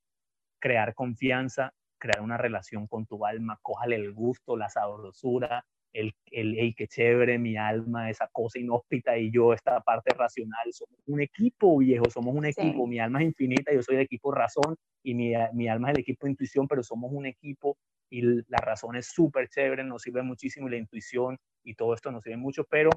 crear 0.60 0.96
confianza, 0.96 1.72
crear 2.00 2.22
una 2.22 2.38
relación 2.38 2.88
con 2.88 3.06
tu 3.06 3.26
alma, 3.28 3.60
cójale 3.62 3.96
el 3.96 4.12
gusto, 4.12 4.58
la 4.58 4.70
sabrosura, 4.70 5.64
el, 5.96 6.14
el 6.32 6.56
hey, 6.58 6.74
qué 6.78 6.88
chévere, 6.88 7.40
mi 7.40 7.56
alma, 7.56 8.10
esa 8.10 8.28
cosa 8.32 8.60
inhóspita 8.60 9.18
y 9.18 9.32
yo, 9.32 9.54
esta 9.54 9.80
parte 9.80 10.14
racional. 10.14 10.72
Somos 10.72 11.00
un 11.08 11.22
equipo, 11.22 11.78
viejo, 11.78 12.10
somos 12.10 12.36
un 12.36 12.46
equipo. 12.46 12.86
Mi 12.86 13.00
alma 13.00 13.22
es 13.22 13.28
infinita, 13.28 13.74
yo 13.74 13.82
soy 13.82 13.96
de 13.96 14.02
equipo 14.02 14.32
razón 14.32 14.76
y 15.04 15.14
mi, 15.14 15.34
mi 15.54 15.70
alma 15.70 15.90
es 15.90 15.96
el 15.96 16.02
equipo 16.02 16.28
intuición, 16.28 16.68
pero 16.68 16.84
somos 16.84 17.12
un 17.14 17.26
equipo 17.26 17.78
y 18.10 18.22
la 18.22 18.58
razón 18.58 18.98
es 18.98 19.08
súper 19.08 19.48
chévere, 19.48 19.84
nos 19.84 20.02
sirve 20.02 20.22
muchísimo 20.22 20.68
y 20.68 20.72
la 20.72 20.78
intuición 20.78 21.40
y 21.64 21.76
todo 21.76 21.94
esto 21.94 22.12
nos 22.12 22.24
sirve 22.24 22.38
mucho, 22.38 22.66
pero 22.66 22.90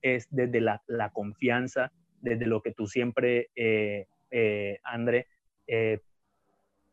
es 0.00 0.28
desde 0.30 0.60
la, 0.60 0.80
la 0.86 1.10
confianza, 1.10 1.92
desde 2.20 2.46
lo 2.46 2.62
que 2.62 2.72
tú 2.72 2.86
siempre, 2.86 3.50
eh, 3.56 4.06
eh, 4.30 4.78
André, 4.84 5.26
eh, 5.66 6.00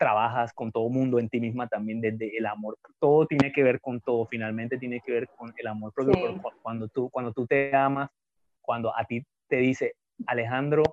trabajas 0.06 0.53
con 0.53 0.72
todo 0.72 0.88
mundo, 0.88 1.18
en 1.18 1.30
ti 1.30 1.39
misma 1.39 1.68
también, 1.68 1.99
desde 1.99 2.38
el 2.38 2.45
amor. 2.45 2.78
Todo 2.99 3.26
tiene 3.26 3.51
que 3.51 3.64
ver 3.64 3.82
con 3.82 4.01
todo, 4.01 4.28
finalmente 4.28 4.78
tiene 4.78 5.01
que 5.03 5.12
ver 5.12 5.28
con 5.36 5.51
el 5.58 5.66
amor 5.66 5.93
propio. 5.93 6.39
Cuando, 6.62 6.88
tú, 6.89 7.10
cuando 7.10 7.34
tú 7.34 7.47
te 7.47 7.76
amas, 7.76 8.12
cuando 8.62 8.95
a 8.95 9.03
ti 9.06 9.26
te 9.47 9.56
dice, 9.56 9.93
Alejandro, 10.28 10.84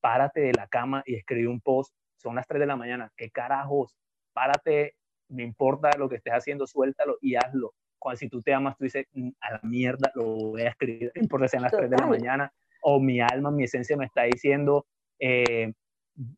párate 0.00 0.40
de 0.40 0.54
la 0.54 0.66
cama 0.68 1.02
y 1.04 1.16
escribe 1.16 1.48
un 1.48 1.60
post, 1.60 1.92
son 2.16 2.34
las 2.34 2.46
3 2.46 2.60
de 2.60 2.66
la 2.66 2.76
mañana, 2.76 3.12
¿qué 3.14 3.28
carajos? 3.30 3.94
Párate, 4.32 4.94
me 5.28 5.42
importa 5.42 5.90
lo 5.98 6.08
que 6.08 6.16
estés 6.16 6.32
haciendo, 6.32 6.66
suéltalo 6.66 7.18
y 7.20 7.34
hazlo. 7.34 7.74
Cuando 7.98 8.16
si 8.16 8.30
tú 8.30 8.40
te 8.40 8.54
amas, 8.54 8.78
tú 8.78 8.84
dices, 8.84 9.04
mm, 9.12 9.32
a 9.38 9.52
la 9.52 9.60
mierda, 9.64 10.10
lo 10.14 10.24
voy 10.24 10.62
a 10.62 10.70
escribir, 10.70 11.12
no 11.14 11.20
importa 11.20 11.48
sean 11.48 11.64
las 11.64 11.72
3 11.72 11.90
de 11.90 11.96
la 11.98 12.06
mañana, 12.06 12.50
o 12.80 13.00
mi 13.00 13.20
alma, 13.20 13.50
mi 13.50 13.64
esencia 13.64 13.98
me 13.98 14.06
está 14.06 14.22
diciendo, 14.22 14.86
eh, 15.18 15.74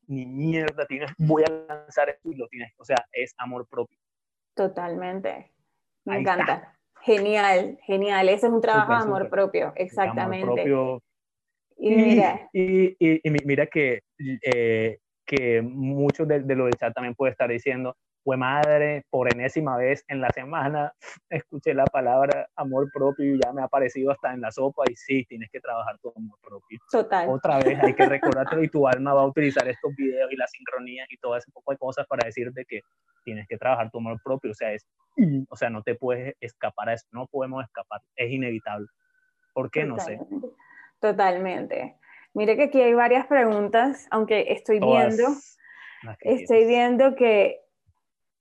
ni 0.06 0.26
mierda 0.26 0.86
tienes, 0.86 1.10
voy 1.18 1.44
a 1.44 1.50
lanzar 1.50 2.08
esto 2.08 2.30
y 2.30 2.36
lo 2.36 2.48
tienes. 2.48 2.72
O 2.78 2.84
sea, 2.84 2.96
es 3.12 3.34
amor 3.38 3.66
propio. 3.68 3.98
Totalmente. 4.54 5.52
Me 6.04 6.18
encanta. 6.18 6.74
Genial, 7.02 7.78
genial. 7.82 8.28
Ese 8.28 8.46
es 8.46 8.52
un 8.52 8.60
trabajo 8.60 8.92
de 8.92 8.98
amor 8.98 9.30
propio, 9.30 9.72
exactamente. 9.76 10.44
Amor 10.44 10.56
propio. 10.56 11.02
Y, 11.76 11.94
mira, 11.94 12.50
y, 12.52 12.96
y, 12.98 13.30
mira 13.44 13.66
que, 13.66 14.00
eh, 14.18 14.98
que 15.24 15.62
muchos 15.62 16.26
de, 16.26 16.40
de 16.40 16.54
lo 16.56 16.64
del 16.64 16.74
chat 16.74 16.92
también 16.92 17.14
puede 17.14 17.30
estar 17.30 17.48
diciendo, 17.48 17.96
fue 18.28 18.36
madre, 18.36 19.06
por 19.08 19.32
enésima 19.32 19.78
vez 19.78 20.04
en 20.06 20.20
la 20.20 20.28
semana 20.28 20.92
escuché 21.30 21.72
la 21.72 21.86
palabra 21.86 22.46
amor 22.56 22.90
propio 22.92 23.24
y 23.24 23.40
ya 23.42 23.54
me 23.54 23.62
ha 23.62 23.64
aparecido 23.64 24.10
hasta 24.10 24.34
en 24.34 24.42
la 24.42 24.50
sopa 24.50 24.82
y 24.86 24.96
sí, 24.96 25.24
tienes 25.24 25.48
que 25.50 25.60
trabajar 25.60 25.98
tu 26.00 26.12
amor 26.14 26.38
propio. 26.42 26.78
Total. 26.92 27.26
Otra 27.26 27.58
vez 27.58 27.82
hay 27.82 27.94
que 27.94 28.04
recordártelo 28.04 28.62
y 28.62 28.68
tu 28.68 28.86
alma 28.88 29.14
va 29.14 29.22
a 29.22 29.26
utilizar 29.26 29.66
estos 29.66 29.96
videos 29.96 30.30
y 30.30 30.36
las 30.36 30.50
sincronías 30.50 31.10
y 31.10 31.16
todo 31.16 31.38
ese 31.38 31.50
poco 31.52 31.72
de 31.72 31.78
cosas 31.78 32.06
para 32.06 32.26
decirte 32.26 32.66
que 32.68 32.82
tienes 33.24 33.48
que 33.48 33.56
trabajar 33.56 33.90
tu 33.90 33.96
amor 33.96 34.20
propio, 34.22 34.50
o 34.50 34.54
sea, 34.54 34.74
es, 34.74 34.86
o 35.48 35.56
sea, 35.56 35.70
no 35.70 35.82
te 35.82 35.94
puedes 35.94 36.34
escapar 36.38 36.90
a 36.90 36.92
eso, 36.92 37.06
no 37.12 37.28
podemos 37.28 37.64
escapar, 37.64 38.02
es 38.14 38.30
inevitable. 38.30 38.88
¿Por 39.54 39.70
qué? 39.70 39.86
No 39.86 39.98
sé. 39.98 40.20
Totalmente. 41.00 41.96
Mire 42.34 42.56
que 42.56 42.64
aquí 42.64 42.82
hay 42.82 42.92
varias 42.92 43.26
preguntas, 43.26 44.06
aunque 44.10 44.52
estoy 44.52 44.80
viendo, 44.80 45.28
estoy 46.20 46.66
viendo 46.66 47.14
que 47.14 47.62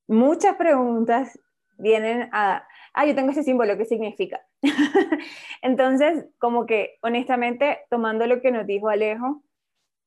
muchas 0.07 0.55
preguntas 0.55 1.39
vienen 1.77 2.29
a, 2.31 2.67
ah, 2.93 3.05
yo 3.05 3.15
tengo 3.15 3.31
ese 3.31 3.43
símbolo, 3.43 3.77
¿qué 3.77 3.85
significa? 3.85 4.41
Entonces, 5.61 6.25
como 6.39 6.65
que 6.65 6.97
honestamente, 7.01 7.79
tomando 7.89 8.25
lo 8.25 8.41
que 8.41 8.51
nos 8.51 8.65
dijo 8.65 8.89
Alejo, 8.89 9.43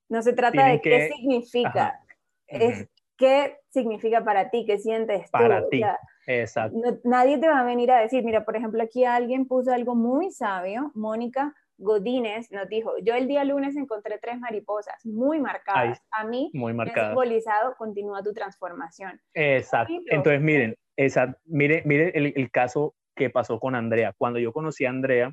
no 0.08 0.22
se 0.22 0.32
trata 0.32 0.66
de 0.66 0.80
qué 0.80 1.08
significa, 1.14 2.00
es 2.48 2.88
qué 3.16 3.58
significa 3.68 4.24
para 4.24 4.50
ti, 4.50 4.64
qué 4.66 4.78
sientes 4.78 5.24
tú. 5.26 5.30
Para 5.32 5.68
ti, 5.68 5.82
exacto. 6.26 6.76
nadie 7.04 7.38
te 7.38 7.48
va 7.48 7.60
a 7.60 7.64
venir 7.64 7.92
a 7.92 8.00
decir, 8.00 8.24
mira, 8.24 8.44
por 8.44 8.56
ejemplo, 8.56 8.82
aquí 8.82 9.04
alguien 9.04 9.46
puso 9.46 9.72
algo 9.72 9.94
muy 9.94 10.32
sabio, 10.32 10.90
Mónica, 10.94 11.54
Godínez 11.80 12.52
nos 12.52 12.68
dijo, 12.68 12.92
yo 13.02 13.14
el 13.14 13.26
día 13.26 13.42
lunes 13.44 13.74
encontré 13.74 14.18
tres 14.18 14.38
mariposas 14.38 14.94
muy 15.04 15.40
marcadas. 15.40 16.02
a 16.10 16.24
mí 16.24 16.50
muy 16.52 16.74
marcadas. 16.74 17.10
simbolizado, 17.10 17.74
continúa 17.76 18.22
tu 18.22 18.32
transformación. 18.32 19.20
Exacto. 19.32 19.94
Entonces, 20.08 20.42
miren, 20.42 20.76
esa, 20.96 21.36
mire, 21.46 21.82
mire 21.86 22.12
el, 22.14 22.50
caso 22.50 22.94
que 23.16 23.30
pasó 23.30 23.58
con 23.58 23.74
Andrea. 23.74 24.14
Cuando 24.16 24.38
yo 24.38 24.52
conocí 24.52 24.84
a 24.84 24.90
Andrea, 24.90 25.32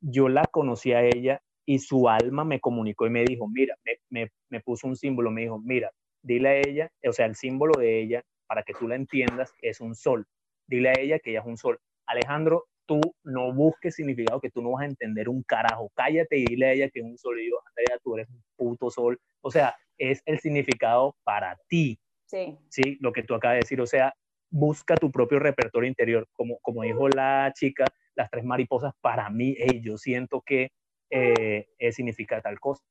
yo 0.00 0.28
la 0.28 0.44
conocí 0.44 0.92
a 0.92 1.02
ella 1.02 1.40
y 1.64 1.78
su 1.78 2.08
alma 2.08 2.44
me 2.44 2.60
comunicó 2.60 3.06
y 3.06 3.10
me 3.10 3.24
dijo, 3.24 3.48
mira, 3.48 3.74
me, 3.84 3.96
me, 4.10 4.30
me 4.50 4.60
puso 4.60 4.86
un 4.86 4.96
símbolo, 4.96 5.30
me 5.30 5.42
dijo, 5.42 5.58
mira, 5.58 5.90
dile 6.20 6.48
a 6.48 6.56
ella, 6.56 6.90
o 7.08 7.12
sea, 7.12 7.24
el 7.26 7.34
símbolo 7.34 7.78
de 7.78 8.00
ella 8.02 8.22
para 8.46 8.62
que 8.62 8.74
tú 8.74 8.86
la 8.86 8.96
entiendas, 8.96 9.54
es 9.62 9.80
un 9.80 9.94
sol. 9.94 10.26
Dile 10.66 10.90
a 10.90 11.00
ella 11.00 11.18
que 11.18 11.30
ella 11.30 11.40
es 11.40 11.46
un 11.46 11.56
sol. 11.56 11.80
Alejandro, 12.06 12.66
tú 12.86 13.00
no 13.24 13.52
busques 13.52 13.94
significado 13.94 14.40
que 14.40 14.50
tú 14.50 14.62
no 14.62 14.72
vas 14.72 14.82
a 14.82 14.86
entender 14.86 15.28
un 15.28 15.42
carajo. 15.42 15.90
Cállate 15.94 16.38
y 16.38 16.44
dile 16.44 16.66
a 16.66 16.72
ella 16.72 16.90
que 16.90 17.00
es 17.00 17.04
un 17.04 17.18
sol. 17.18 17.40
Y 17.40 17.50
yo, 17.50 17.56
Andrea, 17.66 17.98
tú 18.02 18.16
eres 18.16 18.28
un 18.28 18.42
puto 18.56 18.90
sol. 18.90 19.20
O 19.40 19.50
sea, 19.50 19.76
es 19.98 20.22
el 20.26 20.38
significado 20.40 21.16
para 21.24 21.58
ti. 21.68 21.98
Sí. 22.26 22.58
Sí, 22.68 22.98
lo 23.00 23.12
que 23.12 23.22
tú 23.22 23.34
acabas 23.34 23.56
de 23.56 23.60
decir. 23.60 23.80
O 23.80 23.86
sea, 23.86 24.14
busca 24.50 24.94
tu 24.96 25.10
propio 25.10 25.38
repertorio 25.38 25.88
interior. 25.88 26.28
Como, 26.32 26.58
como 26.60 26.82
dijo 26.82 27.08
la 27.08 27.52
chica, 27.54 27.84
las 28.14 28.30
tres 28.30 28.44
mariposas, 28.44 28.92
para 29.00 29.30
mí, 29.30 29.56
yo 29.82 29.96
siento 29.96 30.42
que 30.42 30.70
eh, 31.10 31.66
significa 31.92 32.40
tal 32.40 32.58
cosa. 32.60 32.82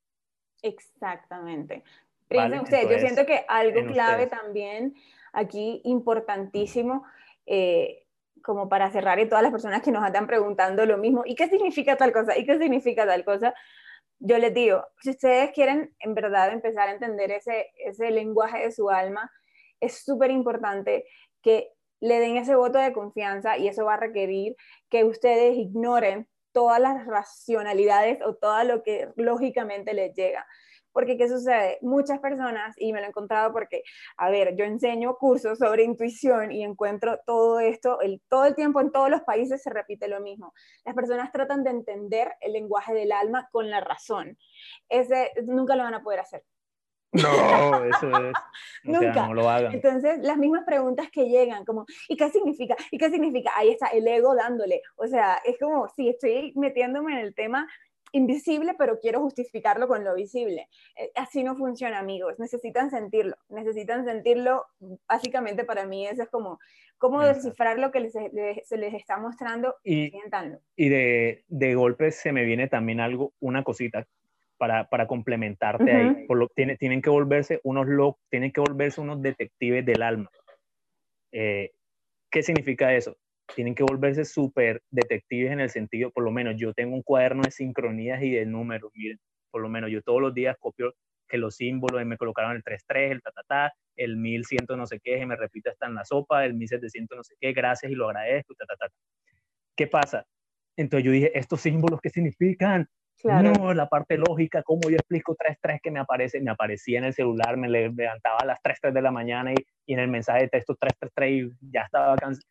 Exactamente. 0.62 1.84
Piensen 2.28 2.62
ustedes, 2.62 2.90
yo 2.90 3.00
siento 3.00 3.26
que 3.26 3.44
algo 3.48 3.92
clave 3.92 4.28
también 4.28 4.96
aquí 5.34 5.82
importantísimo, 5.84 7.04
eh, 7.46 8.06
como 8.44 8.70
para 8.70 8.92
cerrar 8.92 9.20
y 9.20 9.28
todas 9.28 9.44
las 9.44 9.52
personas 9.52 9.82
que 9.82 9.92
nos 9.92 10.06
están 10.06 10.28
preguntando 10.28 10.86
lo 10.86 10.98
mismo, 10.98 11.24
¿y 11.26 11.36
qué 11.36 11.48
significa 11.48 11.96
tal 11.98 12.12
cosa? 12.12 12.38
¿Y 12.38 12.46
qué 12.46 12.58
significa 12.58 13.06
tal 13.06 13.24
cosa? 13.24 13.54
Yo 14.20 14.38
les 14.38 14.54
digo, 14.54 14.86
si 15.02 15.12
ustedes 15.12 15.52
quieren 15.52 15.96
en 16.00 16.14
verdad 16.14 16.52
empezar 16.52 16.90
a 16.90 16.92
entender 16.92 17.32
ese, 17.32 17.72
ese 17.86 18.12
lenguaje 18.12 18.60
de 18.64 18.72
su 18.72 18.90
alma, 18.90 19.32
es 19.80 20.04
súper 20.04 20.32
importante 20.32 21.06
que 21.42 21.72
le 22.00 22.20
den 22.20 22.38
ese 22.38 22.56
voto 22.56 22.80
de 22.80 22.94
confianza 22.94 23.58
y 23.58 23.68
eso 23.68 23.86
va 23.86 23.96
a 23.96 23.98
requerir 23.98 24.56
que 24.90 25.04
ustedes 25.04 25.56
ignoren 25.56 26.28
todas 26.52 26.80
las 26.80 27.06
racionalidades 27.06 28.20
o 28.24 28.36
todo 28.36 28.64
lo 28.64 28.84
que 28.84 29.10
lógicamente 29.16 29.94
les 29.94 30.14
llega. 30.16 30.46
Porque, 30.92 31.18
¿qué 31.18 31.28
sucede? 31.28 31.78
Muchas 31.82 32.20
personas, 32.20 32.76
y 32.78 32.94
me 32.94 33.00
lo 33.00 33.06
he 33.06 33.10
encontrado 33.10 33.52
porque, 33.52 33.84
a 34.18 34.30
ver, 34.30 34.56
yo 34.56 34.66
enseño 34.66 35.16
cursos 35.16 35.60
sobre 35.60 35.84
intuición 35.84 36.52
y 36.52 36.64
encuentro 36.64 37.20
todo 37.26 37.60
esto, 37.60 38.02
el, 38.02 38.22
todo 38.30 38.46
el 38.46 38.56
tiempo 38.56 38.82
en 38.82 38.92
todos 38.92 39.10
los 39.10 39.22
países 39.22 39.62
se 39.62 39.70
repite 39.70 40.08
lo 40.08 40.20
mismo. 40.20 40.54
Las 40.86 40.96
personas 40.96 41.32
tratan 41.32 41.64
de 41.64 41.72
entender 41.72 42.34
el 42.42 42.54
lenguaje 42.54 42.94
del 42.94 43.12
alma 43.12 43.48
con 43.52 43.70
la 43.70 43.82
razón. 43.82 44.38
Ese 44.90 45.32
nunca 45.46 45.76
lo 45.76 45.84
van 45.84 45.96
a 45.96 46.04
poder 46.04 46.20
hacer. 46.20 46.44
No, 47.14 47.86
eso 47.86 48.08
es. 48.08 48.34
Nunca. 48.84 49.28
no 49.28 49.34
lo 49.34 49.50
hagan. 49.50 49.74
Entonces, 49.74 50.20
las 50.22 50.38
mismas 50.38 50.64
preguntas 50.66 51.10
que 51.12 51.26
llegan, 51.26 51.66
como, 51.66 51.86
¿y 52.08 52.16
qué 52.16 52.30
significa? 52.30 52.76
¿Y 52.90 52.98
qué 52.98 53.10
significa? 53.10 53.52
Ahí 53.56 53.70
está 53.70 53.88
el 53.88 54.08
ego 54.08 54.34
dándole. 54.36 54.82
O 54.96 55.08
sea, 55.08 55.40
es 55.44 55.60
como 55.60 55.90
si 55.90 56.10
estoy 56.10 56.54
metiéndome 56.56 57.14
en 57.14 57.20
el 57.20 57.36
tema 57.36 57.68
invisible, 58.12 58.74
pero 58.78 59.00
quiero 59.00 59.20
justificarlo 59.22 59.88
con 59.88 60.04
lo 60.04 60.16
visible. 60.16 60.68
Eh, 60.98 61.12
así 61.16 61.44
no 61.44 61.56
funciona, 61.56 62.00
amigos. 62.00 62.40
Necesitan 62.40 62.90
sentirlo. 62.90 63.36
Necesitan 63.50 64.06
sentirlo. 64.06 64.66
Básicamente, 65.08 65.64
para 65.64 65.86
mí, 65.86 66.06
eso 66.08 66.24
es 66.24 66.30
como 66.30 66.60
cómo 66.98 67.24
descifrar 67.24 67.80
lo 67.80 67.92
que 67.92 68.10
se 68.10 68.78
les 68.78 68.94
está 68.94 69.18
mostrando 69.18 69.76
y, 69.84 70.12
Y 70.76 70.90
de, 70.90 71.44
de 71.48 71.76
golpe 71.76 72.12
se 72.12 72.32
me 72.32 72.46
viene 72.46 72.68
también 72.68 73.00
algo, 73.00 73.34
una 73.40 73.64
cosita 73.64 74.06
para, 74.58 74.88
para 74.88 75.08
complementarte 75.08 75.92
ahí. 75.92 76.28
Por 76.28 76.38
lo, 76.38 76.48
tiene, 76.50 76.78
tienen, 76.78 77.02
que 77.02 77.10
volverse 77.10 77.60
unos 77.64 77.88
tienen 78.30 78.52
que 78.52 78.62
volverse 78.62 79.02
unos 79.02 79.20
detectives 79.20 79.84
del 79.84 80.04
alma. 80.04 80.30
Eh, 81.32 81.72
¿Qué 82.30 82.44
significa 82.44 82.94
eso? 82.94 83.18
Tienen 83.56 83.76
que 83.76 83.84
volverse 83.84 84.26
súper 84.26 84.82
detectives 84.90 85.52
en 85.52 85.60
el 85.60 85.70
sentido, 85.70 86.12
por 86.12 86.24
lo 86.24 86.32
menos 86.32 86.56
yo 86.58 86.74
tengo 86.74 86.96
un 86.96 87.04
cuaderno 87.04 87.44
de 87.44 87.52
sincronías 87.52 88.22
y 88.24 88.32
de 88.32 88.46
números, 88.46 88.92
miren, 88.96 89.20
por 89.50 89.62
lo 89.62 89.70
menos 89.70 89.92
yo 89.92 90.02
todos 90.02 90.22
los 90.22 90.34
días 90.34 90.56
copio 90.60 90.94
que 91.28 91.38
los 91.38 91.56
símbolos, 91.56 92.06
me 92.06 92.18
colocaron 92.18 92.56
el 92.56 92.64
3-3, 92.64 93.12
el 93.12 93.22
ta, 93.22 93.32
ta, 93.32 93.44
ta, 93.48 93.74
el 93.96 94.18
1100 94.18 94.66
no 94.78 94.86
sé 94.86 95.00
qué, 95.02 95.26
me 95.26 95.36
repite 95.36 95.70
hasta 95.70 95.88
en 95.88 95.96
la 95.96 96.04
sopa, 96.04 96.46
el 96.46 96.54
1700 96.54 97.18
no 97.18 97.24
sé 97.24 97.36
qué, 97.40 97.54
gracias 97.54 97.92
y 97.92 97.96
lo 97.96 98.08
agradezco, 98.10 98.54
ta, 98.56 98.66
ta, 98.66 98.76
ta. 98.76 98.88
¿Qué 99.76 99.88
pasa? 99.88 100.26
Entonces 100.76 101.06
yo 101.06 101.12
dije, 101.12 101.38
¿estos 101.38 101.62
símbolos 101.62 102.02
qué 102.02 102.10
significan? 102.10 102.88
No, 103.24 103.74
la 103.74 103.88
parte 103.88 104.18
lógica, 104.18 104.64
cómo 104.64 104.90
yo 104.90 104.96
explico 104.96 105.36
3-3 105.36 105.80
que 105.82 105.92
me 105.92 106.00
aparece, 106.00 106.42
me 106.42 106.52
aparecía 106.52 106.98
en 106.98 107.06
el 107.06 107.14
celular, 107.14 107.56
me 107.56 107.70
levantaba 107.70 108.38
a 108.42 108.46
las 108.46 108.60
3-3 108.64 108.94
de 108.94 109.02
la 109.02 109.12
mañana 109.12 109.54
y, 109.54 109.56
y, 109.86 109.94
en 109.94 110.00
el 110.00 110.08
mensaje 110.08 110.44
de 110.44 110.50
texto 110.50 110.76
3-3-3 110.76 111.30
y 111.30 111.72
ya 111.72 111.84
estaba 111.84 112.16
cansado. 112.16 112.48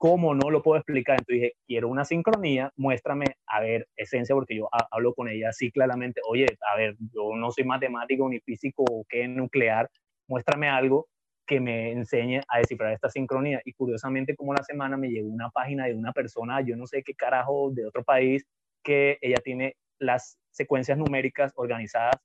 ¿Cómo 0.00 0.34
no 0.34 0.48
lo 0.50 0.62
puedo 0.62 0.78
explicar? 0.78 1.18
Entonces 1.18 1.42
dije, 1.42 1.52
quiero 1.66 1.88
una 1.88 2.06
sincronía, 2.06 2.72
muéstrame, 2.76 3.26
a 3.46 3.60
ver, 3.60 3.86
esencia, 3.96 4.34
porque 4.34 4.56
yo 4.56 4.66
hablo 4.90 5.12
con 5.12 5.28
ella 5.28 5.50
así 5.50 5.70
claramente, 5.70 6.22
oye, 6.26 6.46
a 6.72 6.76
ver, 6.78 6.96
yo 7.12 7.36
no 7.36 7.50
soy 7.50 7.64
matemático 7.64 8.26
ni 8.30 8.40
físico 8.40 8.82
o 8.90 9.04
qué 9.06 9.28
nuclear, 9.28 9.90
muéstrame 10.26 10.70
algo 10.70 11.08
que 11.46 11.60
me 11.60 11.92
enseñe 11.92 12.40
a 12.48 12.58
descifrar 12.60 12.94
esta 12.94 13.10
sincronía. 13.10 13.60
Y 13.62 13.74
curiosamente, 13.74 14.34
como 14.36 14.54
la 14.54 14.62
semana 14.62 14.96
me 14.96 15.10
llegó 15.10 15.28
una 15.28 15.50
página 15.50 15.84
de 15.84 15.94
una 15.94 16.12
persona, 16.12 16.62
yo 16.62 16.76
no 16.76 16.86
sé 16.86 17.02
qué 17.02 17.14
carajo, 17.14 17.70
de 17.70 17.84
otro 17.86 18.02
país, 18.02 18.46
que 18.82 19.18
ella 19.20 19.38
tiene 19.44 19.76
las 19.98 20.38
secuencias 20.50 20.96
numéricas 20.96 21.52
organizadas 21.56 22.16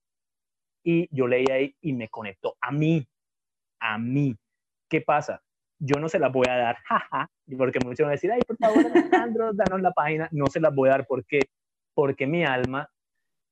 y 0.82 1.10
yo 1.12 1.28
leí 1.28 1.46
ahí 1.52 1.76
y 1.82 1.92
me 1.92 2.08
conectó 2.08 2.56
a 2.62 2.72
mí, 2.72 3.06
a 3.82 3.98
mí. 3.98 4.38
¿Qué 4.90 5.02
pasa? 5.02 5.45
Yo 5.86 6.00
no 6.00 6.10
se 6.10 6.20
las 6.20 6.32
voy 6.32 6.48
a 6.50 6.56
dar, 6.56 6.78
jaja, 6.86 7.30
porque 7.58 7.80
muchos 7.84 8.04
van 8.04 8.10
a 8.10 8.12
decir, 8.12 8.32
ay, 8.32 8.42
por 8.48 8.58
favor, 8.58 8.86
Alejandro, 8.86 9.52
danos 9.54 9.82
la 9.82 9.92
página. 9.92 10.28
No 10.32 10.48
se 10.48 10.60
las 10.60 10.74
voy 10.74 10.90
a 10.90 10.94
dar 10.94 11.06
porque, 11.08 11.40
porque 11.94 12.28
mi 12.28 12.44
alma 12.44 12.90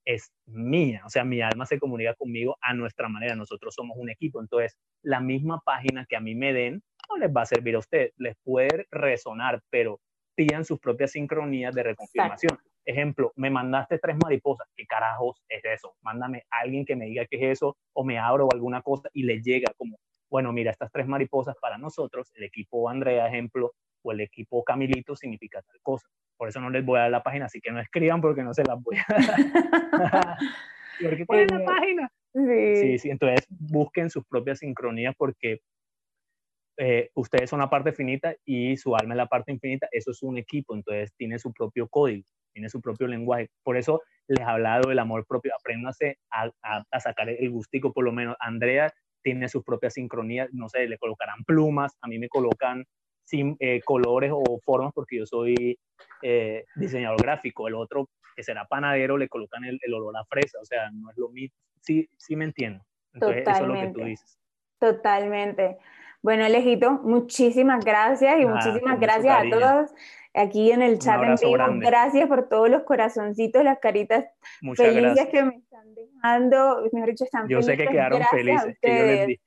es 0.06 0.34
mía, 0.46 1.02
o 1.06 1.10
sea, 1.10 1.24
mi 1.24 1.42
alma 1.42 1.66
se 1.66 1.80
comunica 1.80 2.14
conmigo 2.16 2.58
a 2.62 2.74
nuestra 2.74 3.08
manera, 3.08 3.36
nosotros 3.36 3.74
somos 3.74 3.98
un 3.98 4.10
equipo, 4.10 4.42
entonces 4.42 4.78
la 5.02 5.22
misma 5.22 5.62
página 5.64 6.06
que 6.06 6.16
a 6.16 6.20
mí 6.20 6.36
me 6.36 6.52
den 6.52 6.84
no 7.10 7.18
les 7.18 7.30
va 7.34 7.44
a 7.44 7.46
servir 7.46 7.76
a 7.76 7.80
ustedes, 7.80 8.12
les 8.18 8.36
puede 8.44 8.86
resonar, 8.92 9.62
pero 9.70 10.00
pidan 10.36 10.66
sus 10.66 10.80
propias 10.80 11.12
sincronías 11.12 11.74
de 11.74 11.84
reconfirmación. 11.84 12.58
Ejemplo, 12.86 13.32
me 13.36 13.50
mandaste 13.50 13.98
tres 13.98 14.18
mariposas, 14.22 14.68
¿qué 14.76 14.86
carajos 14.86 15.42
es 15.48 15.64
eso? 15.64 15.96
Mándame 16.02 16.44
a 16.52 16.62
alguien 16.62 16.86
que 16.86 16.96
me 16.96 17.06
diga 17.06 17.26
qué 17.26 17.38
es 17.38 17.58
eso, 17.58 17.78
o 17.94 18.04
me 18.04 18.18
abro 18.20 18.48
alguna 18.52 18.82
cosa 18.82 19.10
y 19.14 19.24
le 19.24 19.42
llega 19.42 19.72
como, 19.78 19.98
bueno, 20.34 20.52
mira, 20.52 20.72
estas 20.72 20.92
tres 20.92 21.06
mariposas 21.06 21.56
para 21.62 21.78
nosotros, 21.78 22.32
el 22.34 22.46
equipo 22.46 22.90
Andrea, 22.90 23.28
ejemplo, 23.28 23.74
o 24.02 24.12
el 24.14 24.22
equipo 24.22 24.64
Camilito 24.64 25.16
significa 25.16 25.62
tal 25.62 25.80
cosa. 25.84 26.08
Por 26.36 26.50
eso 26.50 26.60
no 26.60 26.72
les 26.72 26.84
voy 26.84 26.98
a 26.98 27.04
dar 27.04 27.12
la 27.12 27.22
página, 27.22 27.46
así 27.46 27.62
que 27.62 27.72
no 27.72 27.80
escriban 27.80 28.20
porque 28.20 28.42
no 28.42 28.52
se 28.52 28.64
las 28.64 28.82
voy 28.82 28.98
a 28.98 29.06
dar. 29.14 29.18
porque 31.04 31.26
¿cuál 31.28 31.42
es 31.42 31.52
la 31.52 31.64
página? 31.64 32.12
Sí. 32.34 32.76
sí, 32.78 32.98
sí, 32.98 33.10
entonces 33.12 33.46
busquen 33.48 34.10
sus 34.10 34.26
propias 34.26 34.58
sincronías 34.58 35.14
porque 35.16 35.60
eh, 36.78 37.12
ustedes 37.14 37.52
son 37.52 37.60
la 37.60 37.70
parte 37.70 37.94
finita 37.94 38.36
y 38.44 38.76
su 38.76 38.96
alma 38.96 39.14
es 39.14 39.18
la 39.18 39.28
parte 39.28 39.52
infinita, 39.52 39.88
eso 39.92 40.10
es 40.10 40.24
un 40.24 40.40
equipo, 40.40 40.74
entonces 40.74 41.14
tiene 41.16 41.38
su 41.38 41.54
propio 41.54 41.88
código 41.88 42.26
tiene 42.54 42.70
su 42.70 42.80
propio 42.80 43.08
lenguaje. 43.08 43.50
Por 43.64 43.78
eso 43.78 44.02
les 44.28 44.40
he 44.40 44.44
hablado 44.44 44.90
del 44.90 45.00
amor 45.00 45.26
propio. 45.26 45.52
Apréndase 45.60 46.20
a, 46.32 46.50
a, 46.62 47.00
sacar 47.00 47.30
el 47.30 47.50
gustico, 47.50 47.92
por 47.92 48.06
lo 48.06 48.12
menos. 48.12 48.38
Andrea 48.40 48.94
tiene 49.24 49.50
sus 49.50 49.64
propias 49.64 49.94
sincronías, 49.94 50.50
no 50.52 50.70
sé, 50.70 50.88
le 50.88 50.98
colocarán 50.98 51.44
plumas, 51.46 51.98
a 52.02 52.08
mí 52.08 52.20
me 52.20 52.30
colocan 52.30 52.86
sin, 53.24 53.56
eh, 53.60 53.82
colores 53.84 54.32
o 54.34 54.60
formas 54.64 54.92
porque 54.94 55.18
yo 55.18 55.26
soy 55.26 55.80
eh, 56.22 56.66
diseñador 56.76 57.22
gráfico. 57.22 57.68
El 57.68 57.76
otro, 57.76 58.10
que 58.36 58.44
será 58.44 58.66
panadero, 58.66 59.18
le 59.18 59.30
colocan 59.30 59.64
el, 59.64 59.80
el, 59.82 59.94
olor 59.94 60.18
a 60.18 60.26
fresa, 60.26 60.60
o 60.62 60.66
sea, 60.66 60.92
no 60.92 61.10
es 61.10 61.18
lo 61.18 61.30
mismo. 61.30 61.56
Sí, 61.82 62.10
sí 62.18 62.36
me 62.36 62.46
entiendo. 62.46 62.84
Entonces, 63.14 63.48
eso 63.48 63.62
es 63.62 63.68
lo 63.68 63.74
que 63.74 63.88
tú 63.88 64.04
dices. 64.04 64.40
Totalmente. 64.80 65.78
Bueno, 66.24 66.46
Alejito, 66.46 67.02
muchísimas 67.04 67.84
gracias 67.84 68.40
y 68.40 68.46
muchísimas 68.46 68.98
gracias 68.98 69.38
a 69.38 69.50
todos 69.50 69.92
aquí 70.34 70.72
en 70.72 70.82
el 70.82 70.98
chat 70.98 71.22
en 71.22 71.36
vivo. 71.36 71.80
Gracias 71.80 72.30
por 72.30 72.48
todos 72.48 72.70
los 72.70 72.84
corazoncitos, 72.84 73.62
las 73.62 73.80
caritas 73.80 74.26
felices 74.76 75.28
que 75.28 75.44
me 75.44 75.58
están 75.58 75.94
dejando. 75.94 76.90
Mejor 76.94 77.10
dicho, 77.10 77.26
están 77.26 77.50
yo 77.50 77.62
sé 77.62 77.76
que 77.76 77.88
quedaron 77.88 78.22
felices. 78.32 78.78
Que 78.82 78.98
yo 78.98 79.04
les 79.04 79.28
di. 79.28 79.42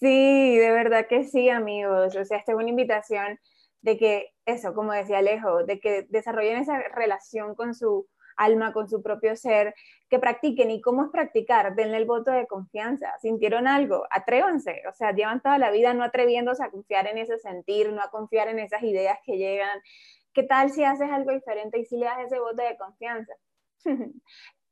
sí, 0.00 0.56
de 0.56 0.70
verdad 0.72 1.06
que 1.08 1.22
sí, 1.22 1.48
amigos. 1.48 2.16
O 2.16 2.24
sea, 2.24 2.38
esta 2.38 2.50
es 2.50 2.58
una 2.58 2.68
invitación 2.68 3.38
de 3.82 3.96
que, 3.96 4.30
eso, 4.46 4.74
como 4.74 4.92
decía 4.92 5.18
Alejo, 5.18 5.62
de 5.62 5.78
que 5.78 6.06
desarrollen 6.08 6.58
esa 6.58 6.76
relación 6.88 7.54
con 7.54 7.72
su 7.72 8.08
alma, 8.36 8.72
con 8.72 8.88
su 8.88 9.02
propio 9.02 9.36
ser, 9.36 9.74
que 10.08 10.18
practiquen. 10.18 10.70
¿Y 10.70 10.80
cómo 10.80 11.04
es 11.04 11.10
practicar? 11.10 11.74
Denle 11.74 11.98
el 11.98 12.04
voto 12.04 12.30
de 12.30 12.46
confianza. 12.46 13.12
¿Sintieron 13.20 13.66
algo? 13.66 14.04
Atrévanse. 14.10 14.82
O 14.88 14.92
sea, 14.92 15.12
llevan 15.12 15.40
toda 15.40 15.58
la 15.58 15.70
vida 15.70 15.94
no 15.94 16.04
atreviéndose 16.04 16.62
a 16.62 16.70
confiar 16.70 17.06
en 17.06 17.18
ese 17.18 17.38
sentir, 17.38 17.92
no 17.92 18.02
a 18.02 18.10
confiar 18.10 18.48
en 18.48 18.58
esas 18.58 18.82
ideas 18.82 19.18
que 19.24 19.36
llegan. 19.36 19.80
¿Qué 20.32 20.42
tal 20.42 20.70
si 20.70 20.84
haces 20.84 21.10
algo 21.10 21.32
diferente 21.32 21.78
y 21.78 21.84
si 21.84 21.96
le 21.96 22.06
das 22.06 22.18
ese 22.26 22.38
voto 22.38 22.62
de 22.62 22.76
confianza? 22.76 23.32
en 23.84 24.14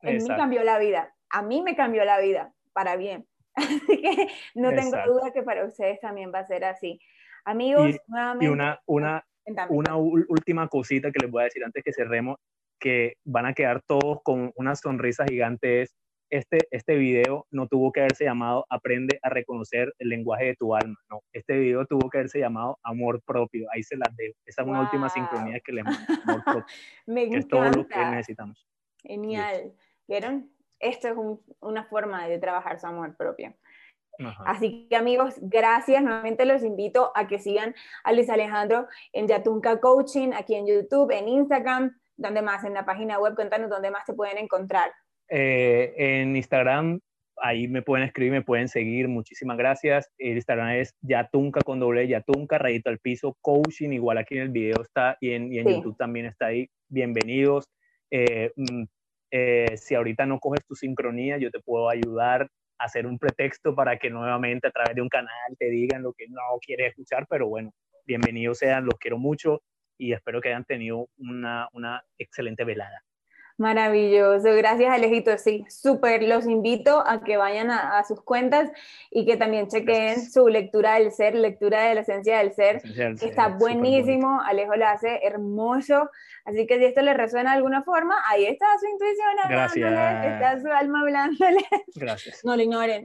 mí 0.02 0.28
cambió 0.28 0.64
la 0.64 0.78
vida. 0.78 1.14
A 1.30 1.42
mí 1.42 1.62
me 1.62 1.76
cambió 1.76 2.04
la 2.04 2.18
vida 2.18 2.52
para 2.72 2.96
bien. 2.96 3.26
Así 3.54 4.00
que 4.00 4.28
no 4.54 4.70
tengo 4.70 4.96
duda 5.06 5.32
que 5.32 5.42
para 5.42 5.64
ustedes 5.64 6.00
también 6.00 6.32
va 6.34 6.40
a 6.40 6.46
ser 6.46 6.64
así. 6.64 6.98
Amigos, 7.44 7.96
nuevamente. 8.06 8.46
Y 8.46 8.48
una, 8.48 8.80
una, 8.86 9.26
una 9.68 9.96
última 9.96 10.68
cosita 10.68 11.10
que 11.10 11.18
les 11.20 11.30
voy 11.30 11.42
a 11.42 11.44
decir 11.44 11.62
antes 11.62 11.82
que 11.84 11.92
cerremos 11.92 12.38
que 12.82 13.14
van 13.24 13.46
a 13.46 13.54
quedar 13.54 13.80
todos 13.86 14.18
con 14.24 14.52
una 14.56 14.74
sonrisa 14.74 15.24
gigante 15.24 15.86
este, 16.30 16.58
este 16.70 16.96
video 16.96 17.46
no 17.50 17.68
tuvo 17.68 17.92
que 17.92 18.00
haberse 18.00 18.24
llamado 18.24 18.66
Aprende 18.70 19.20
a 19.22 19.28
reconocer 19.28 19.94
el 19.98 20.08
lenguaje 20.08 20.46
de 20.46 20.56
tu 20.56 20.74
alma, 20.74 20.98
no, 21.08 21.20
este 21.32 21.58
video 21.58 21.86
tuvo 21.86 22.10
que 22.10 22.18
haberse 22.18 22.40
llamado 22.40 22.78
Amor 22.82 23.22
propio, 23.22 23.68
ahí 23.72 23.82
se 23.82 23.96
las 23.96 24.14
dejo, 24.16 24.34
esa 24.46 24.62
es 24.62 24.68
una 24.68 24.80
última 24.80 25.08
sincronía 25.08 25.60
que 25.60 25.72
le 25.72 25.84
mando, 25.84 26.00
amor 26.26 26.44
propio, 26.44 26.64
Me 27.06 27.30
que 27.30 27.36
es 27.36 27.48
todo 27.48 27.64
lo 27.64 27.86
que 27.86 28.04
necesitamos. 28.06 28.66
Genial, 29.02 29.74
¿vieron? 30.08 30.50
Esto 30.80 31.08
es 31.08 31.14
una 31.60 31.84
forma 31.84 32.26
de 32.26 32.38
trabajar 32.38 32.80
su 32.80 32.86
amor 32.86 33.16
propio. 33.16 33.54
Así 34.44 34.86
que 34.88 34.96
amigos, 34.96 35.36
gracias. 35.40 36.02
Nuevamente 36.02 36.44
los 36.44 36.62
invito 36.62 37.12
a 37.14 37.26
que 37.26 37.38
sigan 37.38 37.74
a 38.04 38.12
Luis 38.12 38.28
Alejandro 38.30 38.86
en 39.12 39.26
Yatunca 39.26 39.80
Coaching, 39.80 40.32
aquí 40.32 40.54
en 40.54 40.66
YouTube, 40.66 41.10
en 41.12 41.28
Instagram, 41.28 41.96
donde 42.16 42.42
más, 42.42 42.64
en 42.64 42.74
la 42.74 42.84
página 42.84 43.18
web, 43.18 43.34
cuéntanos 43.34 43.70
dónde 43.70 43.90
más 43.90 44.04
te 44.04 44.14
pueden 44.14 44.38
encontrar. 44.38 44.92
Eh, 45.28 45.94
en 45.96 46.36
Instagram, 46.36 47.00
ahí 47.36 47.68
me 47.68 47.82
pueden 47.82 48.06
escribir, 48.06 48.32
me 48.32 48.42
pueden 48.42 48.68
seguir. 48.68 49.08
Muchísimas 49.08 49.56
gracias. 49.56 50.10
El 50.18 50.36
Instagram 50.36 50.70
es 50.70 50.94
Yatunca 51.00 51.60
con 51.62 51.80
doble 51.80 52.06
Yatunca, 52.06 52.58
rayito 52.58 52.90
al 52.90 52.98
piso, 52.98 53.36
coaching, 53.40 53.90
igual 53.90 54.18
aquí 54.18 54.36
en 54.36 54.42
el 54.42 54.50
video 54.50 54.82
está 54.82 55.16
y 55.20 55.32
en, 55.32 55.50
YouTube 55.50 55.96
también 55.96 56.26
está 56.26 56.46
ahí. 56.46 56.68
Bienvenidos. 56.88 57.68
Eh, 58.10 58.52
mm, 58.56 58.84
eh, 59.30 59.76
si 59.76 59.94
ahorita 59.94 60.26
no 60.26 60.38
coges 60.38 60.64
tu 60.66 60.74
sincronía, 60.74 61.38
yo 61.38 61.50
te 61.50 61.60
puedo 61.60 61.88
ayudar 61.88 62.48
hacer 62.82 63.06
un 63.06 63.18
pretexto 63.18 63.74
para 63.74 63.96
que 63.98 64.10
nuevamente 64.10 64.66
a 64.66 64.70
través 64.70 64.94
de 64.94 65.02
un 65.02 65.08
canal 65.08 65.56
te 65.58 65.66
digan 65.66 66.02
lo 66.02 66.12
que 66.12 66.26
no 66.28 66.40
quieres 66.60 66.88
escuchar, 66.88 67.26
pero 67.28 67.48
bueno, 67.48 67.72
bienvenidos 68.04 68.58
sean, 68.58 68.84
los 68.84 68.98
quiero 68.98 69.18
mucho 69.18 69.62
y 69.98 70.12
espero 70.12 70.40
que 70.40 70.48
hayan 70.48 70.64
tenido 70.64 71.08
una, 71.16 71.68
una 71.72 72.04
excelente 72.18 72.64
velada. 72.64 73.02
Maravilloso, 73.58 74.54
gracias 74.56 74.92
Alejito. 74.92 75.36
Sí, 75.38 75.64
súper, 75.68 76.22
los 76.22 76.46
invito 76.46 77.06
a 77.06 77.22
que 77.22 77.36
vayan 77.36 77.70
a, 77.70 78.02
sus 78.04 78.20
cuentas 78.22 78.70
y 79.10 79.26
que 79.26 79.36
también 79.36 79.68
chequen 79.68 80.20
su 80.20 80.48
lectura 80.48 80.94
del 80.94 81.12
ser, 81.12 81.34
lectura 81.34 81.82
de 81.82 81.94
la 81.94 82.00
esencia 82.00 82.38
del 82.38 82.52
ser, 82.52 82.82
está 83.20 83.48
buenísimo, 83.48 84.40
Alejo 84.40 84.74
lo 84.74 84.86
hace 84.86 85.20
hermoso, 85.22 86.10
así 86.44 86.66
que 86.66 86.78
si 86.78 86.86
esto 86.86 87.02
le 87.02 87.14
resuena 87.14 87.50
de 87.50 87.58
alguna 87.58 87.84
forma, 87.84 88.16
ahí 88.26 88.46
está 88.46 88.66
su 88.80 88.86
intuición 88.86 89.28
gracias. 89.48 90.24
está 90.24 90.60
su 90.60 90.68
alma 90.68 91.02
hablándole. 91.02 91.64
Gracias. 91.94 92.44
No 92.44 92.56
lo 92.56 92.62
ignoren. 92.62 93.04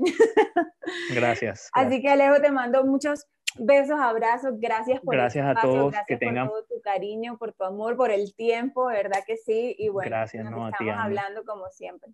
Gracias. 1.12 1.16
gracias. 1.16 1.70
Así 1.74 2.02
que 2.02 2.10
Alejo, 2.10 2.42
te 2.42 2.52
mando 2.52 2.84
muchos 2.84 3.28
Besos, 3.60 4.00
abrazos, 4.00 4.60
gracias 4.60 5.00
por 5.02 5.16
gracias 5.16 5.48
a 5.48 5.60
todos, 5.60 5.92
gracias 5.92 6.06
que 6.08 6.14
por 6.16 6.20
tengan 6.20 6.48
todo 6.48 6.64
tu 6.66 6.82
cariño, 6.82 7.38
por 7.38 7.54
tu 7.54 7.64
amor, 7.64 7.98
por 7.98 8.12
el 8.12 8.36
tiempo, 8.36 8.88
verdad 8.88 9.24
que 9.26 9.38
sí, 9.38 9.76
y 9.80 9.90
bueno, 9.90 10.10
gracias, 10.10 10.44
nos 10.44 10.72
estamos 10.72 10.96
hablando 10.98 11.44
como 11.44 11.68
siempre. 11.70 12.12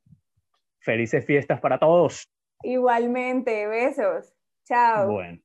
Felices 0.79 1.25
fiestas 1.25 1.59
para 1.59 1.79
todos. 1.79 2.29
Igualmente, 2.63 3.67
besos. 3.67 4.33
Chao. 4.65 5.11
Bueno, 5.11 5.39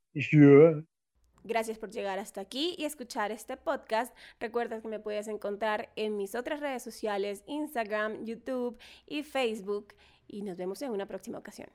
Gracias 1.45 1.79
por 1.79 1.91
llegar 1.91 2.19
hasta 2.19 2.41
aquí 2.41 2.75
y 2.77 2.85
escuchar 2.85 3.33
este 3.33 3.57
podcast. 3.57 4.15
Recuerda 4.39 4.81
que 4.81 4.89
me 4.89 5.01
puedes 5.01 5.29
encontrar 5.29 5.91
en 5.97 6.17
mis 6.17 6.35
otras 6.35 6.61
redes 6.61 6.83
sociales, 6.83 7.43
Instagram, 7.47 8.25
YouTube 8.25 8.79
y 9.07 9.23
Facebook. 9.23 9.95
Y 10.27 10.43
nos 10.43 10.57
vemos 10.59 10.83
en 10.83 10.91
una 10.91 11.07
próxima 11.07 11.39
ocasión. 11.39 11.69